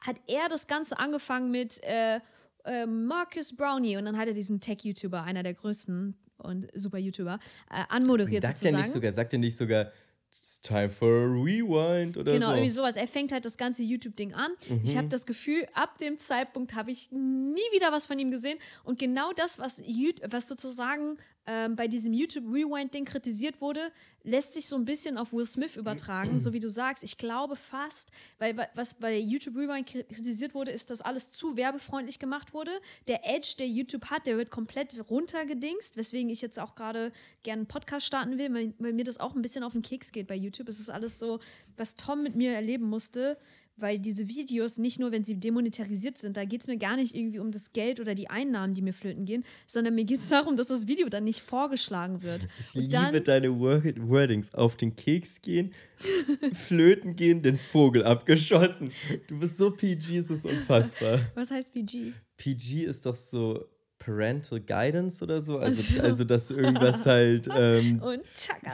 [0.00, 2.20] hat er das Ganze angefangen mit äh,
[2.64, 7.38] äh, Marcus Brownie und dann hat er diesen Tech-YouTuber, einer der größten und super YouTuber,
[7.70, 8.82] äh, anmoderiert Sagt er sozusagen.
[8.82, 9.92] nicht sogar, sagt er nicht sogar,
[10.30, 12.52] it's time for a rewind oder Genau, so.
[12.52, 12.96] irgendwie sowas.
[12.96, 14.52] Er fängt halt das ganze YouTube-Ding an.
[14.84, 14.98] Ich Mhm.
[14.98, 18.58] habe das Gefühl, ab dem Zeitpunkt habe ich nie wieder was von ihm gesehen.
[18.84, 19.82] Und genau das, was,
[20.30, 23.90] was sozusagen ähm, bei diesem YouTube-Rewind-Ding kritisiert wurde,
[24.22, 27.02] lässt sich so ein bisschen auf Will Smith übertragen, so wie du sagst.
[27.02, 31.30] Ich glaube fast, weil wa- was bei YouTube Rewind kri- kritisiert wurde, ist, dass alles
[31.30, 32.70] zu werbefreundlich gemacht wurde.
[33.08, 37.12] Der Edge, der YouTube hat, der wird komplett runtergedingst, weswegen ich jetzt auch gerade
[37.42, 40.12] gerne einen Podcast starten will, weil, weil mir das auch ein bisschen auf den Keks
[40.12, 40.68] geht bei YouTube.
[40.68, 41.40] Es ist alles so,
[41.78, 43.38] was Tom mit mir erleben musste,
[43.80, 47.14] weil diese Videos nicht nur, wenn sie demonetarisiert sind, da geht es mir gar nicht
[47.14, 50.28] irgendwie um das Geld oder die Einnahmen, die mir flöten gehen, sondern mir geht es
[50.28, 52.48] darum, dass das Video dann nicht vorgeschlagen wird.
[52.58, 54.54] Ich Und liebe dann, deine Wor Wordings.
[54.54, 55.72] Auf den Keks gehen,
[56.52, 58.90] flöten gehen, den Vogel abgeschossen.
[59.28, 61.20] Du bist so PG, es ist unfassbar.
[61.34, 62.12] was heißt PG?
[62.36, 63.64] PG ist doch so
[64.00, 65.58] Parental Guidance oder so.
[65.58, 66.02] Also, so.
[66.02, 68.02] also dass irgendwas halt ähm,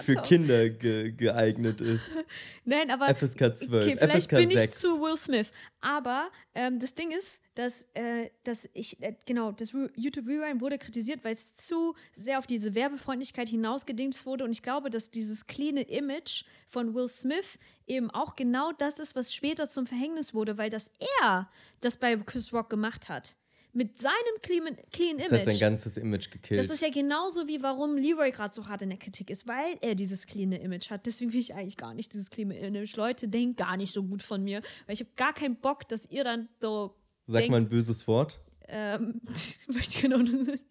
[0.04, 0.14] für.
[0.22, 2.16] Kinder ge geeignet ist.
[2.64, 3.12] Nein, aber.
[3.14, 4.80] FSK 12, Okay, vielleicht FSK bin ich 6.
[4.80, 5.52] zu Will Smith.
[5.80, 10.78] Aber ähm, das Ding ist, dass, äh, dass ich, äh, genau, das YouTube Rewind wurde
[10.78, 14.44] kritisiert, weil es zu sehr auf diese Werbefreundlichkeit hinausgedingst wurde.
[14.44, 17.58] Und ich glaube, dass dieses cleane Image von Will Smith
[17.88, 21.50] eben auch genau das ist, was später zum Verhängnis wurde, weil das er
[21.80, 23.36] das bei Chris Rock gemacht hat.
[23.76, 25.60] Mit seinem clean, clean Das hat sein Image.
[25.60, 26.58] ganzes Image gekillt.
[26.58, 29.74] Das ist ja genauso wie warum Leroy gerade so hart in der Kritik ist, weil
[29.82, 31.04] er dieses clean Image hat.
[31.04, 32.96] Deswegen will ich eigentlich gar nicht dieses clean Image.
[32.96, 36.10] Leute, denkt gar nicht so gut von mir, weil ich habe gar keinen Bock, dass
[36.10, 36.96] ihr dann so
[37.26, 38.40] Sag denkt, mal ein böses Wort.
[38.66, 39.20] ähm,
[39.68, 40.20] möchte genau,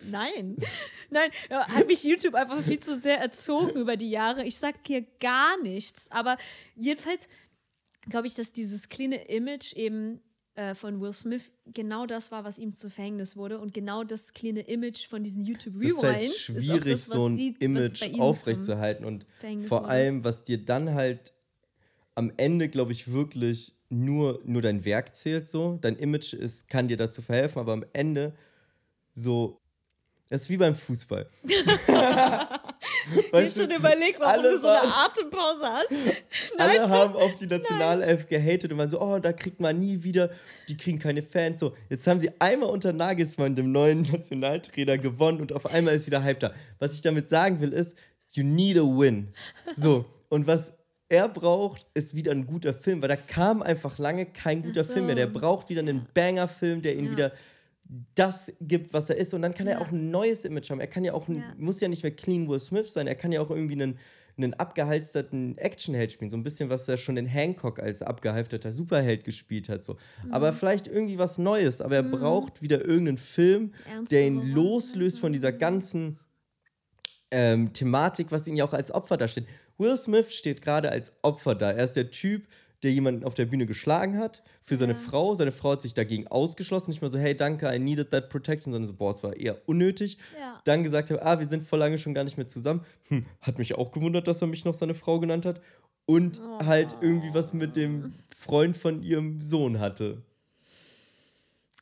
[0.09, 0.55] nein,
[1.11, 4.45] nein, hat mich YouTube einfach viel zu sehr erzogen über die Jahre.
[4.45, 6.37] Ich sag hier gar nichts, aber
[6.75, 7.27] jedenfalls
[8.09, 10.21] glaube ich, dass dieses clean Image eben
[10.55, 14.33] äh, von Will Smith genau das war, was ihm zu Verhängnis wurde und genau das
[14.33, 17.51] clean Image von diesen YouTube Es ist halt Rewinds schwierig, das, was so ein sie-
[17.55, 19.05] was Image aufrechtzuerhalten.
[19.05, 19.25] Und
[19.67, 21.33] vor allem, was dir dann halt
[22.15, 25.77] am Ende, glaube ich, wirklich nur, nur dein Werk zählt so.
[25.81, 28.33] Dein Image ist, kann dir dazu verhelfen, aber am Ende
[29.13, 29.59] so.
[30.29, 31.29] Das ist wie beim Fußball.
[33.13, 35.93] Ich habe schon überlegt, warum du so eine Atempause hast.
[36.57, 40.29] Alle haben auf die Nationalelf gehatet und waren so, oh, da kriegt man nie wieder,
[40.69, 41.59] die kriegen keine Fans.
[41.59, 46.07] So, jetzt haben sie einmal unter Nagelsmann, dem neuen Nationaltrainer, gewonnen und auf einmal ist
[46.07, 46.53] wieder Hype da.
[46.79, 47.95] Was ich damit sagen will, ist,
[48.31, 49.33] you need a win.
[49.73, 50.73] So, und was
[51.07, 54.93] er braucht, ist wieder ein guter Film, weil da kam einfach lange kein guter so.
[54.93, 55.15] Film mehr.
[55.15, 57.11] Der braucht wieder einen Banger-Film, der ihn Ja.
[57.11, 57.31] wieder
[58.15, 59.33] das gibt, was er ist.
[59.33, 59.81] Und dann kann er Ja.
[59.81, 60.79] auch ein neues Image haben.
[60.79, 61.53] Er kann ja auch, ein, Ja.
[61.57, 63.05] muss ja nicht mehr clean Will Smith sein.
[63.07, 63.99] Er kann ja auch irgendwie einen,
[64.37, 66.29] einen abgehalfterten Actionheld spielen.
[66.29, 69.83] So ein bisschen, was er schon in Hancock als abgehalfterter Superheld gespielt hat.
[69.83, 69.97] So.
[70.31, 70.55] Aber Mhm.
[70.55, 71.79] vielleicht irgendwie was Neues.
[71.79, 73.71] Aber er braucht wieder irgendeinen Film,
[74.11, 76.17] der ihn loslöst von dieser ganzen
[77.31, 79.45] ähm, Thematik, was ihn ja auch als Opfer da steht.
[79.77, 81.71] Will Smith steht gerade als Opfer da.
[81.71, 82.47] Er ist der Typ,
[82.85, 85.35] der jemanden auf der Bühne geschlagen hat für seine Frau.
[85.35, 86.91] Seine Frau hat sich dagegen ausgeschlossen.
[86.91, 89.67] Nicht mal so, hey, danke, I needed that protection, sondern so, boah, es war eher
[89.67, 90.17] unnötig.
[90.39, 90.61] Ja.
[90.63, 92.85] Dann gesagt hat, ah, wir sind vor lange schon gar nicht mehr zusammen.
[93.09, 95.59] Hm, hat mich auch gewundert, dass er mich noch seine Frau genannt hat.
[96.05, 100.21] Und halt irgendwie was mit dem Freund von ihrem Sohn hatte.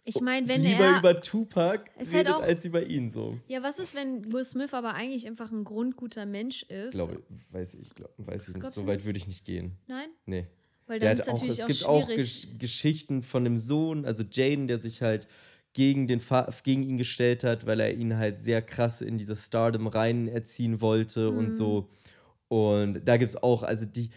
[0.06, 1.00] Ich meine, wenn Lieber er.
[1.00, 3.38] über Tupac halt redet auch- als über ihn so.
[3.48, 6.94] ja, was ist, wenn Will Smith aber eigentlich einfach ein grundguter Mensch ist?
[6.96, 8.74] Glaube, weiß ich, glaub, weiß ich nicht.
[8.76, 9.78] So weit würde ich nicht gehen.
[9.88, 10.10] Nein?
[10.26, 10.48] Nee.
[10.88, 12.16] Weil dann ist auch, natürlich es auch, gibt auch.
[12.16, 15.28] Gesch Geschichten von dem Sohn, also Jaden, der sich halt
[15.74, 19.46] gegen, den Fa gegen ihn gestellt hat, weil er ihn halt sehr krass in dieses
[19.48, 21.52] Stardom rein erziehen wollte und Mhm.
[21.52, 21.90] so.
[22.48, 24.12] Und da gibt es auch, also die,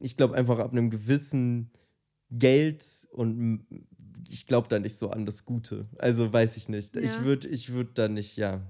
[0.00, 1.70] ich glaube einfach ab einem gewissen
[2.30, 3.64] Geld und
[4.28, 5.86] ich glaube da nicht so an das Gute.
[5.98, 6.96] Also weiß ich nicht.
[6.96, 7.24] Ich Ja.
[7.24, 8.62] würde ich würd da nicht, ja.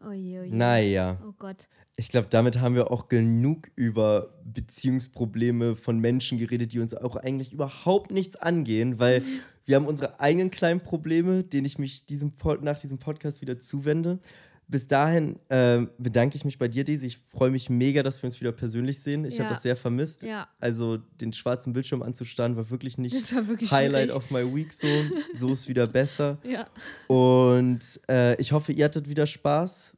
[0.00, 0.50] oh je, oh je.
[0.54, 1.20] Naja.
[1.26, 1.68] Oh Gott.
[1.96, 7.16] Ich glaube, damit haben wir auch genug über Beziehungsprobleme von Menschen geredet, die uns auch
[7.16, 9.22] eigentlich überhaupt nichts angehen, weil
[9.64, 13.58] wir haben unsere eigenen kleinen Probleme, denen ich mich diesem Pod nach diesem Podcast wieder
[13.58, 14.18] zuwende.
[14.66, 17.06] Bis dahin ähm, bedanke ich mich bei dir, Daisy.
[17.06, 19.26] Ich freue mich mega, dass wir uns wieder persönlich sehen.
[19.26, 19.44] Ich Ja.
[19.44, 20.22] habe das sehr vermisst.
[20.22, 20.48] Ja.
[20.58, 24.16] Also den schwarzen Bildschirm anzustarren war wirklich nicht Das war wirklich Highlight schwierig.
[24.16, 24.86] of my week so.
[25.34, 26.38] So ist wieder besser.
[26.44, 26.66] Ja.
[27.08, 29.96] Und äh, ich hoffe, ihr hattet wieder Spaß.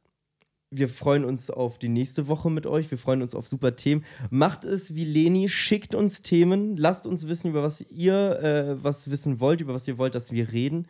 [0.69, 2.91] Wir freuen uns auf die nächste Woche mit euch.
[2.91, 4.03] Wir freuen uns auf super Themen.
[4.29, 6.75] Macht es wie Leni, schickt uns Themen.
[6.75, 10.31] Lasst uns wissen, über was ihr äh, was wissen wollt, über was ihr wollt, dass
[10.33, 10.87] wir reden.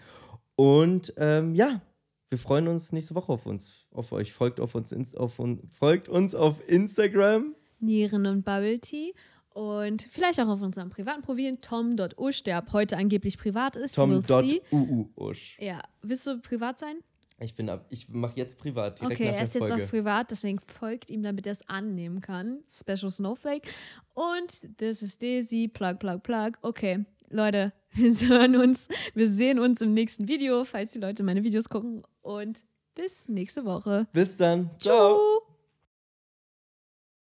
[0.56, 1.82] Und ähm, ja,
[2.30, 4.34] wir freuen uns nächste Woche auf uns, auf euch.
[4.34, 5.40] Folgt, auf uns, auf,
[5.70, 7.56] folgt uns auf Instagram.
[7.80, 9.14] Nieren und Bubble Tea.
[9.50, 13.96] Und vielleicht auch auf unserem privaten Profil tom.usch, der ab heute angeblich privat ist.
[13.96, 15.58] Tom.uuusch.
[15.60, 15.82] Ja.
[16.02, 16.98] Willst du privat sein?
[17.40, 19.84] Ich bin ab, ich mache jetzt privat, direkt Okay, nach er ist jetzt Folge.
[19.84, 22.64] auf privat, deswegen folgt ihm, damit er es annehmen kann.
[22.72, 23.68] Special Snowflake.
[24.16, 26.54] Und this is Daisy, plug, plug, plug.
[26.64, 31.44] Okay, Leute, wir hören uns, wir sehen uns im nächsten Video, falls die Leute meine
[31.44, 32.02] Videos gucken.
[32.22, 32.64] Und
[32.96, 34.08] bis nächste Woche.
[34.12, 34.72] Bis dann.
[34.80, 35.16] Ciao.
[35.16, 35.47] Tschüss.